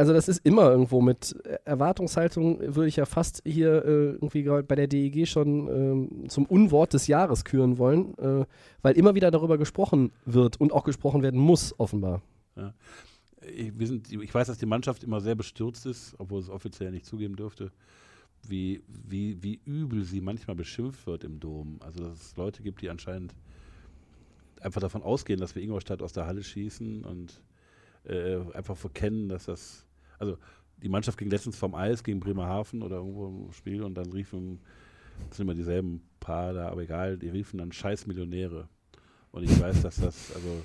also 0.00 0.14
das 0.14 0.28
ist 0.28 0.46
immer 0.46 0.70
irgendwo 0.70 1.02
mit 1.02 1.36
Erwartungshaltung, 1.66 2.58
würde 2.74 2.88
ich 2.88 2.96
ja 2.96 3.04
fast 3.04 3.42
hier 3.44 3.84
äh, 3.84 4.12
irgendwie 4.12 4.44
bei 4.62 4.74
der 4.74 4.86
DEG 4.86 5.28
schon 5.28 5.68
ähm, 5.68 6.28
zum 6.30 6.46
Unwort 6.46 6.94
des 6.94 7.06
Jahres 7.06 7.44
küren 7.44 7.76
wollen, 7.76 8.16
äh, 8.16 8.46
weil 8.80 8.96
immer 8.96 9.14
wieder 9.14 9.30
darüber 9.30 9.58
gesprochen 9.58 10.10
wird 10.24 10.58
und 10.58 10.72
auch 10.72 10.84
gesprochen 10.84 11.22
werden 11.22 11.38
muss, 11.38 11.78
offenbar. 11.78 12.22
Ich, 13.54 13.78
wir 13.78 13.86
sind, 13.86 14.10
ich 14.10 14.34
weiß, 14.34 14.46
dass 14.46 14.56
die 14.56 14.64
Mannschaft 14.64 15.04
immer 15.04 15.20
sehr 15.20 15.34
bestürzt 15.34 15.84
ist, 15.84 16.14
obwohl 16.16 16.40
es 16.40 16.48
offiziell 16.48 16.92
nicht 16.92 17.04
zugeben 17.04 17.36
dürfte, 17.36 17.70
wie, 18.48 18.82
wie, 18.88 19.42
wie 19.42 19.60
übel 19.66 20.04
sie 20.04 20.22
manchmal 20.22 20.56
beschimpft 20.56 21.06
wird 21.06 21.24
im 21.24 21.40
Dom. 21.40 21.78
Also 21.80 22.04
dass 22.04 22.22
es 22.22 22.36
Leute 22.36 22.62
gibt, 22.62 22.80
die 22.80 22.88
anscheinend 22.88 23.34
einfach 24.62 24.80
davon 24.80 25.02
ausgehen, 25.02 25.40
dass 25.40 25.54
wir 25.54 25.62
Ingolstadt 25.62 26.00
aus 26.00 26.14
der 26.14 26.24
Halle 26.24 26.42
schießen 26.42 27.04
und 27.04 27.42
äh, 28.04 28.38
einfach 28.54 28.76
verkennen, 28.76 29.28
dass 29.28 29.44
das, 29.44 29.86
also 30.20 30.36
die 30.82 30.88
Mannschaft 30.88 31.18
ging 31.18 31.28
letztens 31.30 31.56
vom 31.56 31.74
Eis 31.74 32.04
gegen 32.04 32.20
Bremerhaven 32.20 32.82
oder 32.82 32.96
irgendwo 32.96 33.26
im 33.26 33.52
Spiel 33.52 33.82
und 33.82 33.94
dann 33.94 34.12
riefen, 34.12 34.60
das 35.28 35.36
sind 35.36 35.46
immer 35.46 35.54
dieselben 35.54 36.02
Paar 36.20 36.52
da, 36.52 36.68
aber 36.68 36.82
egal, 36.82 37.18
die 37.18 37.28
riefen 37.28 37.58
dann 37.58 37.72
scheiß 37.72 38.06
Millionäre. 38.06 38.68
Und 39.32 39.44
ich 39.44 39.60
weiß, 39.60 39.82
dass 39.82 39.96
das, 39.96 40.32
also 40.34 40.62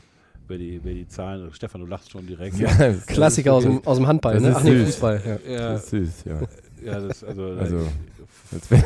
wer 0.47 0.57
die, 0.57 0.79
wer 0.83 0.93
die 0.93 1.07
Zahlen, 1.07 1.51
Stefan, 1.53 1.81
du 1.81 1.87
lachst 1.87 2.11
schon 2.11 2.25
direkt. 2.25 2.57
Ja, 2.57 2.93
Klassiker 3.07 3.53
aus 3.53 3.63
dem, 3.63 3.85
aus 3.85 3.97
dem 3.97 4.07
Handball, 4.07 4.35
das 4.35 4.43
ne? 4.43 4.49
ist 4.49 4.55
Ach 4.55 4.63
nee, 4.63 4.77
süß. 4.77 4.85
Fußball. 4.85 5.21
Ja. 5.25 5.51
Ja, 5.51 5.73
Das 5.73 5.83
ist 5.83 5.89
süß, 5.89 6.23
ja. 6.25 6.41
ja 6.83 6.99
das, 6.99 7.23
also, 7.23 7.43
Also, 7.51 7.79
Als 8.51 8.71
wenn, 8.71 8.83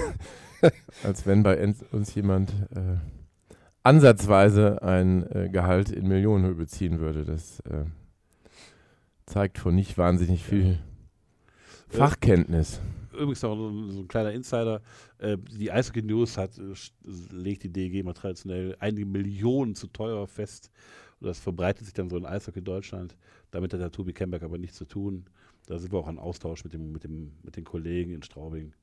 als 1.03 1.25
wenn 1.25 1.43
bei 1.43 1.73
uns 1.91 2.13
jemand 2.15 2.51
äh, 2.75 2.97
ansatzweise 3.84 4.82
ein 4.82 5.29
äh, 5.32 5.49
Gehalt 5.49 5.89
in 5.91 6.08
Millionenhöhe 6.08 6.55
beziehen 6.55 6.99
würde. 6.99 7.23
Das 7.23 7.60
äh, 7.62 7.86
zeigt 9.29 9.57
von 9.57 9.75
nicht 9.75 9.97
wahnsinnig 9.97 10.43
viel 10.43 10.79
Fachkenntnis. 11.87 12.79
übrigens 13.13 13.41
noch 13.41 13.55
so, 13.55 13.69
ein- 13.69 14.07
kleiner 14.07 14.31
Insider. 14.31 14.81
Äh, 15.17 15.37
die 15.37 15.71
Eishockey 15.71 16.01
News 16.01 16.37
hat, 16.37 16.57
äh, 16.57 16.73
legt 17.31 17.63
die 17.63 17.69
DEG 17.71 18.03
mal 18.03 18.13
traditionell 18.13 18.75
einige 18.79 19.05
Millionen 19.05 19.75
zu 19.75 19.87
teuer 19.87 20.27
fest. 20.27 20.71
Und 21.19 21.27
das 21.27 21.39
verbreitet 21.39 21.85
sich 21.85 21.93
dann 21.93 22.09
so 22.09 22.17
in 22.17 22.25
Eishockey 22.25 22.61
Deutschland. 22.61 23.15
Damit 23.51 23.73
hat 23.73 23.81
der 23.81 23.91
Tobi 23.91 24.13
Kemberg 24.13 24.43
aber 24.43 24.57
nichts 24.57 24.77
zu 24.77 24.85
tun. 24.85 25.25
Da 25.67 25.77
sind 25.77 25.91
wir 25.91 25.99
auch 25.99 26.07
in 26.07 26.17
Austausch 26.17 26.63
mit, 26.63 26.73
dem, 26.73 26.91
mit, 26.91 27.03
dem, 27.03 27.33
mit 27.43 27.55
den 27.57 27.65
Kollegen 27.65 28.13
in 28.13 28.23
Straubing. 28.23 28.73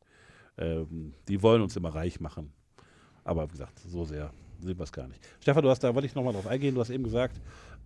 Ähm, 0.58 1.14
die 1.28 1.42
wollen 1.42 1.62
uns 1.62 1.76
immer 1.76 1.94
reich 1.94 2.20
machen. 2.20 2.52
Aber 3.24 3.46
wie 3.48 3.52
gesagt, 3.52 3.78
so 3.80 4.04
sehr 4.04 4.32
sind 4.60 4.78
wir 4.78 4.84
es 4.84 4.92
gar 4.92 5.06
nicht. 5.08 5.20
Stefan, 5.40 5.62
du 5.62 5.70
hast 5.70 5.80
da, 5.84 5.94
wollte 5.94 6.06
ich 6.06 6.14
nochmal 6.14 6.32
drauf 6.32 6.46
eingehen, 6.46 6.74
du 6.74 6.80
hast 6.80 6.90
eben 6.90 7.04
gesagt, 7.04 7.40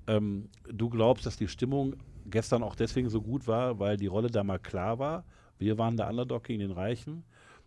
ähm, 0.06 0.48
du 0.70 0.88
glaubst, 0.88 1.26
dass 1.26 1.36
die 1.36 1.48
Stimmung 1.48 1.96
gestern 2.26 2.62
auch 2.62 2.74
deswegen 2.74 3.08
so 3.10 3.20
gut 3.20 3.46
war, 3.46 3.78
weil 3.78 3.96
die 3.96 4.06
Rolle 4.06 4.30
da 4.30 4.44
mal 4.44 4.58
klar 4.58 4.98
war. 4.98 5.24
Wir 5.58 5.78
waren 5.78 5.96
der 5.96 6.08
Underdog 6.08 6.44
gegen 6.44 6.60
den 6.60 6.70
Reichen. 6.72 7.24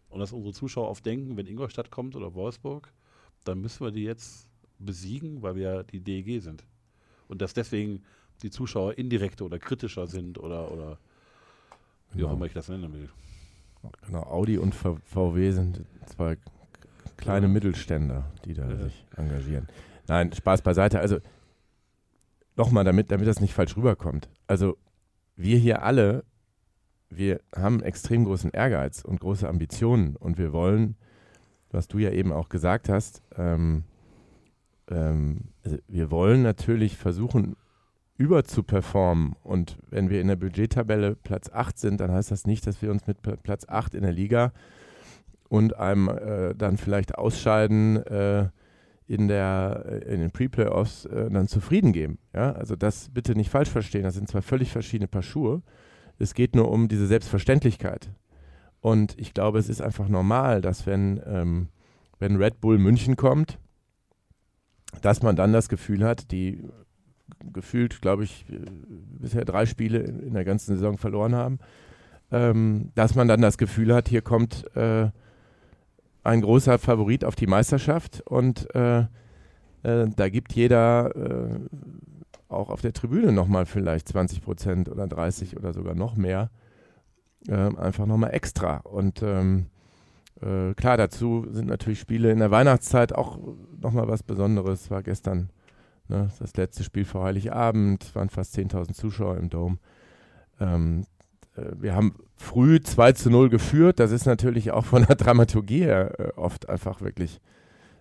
Und 0.09 0.19
dass 0.19 0.31
unsere 0.31 0.53
Zuschauer 0.53 0.89
oft 0.89 1.05
denken, 1.05 1.37
wenn 1.37 1.47
Ingolstadt 1.47 1.89
kommt 1.89 2.15
oder 2.15 2.35
Wolfsburg, 2.35 2.91
dann 3.45 3.61
müssen 3.61 3.83
wir 3.83 3.91
die 3.91 4.03
jetzt 4.03 4.47
besiegen, 4.77 5.41
weil 5.41 5.55
wir 5.55 5.83
die 5.83 5.99
DEG 6.01 6.39
sind. 6.41 6.63
Und 7.27 7.41
dass 7.41 7.53
deswegen 7.53 8.03
die 8.43 8.51
Zuschauer 8.51 8.97
indirekter 8.97 9.45
oder 9.45 9.57
kritischer 9.57 10.05
sind 10.05 10.37
oder, 10.37 10.71
oder 10.71 10.99
wie 12.11 12.23
auch 12.23 12.27
Genau. 12.27 12.33
immer 12.33 12.45
ich 12.45 12.53
das 12.53 12.69
nennen 12.69 12.93
will. 12.93 13.09
Genau, 14.05 14.23
Audi 14.23 14.57
und 14.57 14.73
VW 14.75 15.51
sind 15.51 15.81
zwei 16.05 16.37
kleine 17.17 17.47
Ja. 17.47 17.51
Mittelständler, 17.53 18.31
die 18.45 18.53
da 18.53 18.69
Ja. 18.69 18.77
sich 18.77 19.05
engagieren. 19.15 19.67
Nein, 20.07 20.31
Spaß 20.33 20.61
beiseite. 20.61 20.99
Also 20.99 21.17
nochmal, 22.55 22.83
damit, 22.83 23.11
damit 23.11 23.27
das 23.27 23.39
nicht 23.39 23.53
falsch 23.53 23.75
rüberkommt. 23.77 24.29
Also 24.47 24.77
wir 25.35 25.57
hier 25.57 25.83
alle, 25.83 26.23
wir 27.09 27.39
haben 27.55 27.81
extrem 27.81 28.25
großen 28.25 28.51
Ehrgeiz 28.51 29.03
und 29.03 29.19
große 29.19 29.47
Ambitionen 29.47 30.15
und 30.15 30.37
wir 30.37 30.51
wollen, 30.53 30.95
was 31.71 31.87
du 31.87 31.97
ja 31.99 32.11
eben 32.11 32.31
auch 32.31 32.49
gesagt 32.49 32.89
hast, 32.89 33.21
ähm, 33.37 33.83
ähm, 34.89 35.45
also 35.63 35.77
wir 35.87 36.11
wollen 36.11 36.43
natürlich 36.43 36.97
versuchen, 36.97 37.55
über 38.17 38.43
zu 38.43 38.61
performen. 38.61 39.35
Und 39.41 39.77
wenn 39.89 40.09
wir 40.09 40.21
in 40.21 40.27
der 40.27 40.35
Budgettabelle 40.35 41.15
Platz 41.15 41.49
8 41.51 41.77
sind, 41.79 41.99
dann 41.99 42.11
heißt 42.11 42.29
das 42.29 42.45
nicht, 42.45 42.67
dass 42.67 42.81
wir 42.81 42.91
uns 42.91 43.07
mit 43.07 43.17
Platz 43.43 43.65
8 43.67 43.95
in 43.95 44.03
der 44.03 44.11
Liga 44.11 44.51
und 45.53 45.77
einem 45.77 46.09
äh, 46.09 46.55
dann 46.55 46.77
vielleicht 46.77 47.13
Ausscheiden 47.15 47.97
äh, 48.07 48.49
in, 49.05 49.27
der, 49.27 49.85
äh, 49.87 50.11
in 50.11 50.19
den 50.19 50.31
Pre-Playoffs 50.31 51.05
äh, 51.05 51.29
dann 51.29 51.47
zufrieden 51.47 51.93
geben. 51.93 52.17
Ja? 52.33 52.53
Also 52.53 52.75
das 52.75 53.09
bitte 53.13 53.35
nicht 53.35 53.51
falsch 53.51 53.69
verstehen. 53.69 54.01
Das 54.01 54.15
sind 54.15 54.27
zwei 54.27 54.41
völlig 54.41 54.71
verschiedene 54.71 55.07
Paar 55.07 55.21
Schuhe. 55.21 55.61
Es 56.17 56.33
geht 56.33 56.55
nur 56.55 56.71
um 56.71 56.87
diese 56.87 57.05
Selbstverständlichkeit. 57.05 58.09
Und 58.81 59.13
ich 59.19 59.35
glaube, 59.35 59.59
es 59.59 59.69
ist 59.69 59.79
einfach 59.79 60.07
normal, 60.07 60.59
dass 60.59 60.87
wenn, 60.87 61.21
ähm, 61.23 61.67
wenn 62.17 62.37
Red 62.37 62.59
Bull 62.59 62.79
München 62.79 63.15
kommt, 63.15 63.59
dass 65.03 65.21
man 65.21 65.35
dann 65.35 65.53
das 65.53 65.69
Gefühl 65.69 66.03
hat, 66.03 66.31
die 66.31 66.63
gefühlt, 67.53 68.01
glaube 68.01 68.23
ich, 68.23 68.47
äh, 68.49 68.55
bisher 69.19 69.45
drei 69.45 69.67
Spiele 69.67 69.99
in, 69.99 70.33
der 70.33 70.45
ganzen 70.45 70.73
Saison 70.73 70.97
verloren 70.97 71.35
haben, 71.35 71.59
ähm, 72.31 72.89
dass 72.95 73.13
man 73.13 73.27
dann 73.27 73.41
das 73.41 73.59
Gefühl 73.59 73.93
hat, 73.93 74.09
hier 74.09 74.23
kommt 74.23 74.65
äh, 74.75 75.11
ein 76.23 76.41
großer 76.41 76.79
Favorit 76.79 77.25
auf 77.25 77.35
die 77.35 77.47
Meisterschaft 77.47 78.21
und 78.21 78.73
äh, 78.75 79.05
äh, 79.83 80.07
da 80.15 80.29
gibt 80.29 80.53
jeder 80.53 81.15
äh, 81.15 81.59
auch 82.47 82.69
auf 82.69 82.81
der 82.81 82.93
Tribüne 82.93 83.31
nochmal 83.31 83.65
vielleicht 83.65 84.07
20 84.09 84.41
Prozent 84.41 84.89
oder 84.89 85.07
30 85.07 85.57
oder 85.57 85.73
sogar 85.73 85.95
noch 85.95 86.15
mehr. 86.15 86.49
Äh, 87.47 87.53
einfach 87.53 88.05
nochmal 88.05 88.33
extra. 88.33 88.77
Und 88.77 89.21
ähm, 89.21 89.67
äh, 90.41 90.73
klar, 90.75 90.97
dazu 90.97 91.45
sind 91.49 91.67
natürlich 91.67 91.99
Spiele 91.99 92.31
in 92.31 92.39
der 92.39 92.51
Weihnachtszeit 92.51 93.13
auch 93.13 93.37
nochmal 93.81 94.07
was 94.07 94.23
Besonderes. 94.23 94.89
War 94.89 95.03
gestern 95.03 95.49
ne, 96.07 96.29
das 96.39 96.55
letzte 96.55 96.83
Spiel 96.83 97.05
vor 97.05 97.23
Heiligabend, 97.25 98.15
waren 98.15 98.29
fast 98.29 98.55
10.000 98.55 98.93
Zuschauer 98.93 99.37
im 99.37 99.49
Dom. 99.49 99.79
Ähm, 100.59 101.01
äh, 101.01 101.12
wir 101.55 101.95
haben 101.95 102.15
früh 102.35 102.81
2 102.81 103.13
zu 103.13 103.29
0 103.29 103.49
geführt. 103.49 103.99
Das 103.99 104.11
ist 104.11 104.25
natürlich 104.25 104.71
auch 104.71 104.85
von 104.85 105.05
der 105.05 105.15
Dramaturgie 105.15 105.83
her 105.83 106.19
äh, 106.19 106.31
oft 106.35 106.69
einfach 106.69 107.01
wirklich 107.01 107.39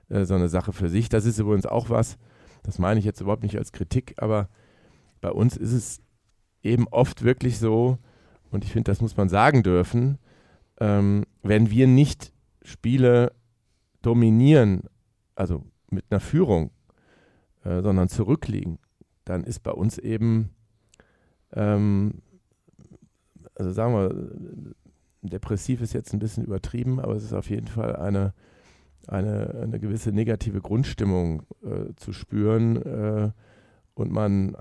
äh, 0.08 0.24
so 0.24 0.34
eine 0.34 0.48
Sache 0.48 0.72
für 0.72 0.88
sich. 0.88 1.08
Das 1.08 1.26
ist 1.26 1.38
übrigens 1.38 1.66
auch 1.66 1.90
was, 1.90 2.18
das 2.62 2.78
meine 2.78 2.98
ich 2.98 3.04
jetzt 3.04 3.20
überhaupt 3.20 3.42
nicht 3.42 3.58
als 3.58 3.72
Kritik, 3.72 4.14
aber 4.16 4.48
bei 5.20 5.30
uns 5.30 5.56
ist 5.56 5.72
es 5.72 6.00
eben 6.62 6.86
oft 6.88 7.22
wirklich 7.22 7.58
so, 7.58 7.98
und 8.50 8.64
ich 8.64 8.72
finde, 8.72 8.90
das 8.90 9.00
muss 9.00 9.16
man 9.16 9.28
sagen 9.28 9.62
dürfen, 9.62 10.18
ähm, 10.80 11.24
wenn 11.42 11.70
wir 11.70 11.86
nicht 11.86 12.32
Spiele 12.62 13.32
dominieren, 14.02 14.84
also 15.34 15.64
mit 15.90 16.04
einer 16.10 16.20
Führung, 16.20 16.70
äh, 17.64 17.82
sondern 17.82 18.08
zurückliegen, 18.08 18.78
dann 19.24 19.44
ist 19.44 19.60
bei 19.60 19.72
uns 19.72 19.98
eben, 19.98 20.50
ähm, 21.54 22.22
also 23.54 23.72
sagen 23.72 23.94
wir, 23.94 24.74
depressiv 25.22 25.80
ist 25.80 25.92
jetzt 25.92 26.12
ein 26.12 26.18
bisschen 26.18 26.44
übertrieben, 26.44 27.00
aber 27.00 27.14
es 27.14 27.24
ist 27.24 27.32
auf 27.32 27.48
jeden 27.50 27.68
Fall 27.68 27.96
eine, 27.96 28.34
eine, 29.06 29.54
eine 29.62 29.80
gewisse 29.80 30.12
negative 30.12 30.60
Grundstimmung 30.60 31.42
äh, 31.62 31.94
zu 31.96 32.12
spüren 32.12 32.76
äh, 32.76 33.30
und 33.94 34.10
man 34.10 34.56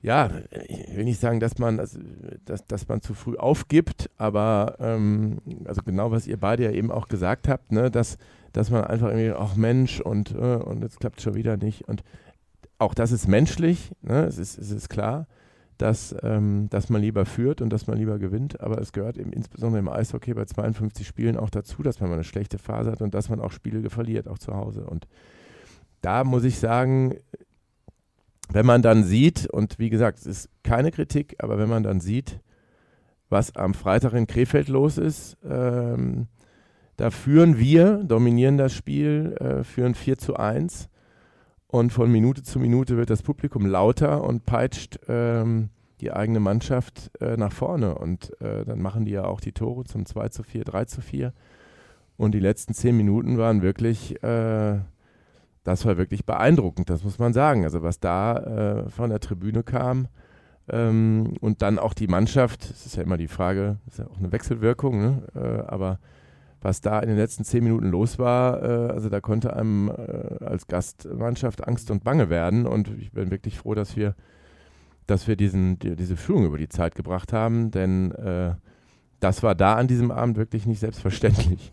ja, 0.00 0.30
ich 0.68 0.96
will 0.96 1.04
nicht 1.04 1.20
sagen, 1.20 1.40
dass 1.40 1.58
man, 1.58 1.80
also, 1.80 1.98
dass, 2.44 2.66
dass 2.66 2.86
man 2.86 3.02
zu 3.02 3.14
früh 3.14 3.36
aufgibt, 3.36 4.10
aber 4.16 4.76
ähm, 4.78 5.38
also 5.64 5.82
genau, 5.82 6.10
was 6.10 6.26
ihr 6.26 6.36
beide 6.36 6.64
ja 6.64 6.70
eben 6.70 6.92
auch 6.92 7.08
gesagt 7.08 7.48
habt, 7.48 7.72
ne, 7.72 7.90
dass, 7.90 8.16
dass 8.52 8.70
man 8.70 8.84
einfach 8.84 9.08
irgendwie, 9.08 9.32
ach 9.36 9.56
Mensch, 9.56 10.00
und, 10.00 10.34
äh, 10.34 10.56
und 10.56 10.82
jetzt 10.82 11.00
klappt 11.00 11.18
es 11.18 11.24
schon 11.24 11.34
wieder 11.34 11.56
nicht. 11.56 11.88
Und 11.88 12.04
auch 12.78 12.94
das 12.94 13.10
ist 13.10 13.26
menschlich, 13.26 13.90
ne, 14.02 14.24
es, 14.24 14.38
ist, 14.38 14.56
es 14.56 14.70
ist 14.70 14.88
klar, 14.88 15.26
dass, 15.78 16.14
ähm, 16.22 16.68
dass 16.70 16.90
man 16.90 17.00
lieber 17.00 17.24
führt 17.24 17.60
und 17.60 17.70
dass 17.70 17.86
man 17.86 17.96
lieber 17.98 18.18
gewinnt, 18.18 18.60
aber 18.60 18.80
es 18.80 18.92
gehört 18.92 19.16
eben 19.16 19.32
insbesondere 19.32 19.78
im 19.78 19.88
Eishockey 19.88 20.34
bei 20.34 20.44
52 20.44 21.06
Spielen 21.06 21.36
auch 21.36 21.50
dazu, 21.50 21.82
dass 21.82 22.00
man 22.00 22.10
mal 22.10 22.16
eine 22.16 22.24
schlechte 22.24 22.58
Phase 22.58 22.90
hat 22.90 23.00
und 23.00 23.14
dass 23.14 23.28
man 23.28 23.40
auch 23.40 23.52
Spiele 23.52 23.88
verliert, 23.88 24.28
auch 24.28 24.38
zu 24.38 24.54
Hause. 24.54 24.84
Und 24.84 25.06
da 26.00 26.24
muss 26.24 26.44
ich 26.44 26.58
sagen, 26.58 27.16
wenn 28.50 28.66
man 28.66 28.82
dann 28.82 29.04
sieht, 29.04 29.46
und 29.46 29.78
wie 29.78 29.90
gesagt, 29.90 30.18
es 30.18 30.26
ist 30.26 30.50
keine 30.64 30.90
Kritik, 30.90 31.36
aber 31.38 31.58
wenn 31.58 31.68
man 31.68 31.84
dann 31.84 32.00
sieht, 32.00 32.40
was 33.28 33.54
am 33.56 33.74
Freitag 33.74 34.14
in 34.14 34.26
Krefeld 34.26 34.68
los 34.68 34.98
ist, 34.98 35.36
ähm, 35.48 36.26
da 36.96 37.10
führen 37.10 37.58
wir, 37.58 38.02
dominieren 38.02 38.56
das 38.56 38.72
Spiel, 38.72 39.36
äh, 39.38 39.62
führen 39.62 39.94
4 39.94 40.18
zu 40.18 40.36
1 40.36 40.88
und 41.68 41.92
von 41.92 42.10
Minute 42.10 42.42
zu 42.42 42.58
Minute 42.58 42.96
wird 42.96 43.10
das 43.10 43.22
Publikum 43.22 43.66
lauter 43.66 44.24
und 44.24 44.44
peitscht 44.44 44.98
ähm, 45.08 45.70
die 46.00 46.12
eigene 46.12 46.40
Mannschaft 46.40 47.10
äh, 47.20 47.36
nach 47.36 47.52
vorne 47.52 47.94
und 47.94 48.38
äh, 48.40 48.64
dann 48.64 48.80
machen 48.80 49.04
die 49.04 49.12
ja 49.12 49.24
auch 49.24 49.40
die 49.40 49.52
Tore 49.52 49.84
zum 49.84 50.06
2 50.06 50.28
zu 50.28 50.42
4, 50.42 50.64
3 50.64 50.84
zu 50.86 51.00
4 51.00 51.32
und 52.16 52.32
die 52.32 52.40
letzten 52.40 52.74
10 52.74 52.96
Minuten 52.96 53.38
waren 53.38 53.62
wirklich 53.62 54.22
äh, 54.22 54.78
das 55.68 55.84
war 55.84 55.98
wirklich 55.98 56.24
beeindruckend, 56.24 56.88
das 56.88 57.04
muss 57.04 57.18
man 57.18 57.34
sagen. 57.34 57.64
Also 57.64 57.82
was 57.82 58.00
da 58.00 58.84
äh, 58.86 58.88
von 58.88 59.10
der 59.10 59.20
Tribüne 59.20 59.62
kam 59.62 60.08
ähm, 60.68 61.34
und 61.40 61.60
dann 61.60 61.78
auch 61.78 61.92
die 61.92 62.06
Mannschaft, 62.06 62.70
das 62.70 62.86
ist 62.86 62.96
ja 62.96 63.02
immer 63.02 63.18
die 63.18 63.28
Frage, 63.28 63.76
das 63.84 63.94
ist 63.94 64.00
ja 64.00 64.06
auch 64.10 64.18
eine 64.18 64.32
Wechselwirkung, 64.32 64.98
ne? 64.98 65.22
äh, 65.34 65.70
aber 65.70 65.98
was 66.60 66.80
da 66.80 67.00
in 67.00 67.08
den 67.08 67.16
letzten 67.16 67.44
zehn 67.44 67.64
Minuten 67.64 67.90
los 67.90 68.18
war, 68.18 68.62
äh, 68.62 68.92
also 68.92 69.08
da 69.08 69.20
konnte 69.20 69.54
einem 69.54 69.88
äh, 69.88 70.44
als 70.44 70.66
Gastmannschaft 70.66 71.66
Angst 71.66 71.90
und 71.90 72.04
Bange 72.04 72.30
werden 72.30 72.66
und 72.66 72.90
ich 72.98 73.12
bin 73.12 73.30
wirklich 73.30 73.58
froh, 73.58 73.74
dass 73.74 73.96
wir, 73.96 74.14
dass 75.06 75.28
wir 75.28 75.36
diesen, 75.36 75.78
die, 75.78 75.96
diese 75.96 76.16
Führung 76.16 76.46
über 76.46 76.58
die 76.58 76.68
Zeit 76.68 76.94
gebracht 76.94 77.32
haben, 77.32 77.70
denn 77.70 78.12
äh, 78.12 78.54
das 79.20 79.42
war 79.42 79.54
da 79.54 79.74
an 79.74 79.88
diesem 79.88 80.10
Abend 80.10 80.36
wirklich 80.36 80.66
nicht 80.66 80.80
selbstverständlich. 80.80 81.72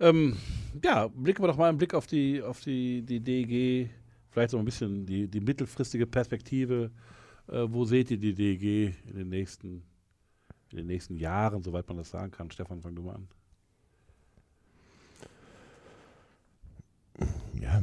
Ähm, 0.00 0.36
ja, 0.82 1.08
blicken 1.08 1.42
wir 1.42 1.48
doch 1.48 1.58
mal 1.58 1.68
einen 1.68 1.78
Blick 1.78 1.92
auf 1.92 2.06
die, 2.06 2.42
auf 2.42 2.60
die, 2.60 3.02
die 3.02 3.20
DEG, 3.20 3.90
vielleicht 4.30 4.50
so 4.50 4.58
ein 4.58 4.64
bisschen 4.64 5.04
die, 5.04 5.28
die 5.28 5.40
mittelfristige 5.40 6.06
Perspektive. 6.06 6.90
Äh, 7.48 7.66
wo 7.68 7.84
seht 7.84 8.10
ihr 8.10 8.18
die 8.18 8.34
DEG 8.34 8.94
in 9.08 9.16
den 9.16 9.28
nächsten, 9.28 9.82
in 10.70 10.76
den 10.78 10.86
nächsten 10.86 11.16
Jahren, 11.16 11.62
soweit 11.62 11.88
man 11.88 11.96
das 11.96 12.10
sagen 12.10 12.30
kann? 12.30 12.50
Stefan, 12.50 12.80
fang 12.80 12.94
du 12.94 13.02
mal 13.02 13.16
an. 13.16 13.28
Ja, 17.54 17.82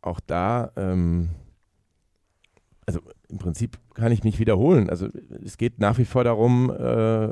auch 0.00 0.20
da, 0.20 0.72
ähm, 0.76 1.28
also 2.86 3.00
im 3.28 3.38
Prinzip 3.38 3.78
kann 3.94 4.12
ich 4.12 4.24
mich 4.24 4.38
wiederholen. 4.38 4.88
Also 4.88 5.08
es 5.44 5.58
geht 5.58 5.78
nach 5.78 5.98
wie 5.98 6.04
vor 6.04 6.24
darum, 6.24 6.70
äh, 6.70 7.28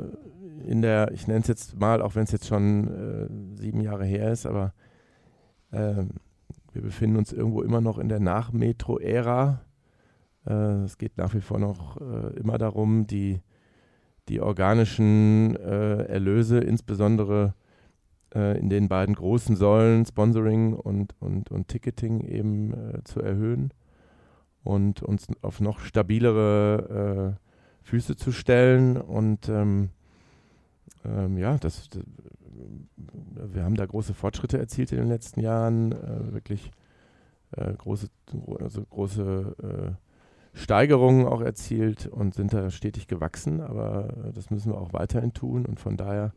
in 0.67 0.81
der, 0.81 1.11
ich 1.11 1.27
nenne 1.27 1.39
es 1.39 1.47
jetzt 1.47 1.79
mal, 1.79 2.01
auch 2.01 2.15
wenn 2.15 2.23
es 2.23 2.31
jetzt 2.31 2.47
schon 2.47 2.87
äh, 2.87 3.59
sieben 3.59 3.81
Jahre 3.81 4.05
her 4.05 4.31
ist, 4.31 4.45
aber 4.45 4.73
äh, 5.71 6.03
wir 6.73 6.81
befinden 6.81 7.17
uns 7.17 7.33
irgendwo 7.33 7.61
immer 7.61 7.81
noch 7.81 7.97
in 7.97 8.09
der 8.09 8.19
Nach-Metro-Ära. 8.19 9.61
Äh, 10.45 10.53
es 10.83 10.97
geht 10.97 11.17
nach 11.17 11.33
wie 11.33 11.41
vor 11.41 11.59
noch 11.59 11.99
äh, 11.99 12.37
immer 12.37 12.57
darum, 12.57 13.07
die, 13.07 13.41
die 14.29 14.41
organischen 14.41 15.55
äh, 15.55 16.03
Erlöse, 16.03 16.59
insbesondere 16.59 17.53
äh, 18.33 18.59
in 18.59 18.69
den 18.69 18.87
beiden 18.87 19.15
großen 19.15 19.55
Säulen, 19.55 20.05
Sponsoring 20.05 20.73
und, 20.73 21.15
und, 21.19 21.51
und 21.51 21.67
Ticketing, 21.67 22.21
eben 22.21 22.73
zu 23.03 23.21
erhöhen 23.21 23.71
und 24.63 25.01
uns 25.01 25.27
auf 25.41 25.61
noch 25.61 25.79
stabilere 25.79 27.37
Füße 27.83 28.17
zu 28.17 28.31
stellen. 28.31 28.97
Und 28.97 29.47
ähm, 29.47 29.89
ähm, 31.05 31.37
ja, 31.37 31.57
das, 31.57 31.89
das, 31.89 32.03
wir 33.53 33.63
haben 33.63 33.75
da 33.75 33.85
große 33.85 34.13
Fortschritte 34.13 34.57
erzielt 34.57 34.91
in 34.91 34.97
den 34.99 35.07
letzten 35.07 35.39
Jahren, 35.39 35.91
äh, 35.91 36.33
wirklich 36.33 36.71
äh, 37.51 37.73
große, 37.73 38.09
also 38.59 38.83
große 38.83 39.55
äh, 39.63 40.06
Steigerungen 40.57 41.27
auch 41.27 41.41
erzielt 41.41 42.07
und 42.07 42.33
sind 42.33 42.51
da 42.51 42.71
stetig 42.71 43.07
gewachsen, 43.07 43.61
aber 43.61 44.09
äh, 44.25 44.33
das 44.33 44.49
müssen 44.49 44.71
wir 44.71 44.81
auch 44.81 44.91
weiterhin 44.91 45.33
tun 45.33 45.65
und 45.65 45.79
von 45.79 45.97
daher, 45.97 46.33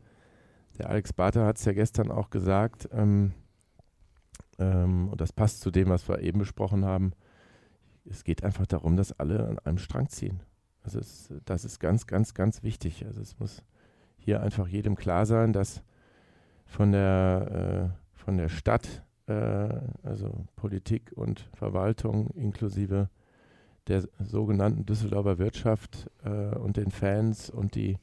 der 0.77 0.89
Alex 0.89 1.11
Barter 1.11 1.45
hat 1.45 1.57
es 1.57 1.65
ja 1.65 1.73
gestern 1.73 2.11
auch 2.11 2.29
gesagt, 2.29 2.87
ähm, 2.93 3.33
ähm, 4.59 5.09
und 5.09 5.19
das 5.19 5.33
passt 5.33 5.61
zu 5.61 5.71
dem, 5.71 5.89
was 5.89 6.07
wir 6.07 6.19
eben 6.19 6.39
besprochen 6.39 6.85
haben, 6.85 7.13
es 8.05 8.23
geht 8.23 8.43
einfach 8.43 8.67
darum, 8.67 8.95
dass 8.95 9.11
alle 9.11 9.47
an 9.47 9.59
einem 9.59 9.79
Strang 9.79 10.07
ziehen. 10.09 10.41
Also 10.83 10.99
es, 10.99 11.33
das 11.45 11.65
ist 11.65 11.79
ganz, 11.79 12.05
ganz, 12.07 12.33
ganz 12.33 12.63
wichtig. 12.63 13.05
Also 13.05 13.21
es 13.21 13.39
muss 13.39 13.63
hier 14.17 14.41
einfach 14.41 14.67
jedem 14.67 14.95
klar 14.95 15.25
sein, 15.25 15.53
dass 15.53 15.83
von 16.65 16.91
der, 16.91 17.91
äh, 17.91 18.19
von 18.19 18.37
der 18.37 18.49
Stadt, 18.49 19.03
äh, 19.27 19.69
also 20.03 20.45
Politik 20.55 21.11
und 21.15 21.49
Verwaltung 21.53 22.29
inklusive 22.31 23.09
der 23.91 24.07
sogenannten 24.23 24.85
Düsseldorfer 24.85 25.37
Wirtschaft 25.37 26.09
äh, 26.23 26.55
und 26.55 26.77
den 26.77 26.91
Fans 26.91 27.49
und 27.49 27.75
die, 27.75 27.97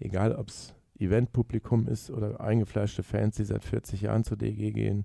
egal 0.00 0.34
ob 0.34 0.48
es 0.48 0.74
Eventpublikum 0.98 1.86
ist 1.86 2.10
oder 2.10 2.40
eingefleischte 2.40 3.02
Fans, 3.02 3.36
die 3.36 3.44
seit 3.44 3.64
40 3.64 4.00
Jahren 4.00 4.24
zur 4.24 4.36
DG 4.36 4.72
gehen 4.72 5.04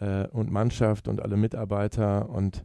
äh, 0.00 0.26
und 0.28 0.50
Mannschaft 0.50 1.08
und 1.08 1.22
alle 1.22 1.36
Mitarbeiter 1.36 2.28
und 2.28 2.64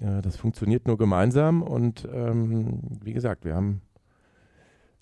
äh, 0.00 0.22
das 0.22 0.36
funktioniert 0.36 0.86
nur 0.86 0.96
gemeinsam 0.96 1.62
und 1.62 2.08
ähm, 2.12 2.80
wie 3.02 3.12
gesagt, 3.12 3.44
wir 3.44 3.54
haben 3.54 3.82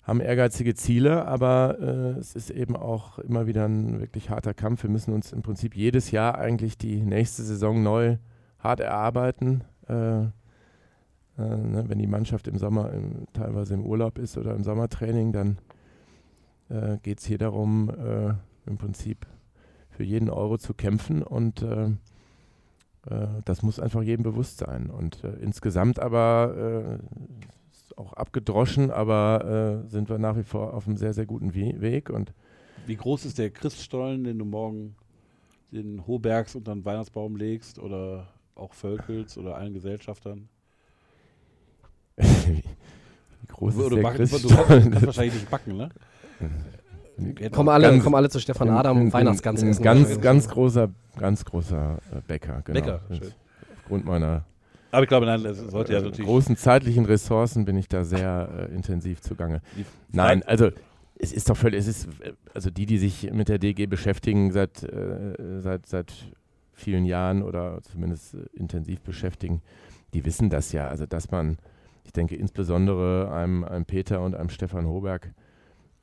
haben 0.03 0.19
ehrgeizige 0.19 0.75
Ziele, 0.75 1.25
aber 1.25 1.77
äh, 1.79 2.19
es 2.19 2.35
ist 2.35 2.49
eben 2.49 2.75
auch 2.75 3.19
immer 3.19 3.47
wieder 3.47 3.63
ein 3.63 4.01
wirklich 4.01 4.29
harter 4.29 4.53
Kampf. 4.53 4.83
Wir 4.83 4.89
müssen 4.89 5.13
uns 5.13 5.31
im 5.31 5.43
Prinzip 5.43 5.77
jedes 5.77 6.11
Jahr 6.11 6.37
eigentlich 6.37 6.77
die 6.77 6.99
nächste 6.99 7.41
Saison 7.41 7.81
neu 7.81 8.17
hart 8.59 8.81
erarbeiten. 8.81 9.63
Äh, 9.87 10.25
ne, 11.41 11.85
wenn 11.87 11.99
die 11.99 12.07
Mannschaft 12.07 12.47
im 12.47 12.57
Sommer 12.57 12.91
im, 12.91 13.25
teilweise 13.33 13.73
im 13.73 13.85
Urlaub 13.85 14.17
ist 14.17 14.37
oder 14.37 14.55
im 14.55 14.63
Sommertraining, 14.63 15.31
dann 15.31 15.57
äh, 16.69 16.97
geht 17.01 17.19
es 17.19 17.25
hier 17.25 17.37
darum, 17.37 17.89
äh, 17.89 18.33
im 18.69 18.77
Prinzip 18.77 19.25
für 19.89 20.03
jeden 20.03 20.29
Euro 20.29 20.57
zu 20.57 20.73
kämpfen 20.73 21.21
und 21.21 21.61
äh, 21.61 21.89
das 23.43 23.63
muss 23.63 23.81
einfach 23.81 24.01
jedem 24.01 24.23
bewusst 24.23 24.59
sein. 24.59 24.89
Und 24.89 25.23
insgesamt 25.41 25.99
aber 25.99 27.01
auch 27.97 28.13
abgedroschen, 28.13 28.91
aber 28.91 29.83
äh, 29.85 29.89
sind 29.89 30.09
wir 30.09 30.17
nach 30.17 30.37
wie 30.37 30.43
vor 30.43 30.73
auf 30.73 30.87
einem 30.87 30.97
sehr, 30.97 31.13
sehr 31.13 31.25
guten 31.25 31.53
We 31.53 31.81
Weg. 31.81 32.09
Und 32.09 32.33
Wie 32.85 32.95
groß 32.95 33.25
ist 33.25 33.37
der 33.37 33.51
Christstollen, 33.51 34.23
den 34.23 34.39
du 34.39 34.45
morgen 34.45 34.95
den 35.71 36.05
Hobergs 36.05 36.55
unter 36.55 36.73
den 36.73 36.85
Weihnachtsbaum 36.85 37.35
legst 37.35 37.79
oder 37.79 38.27
auch 38.55 38.73
Völkels 38.73 39.37
oder 39.37 39.55
allen 39.55 39.73
Gesellschaftern? 39.73 40.49
Wie 42.17 42.63
groß 43.47 43.75
Oder 43.77 43.85
ist 43.85 43.95
der 43.95 44.01
backen, 44.01 44.41
du 44.41 44.91
kannst 44.91 45.05
wahrscheinlich 45.05 45.33
nicht 45.35 45.49
backen, 45.49 45.77
ne? 45.77 45.89
Kommen 47.51 47.69
alle, 47.69 47.89
Ganz- 47.91 48.03
kommen 48.03 48.15
alle 48.15 48.29
zu 48.29 48.39
Stefan 48.39 48.69
Adam 48.69 48.99
und 49.01 49.13
Weihnachtsgans 49.13 49.61
ein, 49.61 49.67
ein 49.67 49.71
essen. 49.71 49.83
ganz, 49.83 50.19
ganz 50.21 50.47
großer, 50.47 50.89
ganz 51.17 51.45
großer 51.45 51.99
äh, 52.11 52.21
Bäcker. 52.27 52.61
Genau. 52.65 52.79
Bäcker, 52.79 53.01
Das- 53.09 53.17
schön. 53.19 53.31
Aufgrund 53.77 54.05
meiner 54.05 54.45
Aber 54.91 55.03
ich 55.03 55.09
glaube, 55.09 55.25
nein, 55.25 55.45
es 55.45 55.57
sollte 55.59 55.93
ja 55.93 55.99
äh, 55.99 56.03
natürlich. 56.03 56.25
großen 56.25 56.55
zeitlichen 56.57 57.05
Ressourcen 57.05 57.65
bin 57.65 57.77
ich 57.77 57.87
da 57.87 58.03
sehr 58.03 58.67
äh, 58.71 58.73
intensiv 58.75 59.21
zugange. 59.21 59.61
Nein, 60.11 60.41
also 60.43 60.69
es 61.19 61.31
ist 61.33 61.49
doch 61.49 61.57
völlig, 61.57 61.79
es 61.81 61.87
ist, 61.87 62.05
äh, 62.21 62.33
also 62.53 62.69
die, 62.71 62.85
die 62.87 62.97
sich 62.97 63.31
mit 63.31 63.47
der 63.49 63.59
DG 63.59 63.85
beschäftigen 63.85 64.51
seit, 64.51 64.81
äh, 64.83 65.59
seit, 65.59 65.85
seit 65.85 66.13
vielen 66.73 67.05
Jahren 67.05 67.43
oder 67.43 67.81
zumindest 67.83 68.33
äh, 68.33 68.37
intensiv 68.53 69.01
beschäftigen, 69.01 69.61
die 70.13 70.25
wissen 70.25 70.49
das 70.49 70.71
ja. 70.71 70.87
Also 70.87 71.05
dass 71.05 71.29
man, 71.29 71.57
ich 72.03 72.11
denke 72.11 72.35
insbesondere 72.35 73.31
einem, 73.31 73.63
einem 73.63 73.85
Peter 73.85 74.21
und 74.21 74.35
einem 74.35 74.49
Stefan 74.49 74.87
Hoberg 74.87 75.33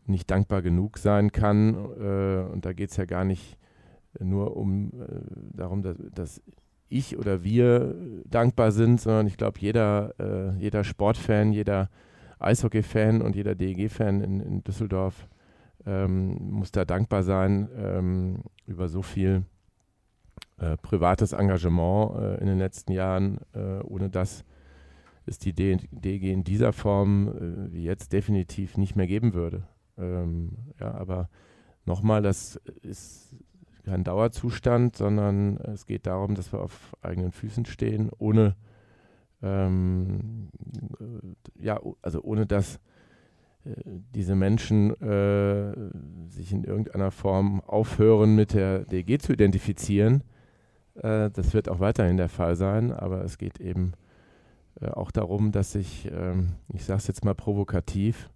nicht 0.07 0.31
dankbar 0.31 0.63
genug 0.63 0.99
sein 0.99 1.33
kann. 1.33 1.75
Äh, 1.75 2.53
und 2.53 2.65
da 2.65 2.73
geht 2.73 2.91
es 2.91 2.97
ja 2.97 3.05
gar 3.05 3.25
nicht 3.25 3.57
nur 4.19 4.57
um 4.57 4.93
äh, 5.01 5.57
darum, 5.57 5.83
dass, 5.83 5.97
dass 6.13 6.43
ich 6.89 7.17
oder 7.17 7.45
wir 7.45 7.95
dankbar 8.25 8.73
sind, 8.73 9.01
sondern 9.01 9.27
ich 9.27 9.37
glaube, 9.37 9.61
jeder, 9.61 10.15
äh, 10.19 10.59
jeder 10.59 10.83
Sportfan, 10.83 11.53
jeder 11.53 11.89
Eishockey-Fan 12.41 13.23
und 13.23 13.37
jeder 13.37 13.55
DEG-Fan 13.55 14.21
in, 14.21 14.41
in 14.41 14.65
Düsseldorf 14.65 15.29
ähm, 15.87 16.37
muss 16.51 16.73
da 16.73 16.85
dankbar 16.85 17.23
sein 17.23 17.69
ähm, 17.77 18.43
über 18.67 18.89
so 18.89 19.03
viel 19.03 19.45
äh, 20.59 20.77
privates 20.79 21.33
Engagement 21.33 22.17
äh, 22.17 22.41
in 22.41 22.47
den 22.47 22.59
letzten 22.59 22.93
Jahren. 22.93 23.39
Äh, 23.55 23.81
ohne 23.85 24.11
das 24.11 24.45
es 25.31 25.39
die 25.39 25.53
D 25.53 25.79
DEG 25.91 26.25
in 26.25 26.45
dieser 26.45 26.73
Form 26.73 27.29
äh, 27.29 27.73
wie 27.73 27.85
jetzt 27.85 28.13
definitiv 28.13 28.77
nicht 28.77 28.97
mehr 28.97 29.07
geben 29.07 29.33
würde. 29.33 29.67
Ähm, 29.97 30.57
ja, 30.79 30.93
aber 30.93 31.31
nochmal, 31.87 32.23
das 32.23 32.57
ist 32.83 33.35
kein 33.85 34.05
Dauerzustand, 34.05 34.97
sondern 34.97 35.57
es 35.59 35.87
geht 35.87 36.07
darum, 36.07 36.35
dass 36.35 36.53
wir 36.53 36.61
auf 36.61 36.95
eigenen 37.01 37.33
Füßen 37.33 37.65
stehen, 37.65 38.11
ohne 38.19 38.57
ähm, 39.43 40.49
äh, 41.01 41.65
ja, 41.65 41.81
also 42.03 42.23
ohne 42.23 42.47
dass 42.47 42.77
äh, 43.65 43.71
diese 44.15 44.35
Menschen 44.35 44.91
äh, 45.01 45.73
sich 46.29 46.53
in 46.53 46.65
irgendeiner 46.65 47.11
Form 47.11 47.61
aufhören, 47.63 48.35
mit 48.35 48.53
der 48.53 48.85
DG 48.85 49.19
zu 49.19 49.33
identifizieren. 49.33 50.25
Äh, 50.95 51.31
das 51.31 51.55
wird 51.55 51.69
auch 51.69 51.81
weiterhin 51.81 52.17
der 52.17 52.29
Fall 52.29 52.57
sein, 52.57 52.93
aber 52.93 53.25
es 53.25 53.39
geht 53.39 53.61
eben 53.61 53.93
auch 54.93 55.11
darum, 55.11 55.53
dass 55.53 55.73
sich, 55.73 56.09
ähm, 56.11 56.53
ich 56.73 56.85
sage 56.85 56.99
es 56.99 57.07
jetzt 57.07 57.25
mal 57.25 57.35
provokativ, 57.35 58.31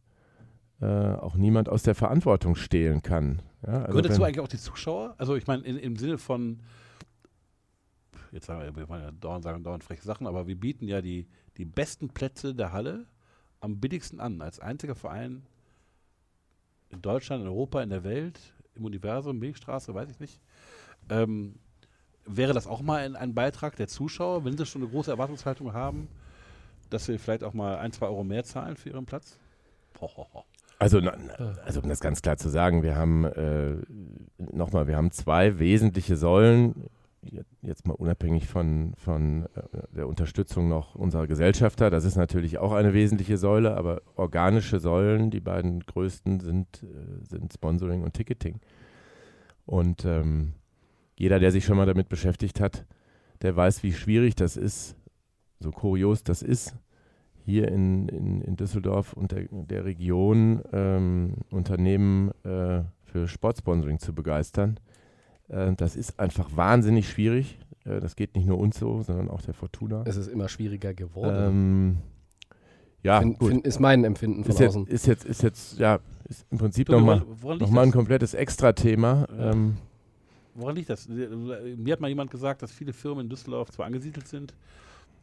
äh, 0.80 0.87
auch 0.87 1.37
niemand 1.37 1.68
aus 1.68 1.82
der 1.82 1.95
Verantwortung 1.95 2.55
stehlen 2.57 3.03
kann. 3.03 3.41
Ja, 3.66 3.74
also 3.82 3.89
Gehört 3.89 4.11
dazu 4.11 4.24
eigentlich 4.24 4.41
auch 4.41 4.49
die 4.49 4.59
Zuschauer? 4.59 5.14
Also 5.18 5.37
ich 5.37 5.47
meine, 5.47 5.62
in- 5.64 5.78
im 5.78 5.97
Sinne 5.97 6.18
von, 6.18 6.61
jetzt 8.32 8.47
sagen 8.47 8.61
wir, 8.61 8.74
wir 8.76 8.89
wollen 8.89 9.03
ja 9.03 9.11
dauernd 9.12 9.45
sagen, 9.45 9.62
dauernd 9.62 9.85
freche 9.85 10.03
Sachen, 10.03 10.26
aber 10.26 10.47
wir 10.47 10.57
bieten 10.59 10.87
ja 10.87 11.01
die, 11.01 11.26
die 11.57 11.64
besten 11.64 12.09
Plätze 12.09 12.55
der 12.55 12.72
Halle 12.72 13.07
am 13.61 13.80
billigsten 13.80 14.20
an. 14.20 14.43
Als 14.43 14.59
einziger 14.61 14.95
Verein 14.95 15.47
in 16.91 17.01
Deutschland, 17.01 17.43
in 17.43 17.49
Europa, 17.49 17.82
in 17.82 17.91
der 17.91 18.05
Welt, 18.05 18.39
im 18.74 18.85
Universum, 18.85 19.39
Milchstraße, 19.39 19.95
weiß 19.95 20.11
ich 20.11 20.20
nicht. 20.20 20.41
Ähm, 21.09 21.55
wäre 22.26 22.53
das 22.53 22.66
auch 22.66 22.82
mal 22.82 23.01
ein, 23.05 23.16
ein 23.16 23.35
Beitrag 23.35 23.76
der 23.76 23.87
Zuschauer, 23.89 24.45
wenn 24.45 24.57
sie 24.59 24.66
schon 24.66 24.82
eine 24.82 24.91
große 24.91 25.11
Erwartungshaltung 25.11 25.72
haben, 25.72 26.09
dass 26.95 27.05
sie 27.07 27.18
vielleicht 27.18 27.45
auch 27.45 27.53
mal 27.55 27.76
ein, 27.78 27.92
zwei 27.92 28.07
Euro 28.07 28.24
mehr 28.24 28.45
zahlen 28.45 28.76
für 28.76 28.90
ihren 28.90 29.05
Platz? 29.07 29.38
Ho. 30.01 30.09
Also, 30.80 30.99
also 31.64 31.80
um 31.80 31.88
das 31.88 32.01
ganz 32.01 32.20
klar 32.20 32.36
zu 32.36 32.49
sagen, 32.49 32.82
wir 32.82 32.97
haben 32.97 33.24
äh, 33.24 33.76
nochmal, 34.38 34.86
wir 34.88 34.97
haben 34.97 35.12
zwei 35.12 35.59
wesentliche 35.61 36.16
Säulen, 36.16 36.90
je- 37.22 37.42
jetzt 37.62 37.86
mal 37.86 37.95
unabhängig 37.95 38.49
von, 38.49 38.92
von 38.97 39.47
äh, 39.55 39.61
der 39.97 40.09
Unterstützung 40.09 40.68
noch 40.68 40.97
unserer 40.97 41.28
Gesellschafter. 41.28 41.90
Das 41.90 42.05
ist 42.05 42.16
natürlich 42.16 42.59
auch 42.59 42.72
eine 42.72 42.92
wesentliche 42.92 43.38
Säule, 43.38 43.76
aber 43.76 44.03
organische 44.16 44.80
Säulen, 44.80 45.30
die 45.30 45.40
beiden 45.40 45.78
größten 45.80 46.40
sind, 46.40 46.82
äh, 46.82 47.24
sind 47.24 47.53
Sponsoring 47.53 48.03
und 48.03 48.14
Ticketing. 48.14 48.61
Und 49.66 50.05
ähm, 50.05 50.55
jeder, 51.16 51.38
der 51.38 51.53
sich 51.53 51.64
schon 51.64 51.76
mal 51.76 51.86
damit 51.86 52.09
beschäftigt 52.09 52.61
hat, 52.61 52.84
der 53.42 53.55
weiß, 53.55 53.84
wie 53.84 53.92
schwierig 53.92 54.34
das 54.34 54.57
ist, 54.57 54.97
so 55.61 55.70
kurios 55.70 56.24
das 56.24 56.42
ist, 56.42 56.74
hier 57.45 57.68
in, 57.68 58.09
in, 58.09 58.40
in 58.40 58.57
Düsseldorf 58.57 59.12
und 59.12 59.32
der, 59.32 59.45
der 59.51 59.84
Region 59.84 60.62
ähm, 60.72 61.34
Unternehmen 61.51 62.30
äh, 62.45 62.82
für 63.05 63.28
Sportsponsoring 63.28 63.99
zu 63.99 64.14
begeistern. 64.14 64.80
Äh, 65.49 65.74
das 65.74 65.95
ist 65.97 66.18
einfach 66.18 66.57
wahnsinnig 66.57 67.09
schwierig. 67.09 67.59
Äh, 67.84 68.01
das 68.01 68.16
geht 68.16 68.34
nicht 68.34 68.47
nur 68.47 68.59
uns 68.59 68.78
so, 68.78 69.03
sondern 69.03 69.28
auch 69.30 69.42
der 69.42 69.55
Fortuna. 69.55 70.03
Es 70.07 70.16
ist 70.16 70.28
immer 70.28 70.49
schwieriger 70.49 70.95
geworden. 70.95 71.36
Ähm, 71.36 71.97
ja, 73.03 73.20
Fin- 73.20 73.34
gut. 73.34 73.51
fin- 73.51 73.61
ist 73.61 73.78
mein 73.80 74.05
Empfinden 74.05 74.45
von 74.45 74.53
Ist 74.53 74.61
jetzt, 74.61 74.70
außen. 74.76 74.86
ist 74.86 75.07
jetzt, 75.07 75.24
ist 75.26 75.42
jetzt, 75.42 75.78
ja, 75.78 75.99
ist 76.26 76.47
im 76.51 76.57
Prinzip 76.57 76.88
nochmal 76.88 77.22
noch 77.59 77.70
mal 77.70 77.82
ein 77.82 77.92
komplettes 77.92 78.32
Extra-Thema. 78.32 79.26
Ähm, 79.38 79.76
Woran 80.55 80.76
liegt 80.76 80.88
das? 80.88 81.09
Mir 81.09 81.92
hat 81.92 82.01
mal 82.01 82.09
jemand 82.09 82.30
gesagt, 82.30 82.62
dass 82.62 82.72
viele 82.72 82.95
Firmen 82.95 83.24
in 83.24 83.28
Düsseldorf 83.28 83.70
zwar 83.72 83.84
angesiedelt 83.86 84.26
sind, 84.28 84.55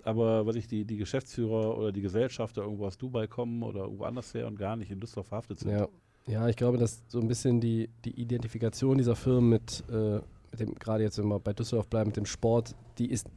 aber 0.04 0.46
was 0.46 0.56
ich 0.56 0.68
die, 0.68 0.86
die 0.86 0.98
Geschäftsführer 0.98 1.78
oder 1.78 1.92
die 1.92 2.02
Gesellschafter 2.02 2.62
irgendwo 2.64 2.86
aus 2.86 2.98
Dubai 2.98 3.28
kommen 3.28 3.64
oder 3.64 3.82
irgendwo 3.82 4.04
anders 4.04 4.34
her 4.34 4.48
und 4.48 4.58
gar 4.58 4.76
nicht 4.76 4.92
in 4.92 5.00
Düsseldorf 5.00 5.28
verhaftet 5.28 5.60
sind. 5.60 5.72
Ja. 5.72 5.88
ja, 6.28 6.48
ich 6.48 6.56
glaube, 6.56 6.78
dass 6.78 7.04
so 7.08 7.20
ein 7.20 7.28
bisschen 7.28 7.60
die, 7.60 7.90
die 8.06 8.20
Identifikation 8.20 8.98
dieser 8.98 9.16
Firmen 9.16 9.50
mit, 9.50 9.84
äh, 9.92 10.16
mit 10.52 10.60
dem, 10.60 10.76
gerade 10.76 11.04
jetzt, 11.04 11.18
wenn 11.18 11.28
wir 11.28 11.40
bei 11.40 11.54
Düsseldorf 11.54 11.88
bleiben, 11.88 12.10
mit 12.10 12.18
dem 12.18 12.26
Sport, 12.26 12.76
die 12.98 13.10
ist 13.10 13.28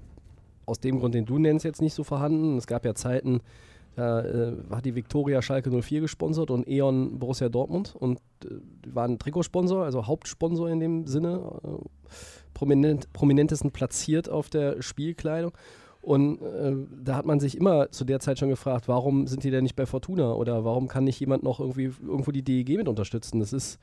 aus 0.66 0.80
dem 0.80 0.98
Grund, 0.98 1.14
den 1.14 1.26
du 1.26 1.38
nennst, 1.38 1.64
jetzt 1.64 1.82
nicht 1.82 1.94
so 1.94 2.04
vorhanden. 2.04 2.56
Es 2.56 2.66
gab 2.66 2.84
ja 2.84 2.94
Zeiten, 2.94 3.40
da 3.96 4.24
äh, 4.24 4.52
hat 4.70 4.84
die 4.84 4.94
Viktoria 4.94 5.40
Schalke 5.40 5.70
04 5.70 6.00
gesponsert 6.00 6.50
und 6.50 6.66
E.ON 6.68 7.18
Borussia 7.18 7.48
Dortmund 7.48 7.94
und 7.94 8.18
äh, 8.44 8.48
waren 8.92 9.18
Trikotsponsor, 9.18 9.84
also 9.84 10.06
Hauptsponsor 10.06 10.68
in 10.68 10.80
dem 10.80 11.06
Sinne, 11.06 11.60
äh, 11.62 11.68
prominent, 12.54 13.12
prominentesten 13.12 13.70
platziert 13.70 14.28
auf 14.28 14.50
der 14.50 14.82
Spielkleidung. 14.82 15.52
Und 16.04 16.42
äh, 16.42 16.74
da 17.02 17.16
hat 17.16 17.24
man 17.24 17.40
sich 17.40 17.56
immer 17.56 17.90
zu 17.90 18.04
der 18.04 18.20
Zeit 18.20 18.38
schon 18.38 18.50
gefragt, 18.50 18.88
warum 18.88 19.26
sind 19.26 19.42
die 19.42 19.50
denn 19.50 19.62
nicht 19.62 19.74
bei 19.74 19.86
Fortuna 19.86 20.34
oder 20.34 20.64
warum 20.64 20.86
kann 20.86 21.04
nicht 21.04 21.18
jemand 21.18 21.42
noch 21.42 21.60
irgendwie 21.60 21.92
irgendwo 22.06 22.30
die 22.30 22.42
DEG 22.42 22.76
mit 22.76 22.88
unterstützen? 22.88 23.40
Das 23.40 23.54
ist 23.54 23.78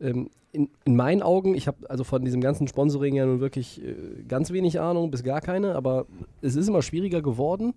ähm, 0.00 0.30
in, 0.52 0.70
in 0.84 0.94
meinen 0.94 1.22
Augen, 1.22 1.56
ich 1.56 1.66
habe 1.66 1.90
also 1.90 2.04
von 2.04 2.24
diesem 2.24 2.40
ganzen 2.40 2.68
Sponsoring 2.68 3.16
ja 3.16 3.26
nun 3.26 3.40
wirklich 3.40 3.82
äh, 3.84 4.22
ganz 4.28 4.52
wenig 4.52 4.80
Ahnung, 4.80 5.10
bis 5.10 5.24
gar 5.24 5.40
keine, 5.40 5.74
aber 5.74 6.06
es 6.40 6.54
ist 6.54 6.68
immer 6.68 6.82
schwieriger 6.82 7.20
geworden 7.20 7.74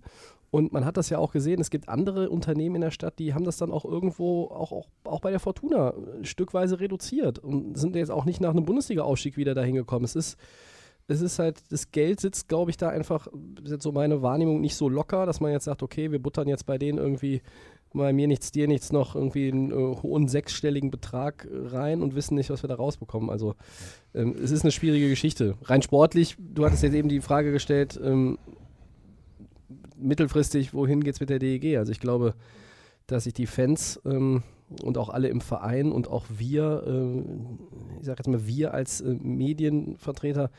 und 0.52 0.72
man 0.72 0.84
hat 0.84 0.96
das 0.96 1.10
ja 1.10 1.18
auch 1.18 1.32
gesehen, 1.32 1.60
es 1.60 1.70
gibt 1.70 1.88
andere 1.88 2.30
Unternehmen 2.30 2.76
in 2.76 2.82
der 2.82 2.92
Stadt, 2.92 3.18
die 3.18 3.34
haben 3.34 3.44
das 3.44 3.56
dann 3.56 3.72
auch 3.72 3.84
irgendwo, 3.84 4.44
auch, 4.46 4.70
auch, 4.70 4.86
auch 5.02 5.20
bei 5.20 5.32
der 5.32 5.40
Fortuna, 5.40 5.90
äh, 5.90 6.24
stückweise 6.24 6.78
reduziert 6.78 7.40
und 7.40 7.76
sind 7.76 7.96
jetzt 7.96 8.12
auch 8.12 8.24
nicht 8.24 8.40
nach 8.40 8.50
einem 8.50 8.64
Bundesliga-Aufstieg 8.64 9.36
wieder 9.36 9.54
dahin 9.54 9.74
gekommen. 9.74 10.04
Es 10.04 10.14
ist 10.14 10.38
es 11.06 11.20
ist 11.20 11.38
halt, 11.38 11.62
das 11.70 11.90
Geld 11.90 12.20
sitzt, 12.20 12.48
glaube 12.48 12.70
ich, 12.70 12.76
da 12.76 12.88
einfach, 12.88 13.28
ist 13.62 13.70
jetzt 13.70 13.82
so 13.82 13.92
meine 13.92 14.22
Wahrnehmung, 14.22 14.60
nicht 14.60 14.76
so 14.76 14.88
locker, 14.88 15.26
dass 15.26 15.40
man 15.40 15.52
jetzt 15.52 15.64
sagt, 15.64 15.82
okay, 15.82 16.10
wir 16.10 16.18
buttern 16.20 16.48
jetzt 16.48 16.66
bei 16.66 16.78
denen 16.78 16.98
irgendwie 16.98 17.42
bei 17.94 18.12
mir 18.12 18.26
nichts, 18.26 18.50
dir 18.50 18.66
nichts 18.66 18.92
noch 18.92 19.14
irgendwie 19.14 19.50
einen 19.50 19.70
äh, 19.70 19.96
hohen 20.02 20.26
sechsstelligen 20.26 20.90
Betrag 20.90 21.46
äh, 21.50 21.68
rein 21.68 22.02
und 22.02 22.14
wissen 22.14 22.34
nicht, 22.34 22.50
was 22.50 22.62
wir 22.62 22.68
da 22.68 22.74
rausbekommen. 22.74 23.30
Also 23.30 23.54
ähm, 24.14 24.34
es 24.42 24.50
ist 24.50 24.62
eine 24.62 24.72
schwierige 24.72 25.08
Geschichte. 25.08 25.54
Rein 25.62 25.80
sportlich, 25.80 26.36
du 26.38 26.64
hattest 26.64 26.82
jetzt 26.82 26.94
eben 26.94 27.08
die 27.08 27.20
Frage 27.20 27.52
gestellt, 27.52 27.98
ähm, 28.02 28.38
mittelfristig, 29.96 30.74
wohin 30.74 31.04
geht 31.04 31.14
es 31.14 31.20
mit 31.20 31.30
der 31.30 31.38
DEG? 31.38 31.76
Also 31.76 31.92
ich 31.92 32.00
glaube, 32.00 32.34
dass 33.06 33.24
sich 33.24 33.34
die 33.34 33.46
Fans 33.46 34.00
ähm, 34.04 34.42
und 34.82 34.98
auch 34.98 35.08
alle 35.08 35.28
im 35.28 35.40
Verein 35.40 35.92
und 35.92 36.08
auch 36.08 36.26
wir, 36.36 36.82
äh, 36.86 37.98
ich 38.00 38.06
sage 38.06 38.18
jetzt 38.18 38.28
mal 38.28 38.46
wir 38.46 38.74
als 38.74 39.02
äh, 39.02 39.14
Medienvertreter, 39.14 40.50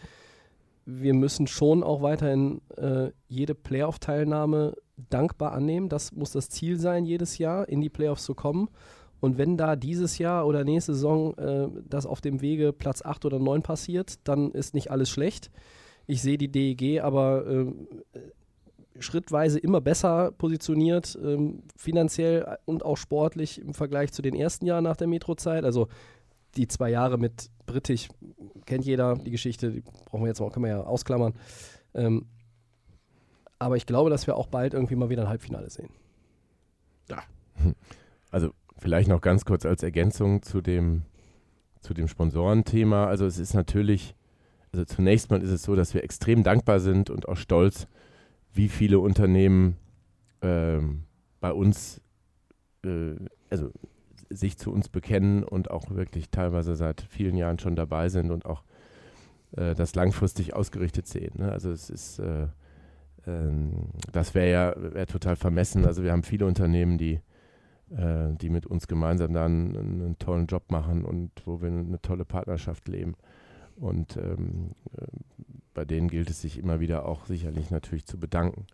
wir 0.86 1.14
müssen 1.14 1.48
schon 1.48 1.84
auch 1.84 2.02
weiterhin 2.02 2.62
äh, 2.78 3.10
jede 3.28 3.56
Playoff-Teilnahme 3.56 4.76
dankbar 5.10 5.52
annehmen. 5.52 5.90
Das 5.90 6.12
muss 6.12 6.32
das 6.32 6.50
Ziel 6.50 6.80
sein, 6.80 7.06
jedes 7.06 7.38
Jahr 7.38 7.68
in 7.68 7.82
die 7.82 7.90
Playoffs 7.90 8.24
zu 8.24 8.36
kommen. 8.36 8.70
Und 9.20 9.38
wenn 9.38 9.58
da 9.58 9.76
dieses 9.76 10.20
Jahr 10.20 10.46
oder 10.46 10.64
nächste 10.64 10.94
Saison 10.94 11.36
äh, 11.38 11.68
das 11.88 12.06
auf 12.06 12.22
dem 12.22 12.42
Wege 12.42 12.72
Platz 12.74 13.02
8 13.04 13.26
oder 13.26 13.40
9 13.40 13.64
passiert, 13.64 14.16
dann 14.24 14.52
ist 14.52 14.74
nicht 14.74 14.92
alles 14.92 15.10
schlecht. 15.10 15.50
Ich 16.06 16.22
sehe 16.22 16.38
die 16.38 16.52
DEG 16.52 17.02
aber 17.02 17.48
äh, 17.48 17.66
schrittweise 19.00 19.60
immer 19.60 19.82
besser 19.82 20.32
positioniert, 20.32 21.18
ähm, 21.22 21.64
finanziell 21.76 22.58
und 22.66 22.86
auch 22.86 22.98
sportlich 22.98 23.60
im 23.60 23.74
Vergleich 23.74 24.14
zu 24.14 24.22
den 24.22 24.36
ersten 24.36 24.66
Jahren 24.66 24.84
nach 24.84 24.98
der 24.98 25.08
Metrozeit. 25.08 25.64
Also 25.64 25.88
die 26.56 26.68
zwei 26.68 26.92
Jahre 26.92 27.18
mit 27.18 27.50
Britisch 27.66 28.10
kennt 28.66 28.86
jeder 28.86 29.16
die 29.16 29.32
Geschichte, 29.32 29.72
die 29.72 29.82
brauchen 29.82 30.22
wir 30.22 30.28
jetzt 30.28 30.40
mal, 30.40 30.50
können 30.52 30.66
wir 30.66 30.72
ja 30.72 30.82
ausklammern. 30.82 31.34
Ähm, 31.94 32.26
aber 33.60 33.78
ich 33.78 33.86
glaube, 33.86 34.10
dass 34.10 34.28
wir 34.28 34.36
auch 34.36 34.48
bald 34.48 34.74
irgendwie 34.74 34.96
mal 34.96 35.10
wieder 35.10 35.24
ein 35.24 35.30
Halbfinale 35.30 35.70
sehen. 35.70 35.90
Ja. 37.10 37.24
Also 38.32 38.52
vielleicht 38.78 39.08
noch 39.08 39.22
ganz 39.22 39.46
kurz 39.46 39.66
als 39.66 39.82
Ergänzung 39.82 40.42
zu 40.42 40.62
dem, 40.62 41.04
zu 41.80 41.94
dem 41.94 42.08
Sponsorenthema. 42.08 43.08
Also 43.08 43.26
es 43.26 43.38
ist 43.38 43.54
natürlich, 43.54 44.16
also 44.74 44.84
zunächst 44.86 45.32
mal 45.32 45.42
ist 45.42 45.52
es 45.52 45.64
so, 45.64 45.76
dass 45.76 45.94
wir 45.94 46.04
extrem 46.04 46.44
dankbar 46.44 46.80
sind 46.80 47.10
und 47.10 47.30
auch 47.30 47.38
stolz, 47.38 47.88
wie 48.54 48.68
viele 48.68 49.00
Unternehmen 49.00 49.78
ähm, 50.42 51.06
bei 51.40 51.54
uns, 51.54 52.02
äh, 52.84 53.16
also 53.50 53.72
sich 54.30 54.58
zu 54.58 54.72
uns 54.72 54.90
bekennen 54.90 55.44
und 55.44 55.72
auch 55.72 55.92
wirklich 55.92 56.30
teilweise 56.30 56.76
seit 56.76 57.02
vielen 57.02 57.38
Jahren 57.38 57.60
schon 57.60 57.76
dabei 57.76 58.10
sind 58.10 58.32
und 58.32 58.46
auch 58.46 58.64
äh, 59.56 59.76
das 59.76 59.96
langfristig 59.96 60.56
ausgerichtet 60.56 61.08
sehen. 61.08 61.34
Ne? 61.38 61.52
Also 61.52 61.72
es 61.72 61.90
ist, 61.90 62.20
äh, 62.20 62.48
ähm, 63.28 63.90
das 64.12 64.34
wäre 64.34 64.52
ja 64.52 64.94
wär 64.94 65.08
total 65.08 65.36
vermessen. 65.36 65.86
Also 65.86 66.04
wir 66.04 66.12
haben 66.12 66.24
viele 66.24 66.46
Unternehmen, 66.46 66.98
die, 66.98 67.20
äh, 67.96 68.34
die 68.42 68.50
mit 68.50 68.66
uns 68.66 68.88
gemeinsam 68.88 69.34
dann 69.34 69.76
einen, 69.76 70.02
einen, 70.02 70.20
tollen 70.20 70.48
Job 70.48 70.72
machen 70.72 71.06
und 71.06 71.32
wo 71.46 71.62
wir 71.62 71.70
eine 71.70 72.02
tolle 72.02 72.26
Partnerschaft 72.26 72.88
leben. 72.88 73.16
Und 73.76 74.18
ähm, 74.18 74.72
äh, 74.98 75.06
bei 75.74 75.86
denen 75.86 76.08
gilt 76.08 76.30
es 76.30 76.42
sich 76.42 76.58
immer 76.58 76.80
wieder 76.80 77.06
auch 77.06 77.26
sicherlich 77.26 77.72
natürlich 77.72 78.06
zu 78.06 78.18
bedanken. 78.18 78.66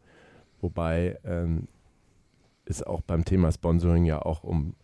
Wobei 0.61 1.17
ähm, 1.23 1.67
es 2.65 2.83
auch 2.83 3.01
beim 3.01 3.25
Thema 3.25 3.51
Sponsoring 3.51 4.05
ja 4.05 4.21
auch 4.21 4.43
um 4.43 4.75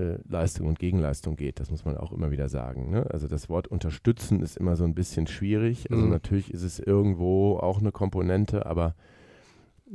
äh, 0.00 0.18
Leistung 0.28 0.66
und 0.66 0.78
Gegenleistung 0.78 1.36
geht. 1.36 1.60
Das 1.60 1.70
muss 1.70 1.84
man 1.84 1.96
auch 1.96 2.12
immer 2.12 2.30
wieder 2.30 2.48
sagen. 2.48 2.90
Ne? 2.90 3.06
Also 3.10 3.28
das 3.28 3.48
Wort 3.48 3.68
unterstützen 3.68 4.40
ist 4.40 4.56
immer 4.56 4.76
so 4.76 4.84
ein 4.84 4.94
bisschen 4.94 5.26
schwierig. 5.26 5.90
Also 5.90 6.04
mhm. 6.04 6.10
natürlich 6.10 6.52
ist 6.52 6.62
es 6.62 6.78
irgendwo 6.78 7.58
auch 7.58 7.80
eine 7.80 7.92
Komponente, 7.92 8.66
aber 8.66 8.94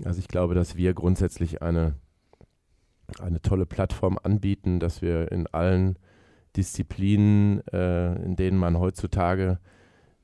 also 0.04 0.20
ich 0.20 0.28
glaube, 0.28 0.56
dass 0.56 0.76
wir 0.76 0.94
grundsätzlich 0.94 1.62
eine, 1.62 1.96
eine 3.20 3.42
tolle 3.42 3.66
Plattform 3.66 4.20
anbieten, 4.22 4.80
dass 4.80 5.02
wir 5.02 5.32
in 5.32 5.48
allen 5.48 5.98
Disziplinen, 6.56 7.66
äh, 7.68 8.16
in 8.24 8.36
denen 8.36 8.58
man 8.58 8.78
heutzutage 8.78 9.60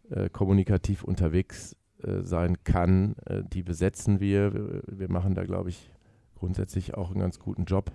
äh, 0.10 0.30
kommunikativ 0.30 1.04
unterwegs 1.04 1.76
äh, 2.04 2.22
sein 2.24 2.64
kann, 2.64 3.16
äh, 3.26 3.44
die 3.44 3.64
besetzen 3.64 4.20
wir. 4.20 4.54
wir. 4.54 4.84
Wir 4.88 5.12
machen 5.12 5.36
da, 5.36 5.44
glaube 5.44 5.70
ich, 5.70 5.92
grundsätzlich 6.36 6.96
auch 6.96 7.12
einen 7.12 7.20
ganz 7.20 7.40
guten 7.40 7.66
Job. 7.66 7.92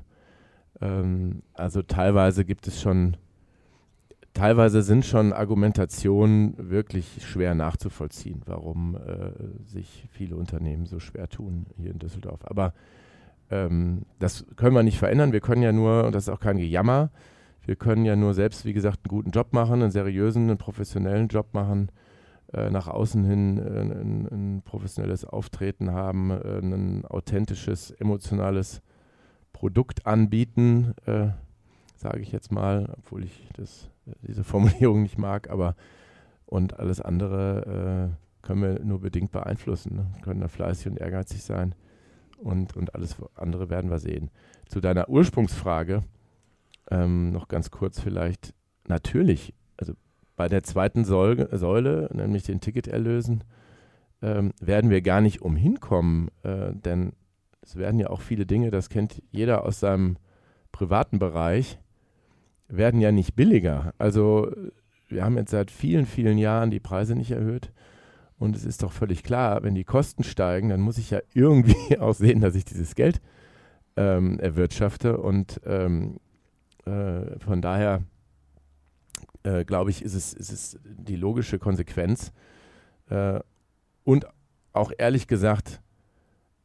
Ähm, 0.80 1.42
also 1.54 1.82
teilweise 1.82 2.44
gibt 2.44 2.66
es 2.68 2.80
schon, 2.80 3.16
teilweise 4.34 4.82
sind 4.82 5.04
schon 5.04 5.32
Argumentationen 5.32 6.54
wirklich 6.70 7.24
schwer 7.26 7.54
nachzuvollziehen, 7.54 8.42
warum 8.46 8.96
äh, 8.96 9.30
sich 9.64 10.08
viele 10.10 10.36
Unternehmen 10.36 10.86
so 10.86 10.98
schwer 10.98 11.28
tun 11.28 11.66
hier 11.76 11.90
in 11.90 11.98
Düsseldorf. 11.98 12.40
Aber 12.44 12.74
ähm, 13.50 14.02
das 14.18 14.44
können 14.56 14.74
wir 14.74 14.82
nicht 14.82 14.98
verändern. 14.98 15.32
Wir 15.32 15.40
können 15.40 15.62
ja 15.62 15.72
nur, 15.72 16.04
und 16.04 16.14
das 16.14 16.24
ist 16.24 16.28
auch 16.28 16.40
kein 16.40 16.58
Gejammer, 16.58 17.10
wir 17.64 17.76
können 17.76 18.04
ja 18.04 18.14
nur 18.14 18.32
selbst, 18.32 18.64
wie 18.64 18.72
gesagt, 18.72 19.00
einen 19.04 19.08
guten 19.08 19.30
Job 19.30 19.52
machen, 19.52 19.82
einen 19.82 19.90
seriösen, 19.90 20.44
einen 20.44 20.58
professionellen 20.58 21.26
Job 21.26 21.52
machen, 21.52 21.90
äh, 22.52 22.70
nach 22.70 22.86
außen 22.86 23.24
hin 23.24 23.58
äh, 23.58 23.80
ein, 23.80 24.28
ein, 24.30 24.62
professionelles 24.64 25.24
Auftreten 25.24 25.90
haben, 25.90 26.30
äh, 26.30 26.58
ein 26.58 27.04
authentisches, 27.04 27.90
emotionales 27.90 28.82
Produkt 29.56 30.04
anbieten, 30.04 30.92
äh, 31.06 31.28
sage 31.96 32.20
ich 32.20 32.30
jetzt 32.30 32.52
mal, 32.52 32.94
obwohl 32.98 33.24
ich 33.24 33.48
das, 33.56 33.88
diese 34.20 34.44
Formulierung 34.44 35.00
nicht 35.00 35.16
mag, 35.16 35.48
aber 35.48 35.76
und 36.44 36.78
alles 36.78 37.00
andere 37.00 38.12
äh, 38.12 38.46
können 38.46 38.60
wir 38.60 38.84
nur 38.84 39.00
bedingt 39.00 39.32
beeinflussen. 39.32 39.96
Ne? 39.96 40.06
Können 40.20 40.42
da 40.42 40.48
fleißig 40.48 40.88
und 40.88 40.98
ehrgeizig 40.98 41.42
sein 41.42 41.74
und, 42.36 42.76
und 42.76 42.94
alles 42.94 43.16
andere 43.34 43.70
werden 43.70 43.90
wir 43.90 43.98
sehen. 43.98 44.30
Zu 44.68 44.80
deiner 44.80 45.08
Ursprungsfrage 45.08 46.04
ähm, 46.90 47.30
noch 47.30 47.48
ganz 47.48 47.70
kurz 47.70 47.98
vielleicht. 47.98 48.52
Natürlich, 48.86 49.54
also 49.78 49.94
bei 50.36 50.48
der 50.48 50.64
zweiten 50.64 51.06
Säule, 51.06 51.48
Säule 51.56 52.10
nämlich 52.12 52.42
den 52.42 52.60
Ticketerlösen, 52.60 53.42
ähm, 54.20 54.52
werden 54.60 54.90
wir 54.90 55.00
gar 55.00 55.22
nicht 55.22 55.40
umhin 55.40 55.80
kommen, 55.80 56.28
äh, 56.42 56.74
denn 56.74 57.14
es 57.66 57.74
werden 57.74 57.98
ja 57.98 58.10
auch 58.10 58.20
viele 58.20 58.46
Dinge, 58.46 58.70
das 58.70 58.88
kennt 58.88 59.20
jeder 59.32 59.64
aus 59.64 59.80
seinem 59.80 60.18
privaten 60.70 61.18
Bereich, 61.18 61.78
werden 62.68 63.00
ja 63.00 63.10
nicht 63.10 63.34
billiger. 63.34 63.92
Also 63.98 64.52
wir 65.08 65.24
haben 65.24 65.36
jetzt 65.36 65.50
seit 65.50 65.72
vielen, 65.72 66.06
vielen 66.06 66.38
Jahren 66.38 66.70
die 66.70 66.80
Preise 66.80 67.16
nicht 67.16 67.32
erhöht. 67.32 67.72
Und 68.38 68.54
es 68.54 68.64
ist 68.64 68.82
doch 68.82 68.92
völlig 68.92 69.24
klar, 69.24 69.64
wenn 69.64 69.74
die 69.74 69.84
Kosten 69.84 70.22
steigen, 70.22 70.68
dann 70.68 70.80
muss 70.80 70.98
ich 70.98 71.10
ja 71.10 71.20
irgendwie 71.34 71.98
auch 71.98 72.14
sehen, 72.14 72.40
dass 72.40 72.54
ich 72.54 72.64
dieses 72.64 72.94
Geld 72.94 73.20
ähm, 73.96 74.38
erwirtschafte. 74.38 75.18
Und 75.18 75.60
ähm, 75.64 76.18
äh, 76.84 77.36
von 77.40 77.62
daher 77.62 78.02
äh, 79.42 79.64
glaube 79.64 79.90
ich, 79.90 80.02
ist 80.02 80.14
es, 80.14 80.32
ist 80.32 80.52
es 80.52 80.78
die 80.84 81.16
logische 81.16 81.58
Konsequenz. 81.58 82.32
Äh, 83.10 83.40
und 84.04 84.26
auch 84.72 84.92
ehrlich 84.96 85.26
gesagt, 85.26 85.80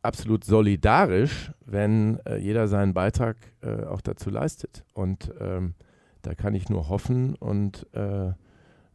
absolut 0.01 0.43
solidarisch, 0.43 1.51
wenn 1.65 2.19
äh, 2.25 2.37
jeder 2.37 2.67
seinen 2.67 2.93
Beitrag 2.93 3.37
äh, 3.61 3.85
auch 3.85 4.01
dazu 4.01 4.29
leistet. 4.29 4.83
Und 4.93 5.31
ähm, 5.39 5.75
da 6.21 6.35
kann 6.35 6.53
ich 6.53 6.69
nur 6.69 6.89
hoffen 6.89 7.35
und, 7.35 7.87
äh, 7.93 8.29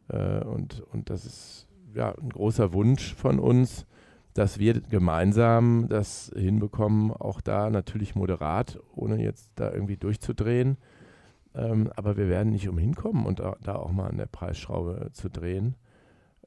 äh, 0.09 0.45
und, 0.45 0.83
und 0.93 1.11
das 1.11 1.25
ist 1.25 1.69
ja 1.95 2.15
ein 2.15 2.31
großer 2.31 2.73
Wunsch 2.73 3.15
von 3.15 3.39
uns, 3.39 3.87
dass 4.35 4.59
wir 4.59 4.81
gemeinsam 4.81 5.89
das 5.89 6.31
hinbekommen, 6.37 7.11
auch 7.11 7.41
da 7.41 7.71
natürlich 7.71 8.15
moderat, 8.15 8.79
ohne 8.95 9.23
jetzt 9.23 9.51
da 9.57 9.73
irgendwie 9.73 9.97
durchzudrehen. 9.97 10.77
Ähm, 11.55 11.91
aber 11.97 12.19
wir 12.19 12.29
werden 12.29 12.53
nicht 12.53 12.69
umhin 12.69 12.95
kommen 12.95 13.25
und 13.25 13.41
da, 13.41 13.57
da 13.63 13.77
auch 13.77 13.93
mal 13.93 14.09
an 14.09 14.19
der 14.19 14.27
Preisschraube 14.27 15.09
zu 15.13 15.31
drehen. 15.31 15.75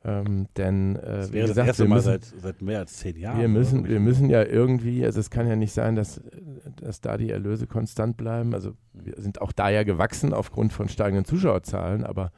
Ähm, 0.06 0.48
denn 0.56 0.96
äh, 0.96 1.02
das 1.02 1.34
wäre 1.34 1.48
gesagt, 1.48 1.58
das 1.60 1.68
erste 1.68 1.86
Mal 1.86 1.96
müssen, 1.96 2.06
seit, 2.06 2.24
seit 2.24 2.62
mehr 2.62 2.80
als 2.80 2.96
zehn 2.98 3.18
Jahren. 3.18 3.40
Wir 3.40 3.50
müssen, 3.50 3.88
wir 3.88 4.00
müssen 4.00 4.30
ja 4.30 4.44
irgendwie, 4.44 5.06
also 5.06 5.20
es 5.20 5.30
kann 5.30 5.46
ja 5.46 5.58
nicht 5.58 5.74
sein, 5.74 5.96
dass, 5.96 6.22
dass 6.78 7.02
da 7.02 7.18
die 7.18 7.32
Erlöse 7.32 7.68
konstant 7.68 8.16
bleiben. 8.16 8.54
Also 8.54 8.74
wir 8.94 9.16
sind 9.18 9.42
auch 9.42 9.52
da 9.52 9.70
ja 9.70 9.84
gewachsen 9.84 10.34
aufgrund 10.34 10.72
von 10.72 10.88
steigenden 10.88 11.26
Zuschauerzahlen, 11.26 12.06
aber 12.06 12.32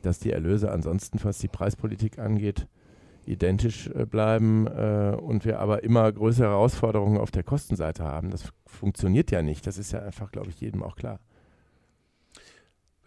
dass 0.00 0.20
die 0.20 0.32
Erlöse 0.32 0.70
ansonsten, 0.70 1.18
was 1.22 1.38
die 1.38 1.48
Preispolitik 1.48 2.18
angeht, 2.18 2.66
identisch 3.26 3.88
äh, 3.88 4.06
bleiben 4.06 4.66
äh, 4.66 5.16
und 5.20 5.44
wir 5.44 5.60
aber 5.60 5.84
immer 5.84 6.10
größere 6.10 6.48
Herausforderungen 6.48 7.18
auf 7.18 7.30
der 7.30 7.42
Kostenseite 7.42 8.04
haben, 8.04 8.30
das 8.30 8.52
funktioniert 8.64 9.30
ja 9.30 9.42
nicht. 9.42 9.66
Das 9.66 9.76
ist 9.76 9.92
ja 9.92 10.00
einfach, 10.00 10.30
glaube 10.30 10.48
ich, 10.48 10.60
jedem 10.60 10.82
auch 10.82 10.96
klar. 10.96 11.20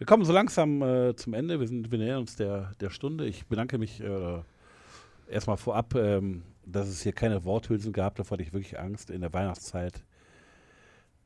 Wir 0.00 0.06
kommen 0.06 0.24
so 0.24 0.32
langsam 0.32 0.80
äh, 0.80 1.14
zum 1.14 1.34
Ende. 1.34 1.60
Wir, 1.60 1.68
sind, 1.68 1.90
wir 1.90 1.98
nähern 1.98 2.20
uns 2.20 2.34
der, 2.34 2.72
der 2.80 2.88
Stunde. 2.88 3.26
Ich 3.26 3.46
bedanke 3.48 3.76
mich 3.76 4.00
äh, 4.00 4.38
erstmal 5.28 5.58
vorab, 5.58 5.94
ähm, 5.94 6.42
dass 6.64 6.88
es 6.88 7.02
hier 7.02 7.12
keine 7.12 7.44
Worthülsen 7.44 7.92
gab. 7.92 8.14
Davor 8.14 8.36
hatte 8.36 8.42
ich 8.42 8.54
wirklich 8.54 8.80
Angst. 8.80 9.10
In 9.10 9.20
der 9.20 9.34
Weihnachtszeit 9.34 10.02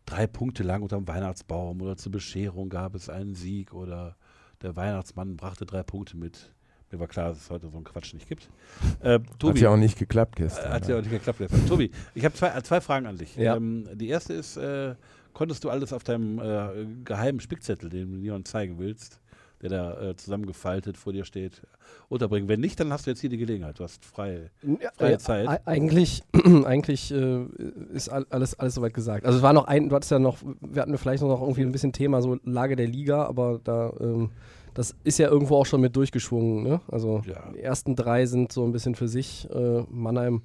drei 0.07 0.27
Punkte 0.27 0.65
lang 0.65 0.83
unterm 0.83 1.07
Weihnachtsbaum 1.07 1.83
oder 1.83 1.97
zur 1.97 2.11
Bescherung 2.11 2.69
gab 2.69 2.97
es 2.97 3.09
einen 3.09 3.37
Sieg 3.37 3.73
oder 3.73 4.17
der 4.61 4.75
Weihnachtsmann 4.75 5.37
brachte 5.37 5.67
drei 5.67 5.85
Punkte 5.85 6.17
mit. 6.17 6.53
Mir 6.91 6.99
war 6.99 7.07
klar, 7.07 7.29
dass 7.29 7.39
es 7.43 7.51
heute 7.51 7.69
so 7.69 7.77
einen 7.77 7.85
Quatsch 7.85 8.13
nicht 8.13 8.29
gibt. 8.29 8.51
Äh, 8.99 9.21
Tobi, 9.39 9.53
hat 9.53 9.59
ja 9.61 9.71
auch 9.71 9.77
nicht 9.77 9.97
geklappt 9.97 10.35
gestern. 10.35 10.73
Hat 10.73 10.89
ja 10.89 10.97
auch 10.97 11.01
nicht 11.01 11.11
geklappt 11.13 11.39
gestern. 11.39 11.65
Tobi, 11.69 11.93
ich 12.13 12.25
habe 12.25 12.35
zwei, 12.35 12.61
zwei 12.63 12.81
Fragen 12.81 13.07
an 13.07 13.19
dich. 13.19 13.37
Ja. 13.37 13.55
Ähm, 13.55 13.89
die 13.95 14.09
erste 14.09 14.33
ist, 14.33 14.57
äh, 14.57 14.97
konntest 15.35 15.65
du 15.65 15.71
alles 15.71 15.93
auf 15.93 16.05
deinem 16.05 16.39
äh, 16.39 16.87
geheimen 17.05 17.41
Spickzettel, 17.41 17.91
den 17.91 18.13
du 18.13 18.19
niemandem 18.19 18.47
zeigen 18.47 18.79
willst, 18.79 19.21
der 19.61 19.71
da 19.71 20.01
äh, 20.01 20.17
zusammengefaltet 20.17 20.97
vor 20.97 21.13
dir 21.13 21.25
steht, 21.25 21.63
unterbringen. 22.09 22.49
Wenn 22.49 22.61
nicht, 22.61 22.79
dann 22.81 22.93
hast 22.93 23.07
du 23.07 23.11
jetzt 23.11 23.21
hier 23.21 23.31
die 23.31 23.37
Gelegenheit. 23.37 23.79
Du 23.79 23.85
hast 23.85 24.05
freie, 24.05 24.51
freie 24.97 25.13
ja, 25.13 25.19
Zeit. 25.19 25.67
Eigentlich, 25.67 26.23
eigentlich 26.65 27.13
äh, 27.13 27.45
ist 27.93 28.09
alles, 28.09 28.59
alles 28.59 28.75
soweit 28.75 28.95
gesagt. 28.95 29.27
Also 29.27 29.39
es 29.39 29.43
war 29.43 29.53
noch 29.53 29.67
ein, 29.67 29.89
du 29.89 29.97
hattest 29.97 30.11
ja 30.11 30.19
noch, 30.19 30.39
wir 30.61 30.83
hatten 30.83 30.97
vielleicht 30.97 31.23
noch 31.23 31.41
irgendwie 31.41 31.63
ein 31.63 31.73
bisschen 31.73 31.93
Thema, 31.93 32.23
so 32.23 32.39
Lage 32.45 32.77
der 32.77 32.87
Liga, 32.87 33.25
aber 33.25 33.61
da, 33.63 33.93
ähm, 34.01 34.31
das 34.75 34.95
ist 35.05 35.19
ja 35.19 35.29
irgendwo 35.29 35.57
auch 35.57 35.67
schon 35.67 35.81
mit 35.81 35.97
durchgeschwungen. 35.97 36.63
Ne? 36.63 36.81
Also 36.91 37.23
ja. 37.27 37.51
die 37.55 37.61
ersten 37.61 37.97
drei 37.97 38.27
sind 38.27 38.53
so 38.53 38.65
ein 38.65 38.73
bisschen 38.73 38.95
für 38.95 39.09
sich. 39.09 39.49
Äh, 39.51 39.85
Mannheim 39.89 40.43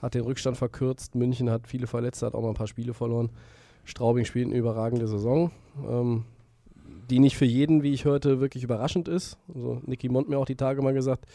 hat 0.00 0.14
den 0.14 0.22
Rückstand 0.22 0.56
verkürzt, 0.56 1.14
München 1.14 1.50
hat 1.50 1.66
viele 1.66 1.86
Verletzte, 1.86 2.26
hat 2.26 2.34
auch 2.34 2.42
mal 2.42 2.48
ein 2.48 2.54
paar 2.54 2.66
Spiele 2.66 2.92
verloren. 2.92 3.30
Straubing 3.84 4.24
spielt 4.24 4.46
eine 4.46 4.56
überragende 4.56 5.06
Saison, 5.08 5.50
ähm, 5.86 6.24
die 7.10 7.18
nicht 7.18 7.36
für 7.36 7.44
jeden, 7.44 7.82
wie 7.82 7.92
ich 7.92 8.04
hörte, 8.04 8.40
wirklich 8.40 8.64
überraschend 8.64 9.08
ist. 9.08 9.38
Also 9.54 9.80
Nicky 9.86 10.08
Mont 10.08 10.28
mir 10.28 10.38
auch 10.38 10.46
die 10.46 10.56
Tage 10.56 10.82
mal 10.82 10.94
gesagt, 10.94 11.26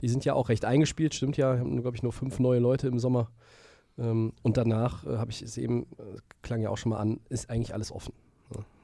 die 0.00 0.08
sind 0.08 0.24
ja 0.24 0.34
auch 0.34 0.48
recht 0.48 0.64
eingespielt, 0.64 1.14
stimmt 1.14 1.36
ja, 1.36 1.58
haben 1.58 1.80
glaube 1.80 1.96
ich 1.96 2.02
nur 2.02 2.12
fünf 2.12 2.38
neue 2.38 2.58
Leute 2.60 2.88
im 2.88 2.98
Sommer. 2.98 3.30
Ähm, 3.98 4.32
und 4.42 4.56
danach 4.56 5.06
äh, 5.06 5.18
habe 5.18 5.30
ich 5.30 5.42
es 5.42 5.58
eben, 5.58 5.82
äh, 5.98 6.18
klang 6.40 6.60
ja 6.62 6.70
auch 6.70 6.78
schon 6.78 6.90
mal 6.90 6.98
an, 6.98 7.20
ist 7.28 7.50
eigentlich 7.50 7.74
alles 7.74 7.92
offen. 7.92 8.14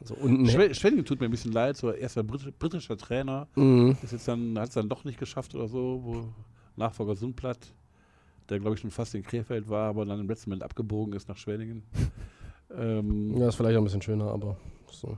So 0.02 0.14
unten. 0.14 0.48
Schwe 0.48 0.74
Schwenningen 0.74 1.04
tut 1.04 1.20
mir 1.20 1.26
ein 1.26 1.30
bisschen 1.30 1.52
leid, 1.52 1.76
so 1.76 1.90
erster 1.92 2.22
Brit 2.22 2.58
britischer 2.58 2.96
Trainer, 2.96 3.48
Mhm. 3.54 3.96
ist 4.02 4.12
jetzt 4.12 4.26
dann, 4.28 4.58
hat 4.58 4.68
es 4.68 4.74
dann 4.74 4.88
doch 4.88 5.04
nicht 5.04 5.18
geschafft 5.18 5.54
oder 5.54 5.68
so, 5.68 6.00
wo 6.04 6.24
Nachfolger 6.76 7.16
Sundplatt, 7.16 7.58
der 8.48 8.60
glaube 8.60 8.76
ich 8.76 8.80
schon 8.80 8.90
fast 8.90 9.14
in 9.14 9.22
Krefeld 9.22 9.68
war, 9.68 9.88
aber 9.90 10.06
dann 10.06 10.20
im 10.20 10.28
letzten 10.28 10.48
Moment 10.50 10.62
abgebogen 10.62 11.12
ist 11.14 11.28
nach 11.28 11.36
Schwenningen. 11.36 11.82
Ähm, 12.76 13.36
Ja, 13.36 13.48
ist 13.48 13.54
vielleicht 13.56 13.76
auch 13.76 13.80
ein 13.80 13.84
bisschen 13.84 14.02
schöner, 14.02 14.26
aber 14.30 14.56
so. 14.90 15.16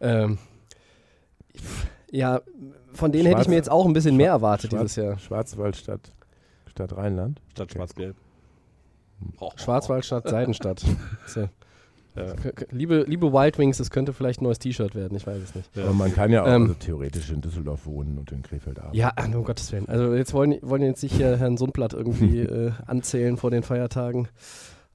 Ähm, 0.00 0.38
ja, 2.10 2.40
von 2.92 3.12
denen 3.12 3.26
hätte 3.26 3.36
ich 3.36 3.44
Schwarz- 3.44 3.48
mir 3.48 3.54
jetzt 3.56 3.70
auch 3.70 3.86
ein 3.86 3.92
bisschen 3.92 4.16
mehr 4.16 4.28
Schwarz- 4.30 4.38
erwartet 4.40 4.70
Schwarz- 4.70 4.82
dieses 4.82 4.96
Jahr. 4.96 5.18
Schwarzwald 5.18 5.76
statt, 5.76 6.12
statt 6.66 6.96
Rheinland. 6.96 7.40
statt 7.52 7.72
schwarz-gelb. 7.72 8.16
Oh, 9.38 9.50
Schwarzwaldstadt, 9.56 10.28
Seidenstadt. 10.28 10.84
So. 11.26 11.48
Ja. 12.14 12.34
Liebe, 12.70 13.04
liebe 13.08 13.32
Wild 13.32 13.56
Wings, 13.56 13.80
es 13.80 13.90
könnte 13.90 14.12
vielleicht 14.12 14.42
ein 14.42 14.44
neues 14.44 14.58
T-Shirt 14.58 14.94
werden, 14.94 15.16
ich 15.16 15.26
weiß 15.26 15.38
es 15.42 15.54
nicht. 15.54 15.74
Ja. 15.74 15.84
Aber 15.84 15.94
man 15.94 16.12
kann 16.12 16.30
ja 16.30 16.42
auch 16.42 16.46
Ähm, 16.46 16.62
also 16.64 16.74
theoretisch 16.74 17.30
in 17.30 17.40
Düsseldorf 17.40 17.86
wohnen 17.86 18.18
und 18.18 18.30
in 18.32 18.42
Krefeld 18.42 18.78
arbeiten. 18.80 18.96
Ja, 18.98 19.12
ah, 19.16 19.24
um 19.34 19.44
Gottes 19.44 19.72
Willen. 19.72 19.88
Also 19.88 20.12
jetzt 20.14 20.34
wollen, 20.34 20.58
wollen 20.60 20.82
jetzt 20.82 21.02
nicht 21.02 21.14
hier 21.14 21.38
Herrn 21.38 21.56
Sundblatt 21.56 21.94
irgendwie 21.94 22.40
äh, 22.40 22.72
anzählen 22.86 23.38
vor 23.38 23.50
den 23.50 23.62
Feiertagen. 23.62 24.28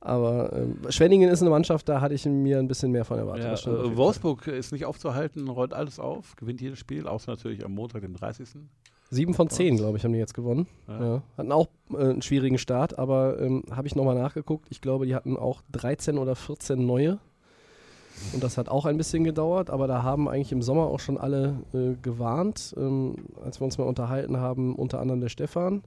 Aber 0.08 0.54
ähm, 0.54 0.80
Schwenningen 0.88 1.30
ist 1.30 1.42
eine 1.42 1.50
Mannschaft, 1.50 1.90
da 1.90 2.00
hatte 2.00 2.14
ich 2.14 2.26
mir 2.26 2.60
ein 2.60 2.70
bisschen 2.70 2.92
mehr 2.92 3.04
von 3.04 3.18
erwartet. 3.18 3.66
Ja, 3.66 3.72
äh, 3.74 3.98
Wolfsburg 3.98 4.48
ist 4.48 4.72
nicht 4.72 4.86
aufzuhalten, 4.86 5.50
rollt 5.50 5.74
alles 5.74 6.00
auf, 6.00 6.38
gewinnt 6.38 6.62
jedes 6.62 6.80
Spiel, 6.80 7.08
außer 7.08 7.30
natürlich 7.30 7.66
am 7.66 7.74
Montag, 7.74 8.04
dem 8.04 8.16
30. 8.16 8.48
Fall. 8.48 8.62
Sieben 9.10 9.34
von 9.34 9.50
zehn, 9.50 9.76
glaube 9.76 9.98
ich, 9.98 10.06
haben 10.06 10.14
die 10.14 10.20
jetzt 10.20 10.34
gewonnen. 10.34 10.66
Ja. 10.88 11.04
Ja. 11.04 11.22
Hatten 11.38 11.52
auch 11.52 11.68
äh, 11.92 11.98
einen 11.98 12.22
schwierigen 12.22 12.58
Start, 12.58 12.98
aber 12.98 13.38
ähm, 13.42 13.64
habe 13.70 13.86
ich 13.86 13.96
nochmal 13.96 14.16
nachgeguckt. 14.16 14.68
Ich 14.70 14.80
glaube, 14.80 15.06
die 15.06 15.14
hatten 15.14 15.36
auch 15.36 15.62
13 15.74 16.18
oder 16.18 16.36
14 16.36 16.86
neue. 16.86 17.20
Und 18.34 18.42
das 18.42 18.58
hat 18.58 18.70
auch 18.70 18.86
ein 18.86 18.96
bisschen 18.96 19.26
gedauert, 19.26 19.70
aber 19.70 19.88
da 19.88 20.04
haben 20.04 20.30
eigentlich 20.30 20.54
im 20.54 20.62
Sommer 20.62 20.88
auch 20.88 21.02
schon 21.02 21.18
alle 21.18 21.58
äh, 21.74 21.96
gewarnt, 22.02 22.74
ähm, 22.78 23.16
als 23.44 23.60
wir 23.60 23.66
uns 23.66 23.78
mal 23.78 23.84
unterhalten 23.84 24.38
haben, 24.38 24.74
unter 24.74 25.02
anderem 25.02 25.20
der 25.20 25.30
Stefan, 25.30 25.84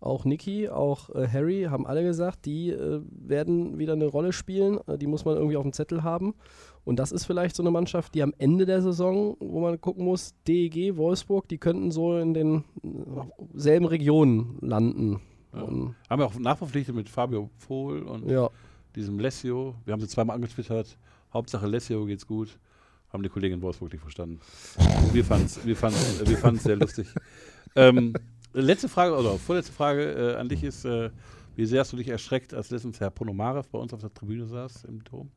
auch 0.00 0.24
Niki, 0.24 0.68
auch 0.68 1.10
äh, 1.10 1.26
Harry, 1.26 1.66
haben 1.68 1.86
alle 1.86 2.02
gesagt, 2.02 2.46
die 2.46 2.70
äh, 2.70 3.00
werden 3.10 3.78
wieder 3.78 3.94
eine 3.94 4.06
Rolle 4.06 4.32
spielen, 4.32 4.78
äh, 4.86 4.96
die 4.96 5.06
muss 5.06 5.24
man 5.24 5.36
irgendwie 5.36 5.56
auf 5.56 5.64
dem 5.64 5.72
Zettel 5.72 6.02
haben. 6.02 6.34
Und 6.84 6.98
das 6.98 7.12
ist 7.12 7.26
vielleicht 7.26 7.56
so 7.56 7.62
eine 7.62 7.70
Mannschaft, 7.70 8.14
die 8.14 8.22
am 8.22 8.32
Ende 8.38 8.64
der 8.64 8.80
Saison, 8.80 9.36
wo 9.40 9.60
man 9.60 9.80
gucken 9.80 10.04
muss, 10.04 10.34
DEG, 10.46 10.96
Wolfsburg, 10.96 11.48
die 11.48 11.58
könnten 11.58 11.90
so 11.90 12.16
in 12.16 12.32
den 12.32 12.64
äh, 12.82 12.88
selben 13.54 13.86
Regionen 13.86 14.58
landen. 14.60 15.20
Ja. 15.52 15.60
Haben 15.60 15.94
wir 16.08 16.26
auch 16.26 16.38
nachverpflichtet 16.38 16.94
mit 16.94 17.08
Fabio 17.08 17.50
Pohl 17.66 18.02
und 18.02 18.30
ja. 18.30 18.48
diesem 18.94 19.18
Lessio. 19.18 19.74
Wir 19.84 19.92
haben 19.92 20.00
sie 20.00 20.08
zweimal 20.08 20.36
angetwittert. 20.36 20.96
Hauptsache 21.32 21.66
Lessio 21.66 22.04
geht's 22.06 22.26
gut. 22.26 22.58
Haben 23.12 23.22
die 23.22 23.30
Kollegen 23.30 23.54
in 23.54 23.62
Wolfsburg 23.62 23.90
nicht 23.92 24.02
verstanden. 24.02 24.40
Wir 25.12 25.24
fanden 25.24 25.46
es 25.46 25.64
wir 25.64 25.76
fanden's, 25.76 26.26
wir 26.26 26.38
fanden's 26.38 26.64
sehr 26.64 26.76
lustig. 26.76 27.08
Ähm, 27.76 28.14
letzte 28.62 28.88
Frage, 28.88 29.16
oder 29.16 29.32
vorletzte 29.38 29.72
Frage 29.72 30.34
äh, 30.34 30.36
an 30.36 30.48
dich 30.48 30.64
ist, 30.64 30.84
äh, 30.84 31.10
wie 31.56 31.66
sehr 31.66 31.80
hast 31.80 31.92
du 31.92 31.96
dich 31.96 32.08
erschreckt, 32.08 32.54
als 32.54 32.70
letztens 32.70 33.00
Herr 33.00 33.10
Ponomarev 33.10 33.68
bei 33.70 33.78
uns 33.78 33.92
auf 33.92 34.00
der 34.00 34.12
Tribüne 34.12 34.46
saß 34.46 34.84
im 34.84 35.04
Turm? 35.04 35.30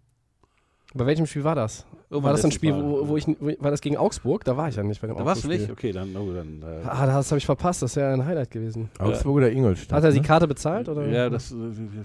Bei 0.93 1.05
welchem 1.05 1.25
Spiel 1.25 1.43
war 1.45 1.55
das? 1.55 1.85
Irgendwann 2.09 2.23
War 2.23 2.31
das 2.33 2.43
ein 2.43 2.51
Spiel, 2.51 2.75
wo, 2.75 3.07
wo 3.07 3.15
ich, 3.15 3.25
wo, 3.25 3.53
war 3.59 3.71
das 3.71 3.79
gegen 3.79 3.95
Augsburg? 3.95 4.43
Da 4.43 4.57
war 4.57 4.67
ich 4.67 4.75
ja 4.75 4.83
nicht 4.83 4.99
bei 4.99 5.07
dem 5.07 5.15
Da 5.15 5.23
warst 5.23 5.45
du 5.45 5.47
nicht? 5.47 5.69
Okay, 5.69 5.93
dann, 5.93 6.13
oh, 6.17 6.33
dann 6.33 6.61
äh, 6.61 6.85
Ah, 6.85 7.05
das 7.05 7.31
habe 7.31 7.37
ich 7.37 7.45
verpasst, 7.45 7.81
das 7.81 7.95
wäre 7.95 8.11
ein 8.11 8.25
Highlight 8.25 8.51
gewesen. 8.51 8.89
Augsburg 8.99 9.37
oder 9.37 9.51
Ingolstadt? 9.51 9.97
Hat 9.97 10.03
er 10.03 10.11
die 10.11 10.19
ne? 10.19 10.27
Karte 10.27 10.47
bezahlt? 10.49 10.89
Oder? 10.89 11.07
Ja, 11.07 11.29
das, 11.29 11.53
äh, 11.53 11.55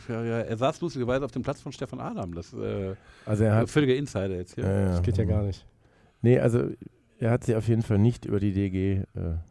ja, 0.09 0.25
ja, 0.25 0.39
er 0.39 0.57
saß 0.57 0.81
lustigerweise 0.81 1.25
auf 1.25 1.33
dem 1.33 1.43
Platz 1.43 1.61
von 1.61 1.73
Stefan 1.73 1.99
Adam. 1.99 2.33
Das 2.33 2.53
äh, 2.53 2.95
Also 3.25 3.43
er 3.43 3.57
hat, 3.57 3.71
völliger 3.71 3.97
Insider 3.97 4.37
jetzt 4.37 4.55
hier. 4.55 4.65
Ja, 4.65 4.81
ja. 4.81 4.87
Das 4.89 5.03
geht 5.03 5.17
ja 5.17 5.25
gar 5.25 5.43
nicht. 5.43 5.67
Nee, 6.23 6.39
also 6.39 6.71
er 7.19 7.33
hat 7.33 7.43
sie 7.43 7.57
auf 7.57 7.67
jeden 7.67 7.83
Fall 7.83 7.99
nicht 7.99 8.25
über 8.25 8.39
die 8.39 8.53
DG 8.53 8.99
äh, 8.99 9.05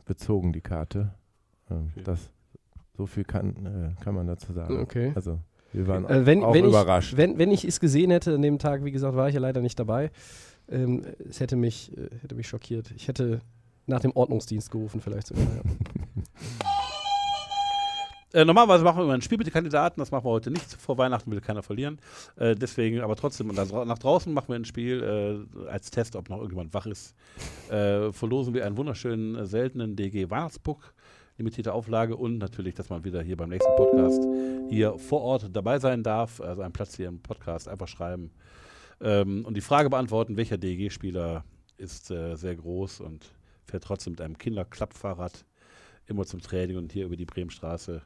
bezogen, 0.05 0.53
die 0.53 0.61
Karte. 0.61 1.11
Ähm, 1.72 1.89
Okay. 1.91 2.01
das, 2.03 2.30
so 2.97 3.05
viel 3.05 3.24
kann, 3.24 3.95
äh, 3.97 4.03
kann 4.03 4.16
man 4.16 4.28
dazu 4.28 4.53
sagen. 4.53 4.80
Okay. 4.80 5.11
Also 5.16 5.39
wir 5.74 5.88
waren 5.88 6.05
Äh, 6.05 6.26
wenn, 6.26 6.43
auch 6.43 6.53
wenn, 6.53 6.66
überrascht. 6.66 7.13
Ich, 7.13 7.18
wenn, 7.18 7.38
wenn 7.38 7.51
ich 7.51 7.66
es 7.66 7.80
gesehen 7.80 8.11
hätte 8.11 8.36
an 8.36 8.41
dem 8.41 8.59
Tag, 8.59 8.84
wie 8.86 8.91
gesagt, 8.91 9.16
war 9.16 9.28
ich 9.28 9.36
ja 9.36 9.41
leider 9.41 9.61
nicht 9.61 9.78
dabei. 9.80 10.11
Ähm, 10.70 11.03
es 11.30 11.39
hätte 11.39 11.55
mich, 11.55 11.95
äh, 11.97 12.09
hätte 12.22 12.36
mich 12.36 12.47
schockiert. 12.47 12.91
Ich 12.95 13.07
hätte 13.07 13.41
nach 13.88 13.99
dem 13.99 14.11
Ordnungsdienst 14.16 14.72
gerufen, 14.72 14.99
vielleicht 15.01 15.28
sogar. 15.28 15.43
Ja. 15.43 15.61
Äh, 18.34 18.43
normalerweise 18.43 18.84
machen 18.84 18.97
wir 18.97 19.03
immer 19.05 19.13
ein 19.13 19.22
Spiel 19.22 19.38
mit 19.38 19.47
den 19.47 19.53
Kandidaten, 19.53 19.97
das 19.99 20.11
machen 20.11 20.26
wir 20.26 20.30
heute 20.32 20.51
nicht. 20.51 20.74
Vor 20.74 20.97
Weihnachten 20.97 21.32
will 21.32 21.39
keiner 21.39 21.63
verlieren. 21.63 21.99
Äh, 22.36 22.53
deswegen, 22.55 22.99
aber 22.99 23.16
trotzdem, 23.16 23.47
nach 23.47 23.97
draußen 23.99 24.34
machen 24.34 24.49
wir 24.49 24.55
ein 24.55 24.66
Spiel 24.66 25.47
äh, 25.63 25.68
als 25.70 25.89
Test, 25.89 26.18
ob 26.18 26.30
noch 26.30 26.38
irgendjemand 26.38 26.74
wach 26.74 26.86
ist. 26.86 27.16
Äh, 27.70 28.11
verlosen 28.11 28.53
wir 28.53 28.66
einen 28.66 28.76
wunderschönen, 28.76 29.45
seltenen 29.45 29.95
DG 29.95 30.30
Weihnachtspuck, 30.30 30.93
limitierte 31.38 31.74
Auflage 31.74 32.16
und 32.16 32.38
natürlich, 32.38 32.76
dass 32.76 32.90
man 32.90 33.04
wieder 33.04 33.22
hier 33.22 33.38
beim 33.38 33.50
nächsten 33.50 33.76
Podcast 33.76 34.24
hier 34.70 34.98
vor 34.98 35.22
Ort 35.22 35.50
dabei 35.54 35.80
sein 35.80 36.04
darf. 36.04 36.40
Also 36.42 36.62
einen 36.62 36.74
Platz 36.74 36.96
hier 36.96 37.08
im 37.08 37.20
Podcast 37.20 37.68
einfach 37.68 37.88
schreiben 37.88 38.32
ähm, 39.02 39.46
und 39.46 39.56
die 39.56 39.62
Frage 39.62 39.90
beantworten, 39.90 40.38
welcher 40.38 40.58
DG-Spieler 40.58 41.44
ist 41.78 42.12
äh, 42.12 42.36
sehr 42.36 42.56
groß 42.56 43.02
und 43.02 43.34
fährt 43.66 43.84
trotzdem 43.84 44.12
mit 44.12 44.22
einem 44.22 44.38
Kinderklappfahrrad 44.38 45.46
immer 46.08 46.26
zum 46.26 46.42
Training 46.42 46.78
und 46.78 46.92
hier 46.92 47.06
über 47.06 47.16
die 47.16 47.26
Bremenstraße 47.26 48.02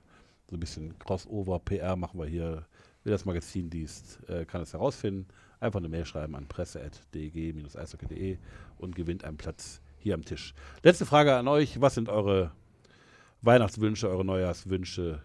so 0.50 0.56
ein 0.56 0.60
bisschen 0.60 0.98
Crossover, 0.98 1.60
PR 1.60 1.96
machen 1.96 2.20
wir 2.20 2.26
hier. 2.26 2.66
Wer 3.04 3.14
das 3.14 3.24
Magazin 3.24 3.70
liest, 3.70 4.20
äh, 4.28 4.46
kann 4.46 4.62
es 4.62 4.74
herausfinden. 4.74 5.28
Einfach 5.62 5.80
eine 5.80 5.88
Mail 5.88 6.06
schreiben 6.06 6.36
an 6.36 6.48
presse.deg-eishockey.de 6.48 8.38
und 8.78 8.96
gewinnt 8.96 9.24
einen 9.24 9.38
Platz 9.38 9.82
hier 10.00 10.16
am 10.16 10.26
Tisch. 10.26 10.54
Letzte 10.84 11.06
Frage 11.06 11.36
an 11.36 11.48
euch. 11.48 11.80
Was 11.80 11.96
sind 11.96 12.10
eure 12.10 12.52
Weihnachtswünsche, 13.42 14.10
eure 14.10 14.26
Neujahrswünsche 14.26 15.22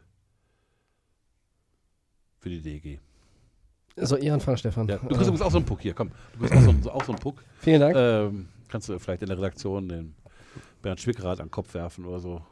für 2.39 2.49
die 2.51 2.61
DEG? 2.61 3.01
So, 3.97 4.17
ihr 4.17 4.35
anfangen, 4.35 4.57
Stefan. 4.59 4.89
Ja, 4.89 4.97
du 4.97 5.07
kriegst 5.09 5.23
übrigens 5.23 5.43
auch 5.43 5.51
so 5.53 5.59
einen 5.59 5.67
Puck 5.67 5.81
hier. 5.81 5.95
Komm, 5.95 6.11
du 6.33 6.39
kriegst 6.41 6.55
auch 6.57 6.63
so, 6.63 6.71
einen- 6.71 6.89
auch 6.89 7.05
so 7.05 7.13
einen 7.13 7.21
Puck. 7.21 7.45
vielen 7.61 7.81
Dank. 7.81 7.97
Ähm, 7.97 8.49
kannst 8.69 8.89
du 8.89 8.99
vielleicht 8.99 9.23
in 9.23 9.29
der 9.29 9.39
Redaktion 9.39 9.89
den 9.89 10.15
Bernd 10.83 11.01
Schwickrath 11.01 11.41
an 11.41 11.47
den 11.47 11.51
Kopf 11.53 11.73
werfen 11.75 12.05
oder 12.05 12.19
so. 12.19 12.43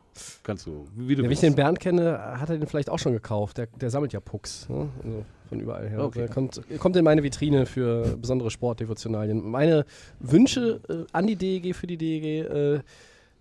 Kannst 0.43 0.67
du, 0.67 0.87
wie, 0.95 1.15
du 1.17 1.23
Ja, 1.23 1.25
wenn 1.27 1.33
ich 1.33 1.41
den 1.41 1.55
Bernd 1.55 1.81
kenne, 1.81 2.19
hat 2.39 2.51
er 2.51 2.59
den 2.59 2.67
vielleicht 2.69 2.91
auch 2.91 2.99
schon 2.99 3.13
gekauft. 3.13 3.57
Der, 3.59 3.67
der 3.67 3.89
sammelt 3.91 4.13
ja 4.13 4.21
Pucks. 4.21 4.69
Ne? 4.69 4.89
Also 5.03 5.25
von 5.49 5.61
überall 5.61 5.89
her. 5.89 6.05
Okay. 6.05 6.21
Also 6.21 6.21
er 6.21 6.29
kommt, 6.35 6.79
kommt 6.79 6.97
in 6.97 7.05
meine 7.05 7.23
Vitrine 7.23 7.65
für 7.67 8.17
besondere 8.19 8.51
Sportdevotionalien. 8.51 9.43
Meine 9.51 9.85
Wünsche 10.21 10.81
äh, 10.89 11.07
an 11.13 11.27
die 11.27 11.37
DEG 11.37 11.75
für 11.75 11.87
die 11.87 11.97
DEG, 11.97 12.25
äh, 12.47 12.81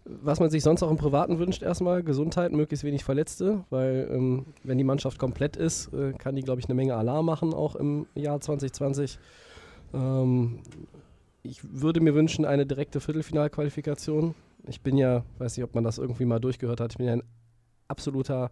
was 0.05 0.39
man 0.39 0.49
sich 0.49 0.63
sonst 0.63 0.81
auch 0.83 0.89
im 0.89 0.97
Privaten 0.97 1.37
wünscht, 1.39 1.61
erstmal 1.61 2.03
Gesundheit, 2.03 2.51
möglichst 2.51 2.83
wenig 2.83 3.03
Verletzte, 3.03 3.63
weil 3.69 4.09
ähm, 4.11 4.45
wenn 4.63 4.77
die 4.77 4.83
Mannschaft 4.83 5.19
komplett 5.19 5.55
ist, 5.55 5.93
äh, 5.93 6.13
kann 6.13 6.35
die, 6.35 6.41
glaube 6.41 6.59
ich, 6.59 6.65
eine 6.65 6.75
Menge 6.75 6.95
Alarm 6.95 7.25
machen, 7.25 7.53
auch 7.53 7.75
im 7.75 8.07
Jahr 8.15 8.39
2020. 8.39 9.19
Ähm, 9.93 10.59
ich 11.43 11.59
würde 11.63 12.01
mir 12.01 12.15
wünschen, 12.15 12.45
eine 12.45 12.65
direkte 12.65 12.99
Viertelfinalqualifikation. 12.99 14.35
Ich 14.67 14.81
bin 14.81 14.97
ja, 14.97 15.23
weiß 15.37 15.57
nicht, 15.57 15.63
ob 15.63 15.75
man 15.75 15.83
das 15.83 15.97
irgendwie 15.97 16.25
mal 16.25 16.39
durchgehört 16.39 16.79
hat, 16.79 16.93
ich 16.93 16.97
bin 16.97 17.07
ja 17.07 17.13
ein 17.13 17.23
absoluter 17.87 18.51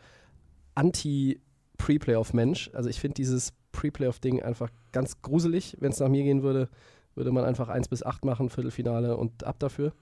Anti-Pre-Playoff-Mensch. 0.75 2.71
Also 2.73 2.89
ich 2.89 2.99
finde 2.99 3.15
dieses 3.15 3.53
Pre-Playoff-Ding 3.71 4.41
einfach 4.41 4.69
ganz 4.91 5.21
gruselig. 5.21 5.77
Wenn 5.79 5.91
es 5.91 5.99
nach 5.99 6.09
mir 6.09 6.23
gehen 6.23 6.43
würde, 6.43 6.69
würde 7.15 7.31
man 7.31 7.45
einfach 7.45 7.69
1 7.69 7.87
bis 7.87 8.03
8 8.03 8.25
machen, 8.25 8.49
Viertelfinale 8.49 9.17
und 9.17 9.43
ab 9.43 9.59
dafür. 9.59 9.93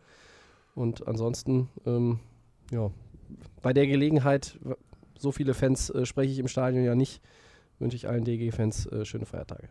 Und 0.77 1.07
ansonsten, 1.07 1.69
ähm, 1.87 2.19
ja, 2.71 2.91
bei 3.63 3.73
der 3.73 3.87
Gelegenheit, 3.87 4.59
so 5.17 5.31
viele 5.31 5.55
Fans 5.55 5.89
äh, 5.89 6.05
spreche 6.05 6.31
ich 6.31 6.37
im 6.37 6.47
Stadion 6.47 6.83
ja 6.83 6.93
nicht, 6.93 7.19
wünsche 7.79 7.95
ich 7.95 8.07
allen 8.07 8.23
DG-Fans 8.23 8.85
äh, 8.85 9.03
schöne 9.03 9.25
Feiertage. 9.25 9.69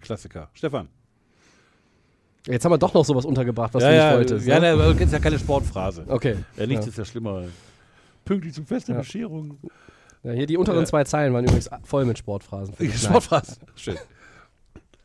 Klassiker. 0.00 0.48
Stefan. 0.52 0.88
Jetzt 2.46 2.64
haben 2.64 2.70
wir 2.70 2.78
doch 2.78 2.94
noch 2.94 3.04
sowas 3.04 3.24
untergebracht, 3.24 3.74
was 3.74 3.82
ja, 3.82 3.88
du 3.88 3.94
nicht 3.94 4.04
ja, 4.04 4.16
wolltest. 4.16 4.46
Ja, 4.46 4.60
ne? 4.60 4.76
das 4.76 5.00
ist 5.00 5.12
ja 5.12 5.18
keine 5.18 5.38
Sportphrase. 5.40 6.04
Okay. 6.06 6.36
Ja, 6.56 6.66
nichts 6.66 6.84
Ja. 6.84 6.90
ist 6.90 6.98
ja 6.98 7.04
schlimmer. 7.04 7.44
Pünktlich 8.24 8.54
zum 8.54 8.66
Fest 8.66 8.86
der 8.86 8.94
Ja. 8.94 9.00
Bescherung. 9.00 9.58
Ja, 10.22 10.32
hier 10.32 10.46
die 10.46 10.56
unteren 10.56 10.86
zwei 10.86 11.02
Zeilen 11.02 11.32
waren 11.34 11.44
übrigens 11.44 11.68
voll 11.82 12.04
mit 12.04 12.18
Sportphrasen. 12.18 12.76
Nein. 12.78 12.92
Sportphrase. 12.96 13.56
Schön. 13.74 13.96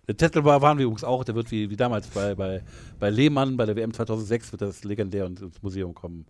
Der 0.09 0.17
Tettelbar 0.17 0.59
waren 0.63 0.79
wir 0.79 0.85
übrigens 0.85 1.03
auch, 1.03 1.23
der 1.23 1.35
wird 1.35 1.51
wie, 1.51 1.69
wie 1.69 1.75
damals 1.75 2.07
bei, 2.07 2.33
bei, 2.33 2.63
bei 2.99 3.11
Lehmann, 3.11 3.57
bei 3.57 3.67
der 3.67 3.75
WM 3.75 3.93
2006, 3.93 4.51
wird 4.51 4.63
das 4.63 4.83
legendär 4.83 5.27
und 5.27 5.39
ins 5.39 5.61
Museum 5.61 5.93
kommen. 5.93 6.25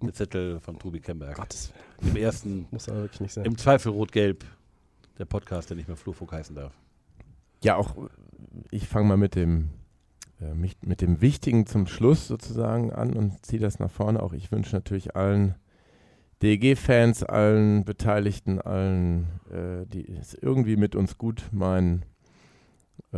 Der 0.00 0.12
Zettel 0.12 0.60
von 0.60 0.78
Tobi 0.78 1.00
Kemberg. 1.00 1.34
Gottes 1.34 1.72
Willen, 1.98 2.14
Im 2.14 2.22
ersten, 2.22 2.66
muss 2.70 2.88
aber 2.88 3.00
wirklich 3.00 3.20
nicht 3.22 3.32
sein. 3.32 3.44
im 3.44 3.58
Zweifel 3.58 3.90
rot-gelb, 3.90 4.44
der 5.18 5.24
Podcast, 5.24 5.68
der 5.68 5.76
nicht 5.76 5.88
mehr 5.88 5.96
Flurfunk 5.96 6.30
heißen 6.30 6.54
darf. 6.54 6.74
Ja, 7.64 7.74
auch 7.74 7.96
ich 8.70 8.86
fange 8.86 9.08
mal 9.08 9.16
mit 9.16 9.34
dem, 9.34 9.70
äh, 10.40 10.54
mit 10.54 11.00
dem 11.00 11.20
Wichtigen 11.20 11.66
zum 11.66 11.88
Schluss 11.88 12.28
sozusagen 12.28 12.92
an 12.92 13.14
und 13.14 13.44
ziehe 13.44 13.60
das 13.60 13.80
nach 13.80 13.90
vorne. 13.90 14.22
Auch 14.22 14.32
ich 14.32 14.52
wünsche 14.52 14.76
natürlich 14.76 15.16
allen 15.16 15.56
DEG-Fans, 16.40 17.24
allen 17.24 17.84
Beteiligten, 17.84 18.60
allen, 18.60 19.26
äh, 19.50 19.86
die 19.86 20.06
es 20.08 20.34
irgendwie 20.34 20.76
mit 20.76 20.94
uns 20.94 21.18
gut 21.18 21.48
meinen, 21.50 22.04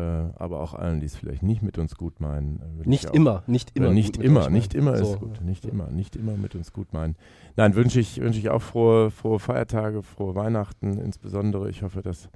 aber 0.00 0.60
auch 0.60 0.74
allen, 0.74 1.00
die 1.00 1.06
es 1.06 1.16
vielleicht 1.16 1.42
nicht 1.42 1.62
mit 1.62 1.78
uns 1.78 1.96
gut 1.96 2.20
meinen. 2.20 2.60
Äh, 2.84 2.88
nicht 2.88 3.06
immer, 3.14 3.42
nicht 3.46 3.76
immer. 3.76 3.90
Nicht 3.90 4.16
immer, 4.18 4.50
nicht 4.50 4.74
immer 4.74 4.94
ist 4.94 5.12
so. 5.12 5.18
gut. 5.18 5.40
Nicht 5.40 5.64
immer, 5.64 5.90
nicht 5.90 6.16
immer 6.16 6.36
mit 6.36 6.54
uns 6.54 6.72
gut 6.72 6.92
meinen. 6.92 7.16
Nein, 7.56 7.74
wünsche 7.74 8.00
ich, 8.00 8.20
wünsch 8.20 8.36
ich 8.36 8.50
auch 8.50 8.62
frohe, 8.62 9.10
frohe 9.10 9.38
Feiertage, 9.38 10.02
frohe 10.02 10.34
Weihnachten 10.34 10.98
insbesondere. 10.98 11.70
Ich 11.70 11.82
hoffe, 11.82 12.02
dass 12.02 12.28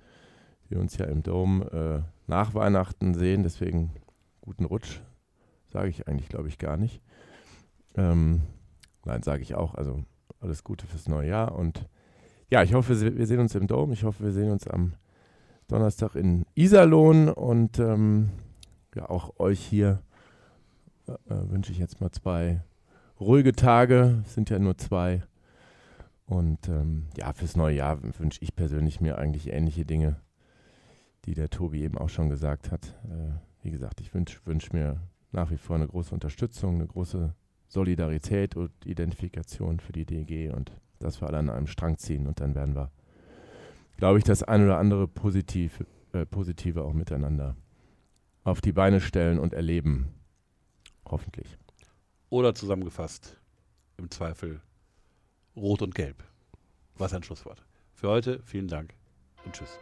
wir 0.69 0.81
uns 0.81 0.97
ja 0.97 1.07
im 1.07 1.23
Dom 1.23 1.63
äh, 1.71 2.01
nach 2.27 2.55
Weihnachten 2.55 3.15
sehen. 3.15 3.43
Deswegen 3.43 3.91
guten 4.41 4.65
Rutsch, 4.65 5.01
sage 5.69 5.89
ich 5.89 6.09
eigentlich, 6.09 6.29
glaube 6.29 6.49
ich, 6.49 6.59
gar 6.59 6.77
nicht. 6.77 7.03
Ähm, 7.97 8.43
nein, 9.05 9.23
sage 9.23 9.43
ich 9.43 9.55
auch. 9.55 9.75
Also 9.75 10.05
alles 10.41 10.65
Gute 10.65 10.87
fürs 10.87 11.09
neue 11.09 11.29
Jahr 11.29 11.55
und 11.57 11.87
ja, 12.51 12.63
ich 12.65 12.75
hoffe, 12.75 12.99
wir 13.17 13.27
sehen 13.27 13.39
uns 13.39 13.55
im 13.55 13.69
Dom. 13.69 13.93
Ich 13.93 14.03
hoffe, 14.03 14.25
wir 14.25 14.33
sehen 14.33 14.51
uns 14.51 14.67
am 14.67 14.95
Donnerstag 15.71 16.17
in 16.17 16.45
Iserlohn 16.55 17.29
und 17.29 17.79
ähm, 17.79 18.31
ja, 18.95 19.09
auch 19.09 19.39
euch 19.39 19.61
hier 19.61 20.03
äh, 21.07 21.13
äh, 21.33 21.51
wünsche 21.51 21.71
ich 21.73 21.79
jetzt 21.79 22.01
mal 22.01 22.11
zwei 22.11 22.63
ruhige 23.21 23.53
Tage. 23.53 24.23
Es 24.27 24.35
sind 24.35 24.51
ja 24.51 24.59
nur 24.59 24.77
zwei. 24.79 25.23
Und 26.27 26.69
ähm, 26.69 27.07
ja, 27.17 27.33
fürs 27.33 27.57
neue 27.57 27.77
Jahr 27.77 28.03
wünsche 28.19 28.43
ich 28.43 28.55
persönlich 28.55 29.01
mir 29.01 29.19
eigentlich 29.19 29.53
ähnliche 29.53 29.85
Dinge, 29.85 30.17
die 31.25 31.35
der 31.35 31.51
Tobi 31.51 31.83
eben 31.83 31.99
auch 31.99 32.09
schon 32.09 32.31
gesagt 32.31 32.71
hat. 32.71 32.97
Äh, 33.05 33.33
wie 33.63 33.71
gesagt, 33.71 34.01
ich 34.01 34.13
wünsche 34.15 34.41
wünsch 34.47 34.73
mir 34.73 35.01
nach 35.33 35.51
wie 35.51 35.57
vor 35.57 35.77
eine 35.77 35.87
große 35.87 36.15
Unterstützung, 36.15 36.77
eine 36.77 36.87
große 36.87 37.35
Solidarität 37.69 38.57
und 38.57 38.73
Identifikation 38.85 39.79
für 39.79 39.93
die 39.93 40.05
DG 40.05 40.51
und 40.51 40.73
dass 40.99 41.21
wir 41.21 41.29
alle 41.29 41.39
an 41.39 41.51
einem 41.51 41.67
Strang 41.69 41.97
ziehen 41.99 42.27
und 42.27 42.41
dann 42.41 42.55
werden 42.55 42.75
wir, 42.75 42.91
glaube 44.01 44.19
ich, 44.19 44.25
das 44.25 44.43
ein 44.43 44.65
oder 44.65 44.79
andere 44.79 45.07
Positiv, 45.07 45.85
äh, 46.13 46.27
Positive 46.27 46.83
auch 46.83 46.95
miteinander 46.95 47.55
auf 48.43 48.61
die 48.61 48.73
Beine 48.73 49.01
stellen 49.01 49.39
und 49.39 49.53
erleben. 49.53 50.09
Hoffentlich. 51.05 51.59
Oder 52.31 52.55
zusammengefasst, 52.55 53.39
im 53.99 54.11
Zweifel 54.11 54.63
Rot 55.55 55.83
und 55.83 55.95
Gelb. 55.95 56.25
Was 56.97 57.13
ein 57.13 57.23
Schlusswort. 57.23 57.63
Für 57.95 58.09
heute 58.09 58.41
vielen 58.43 58.69
Dank 58.69 58.95
und 59.45 59.55
tschüss. 59.55 59.79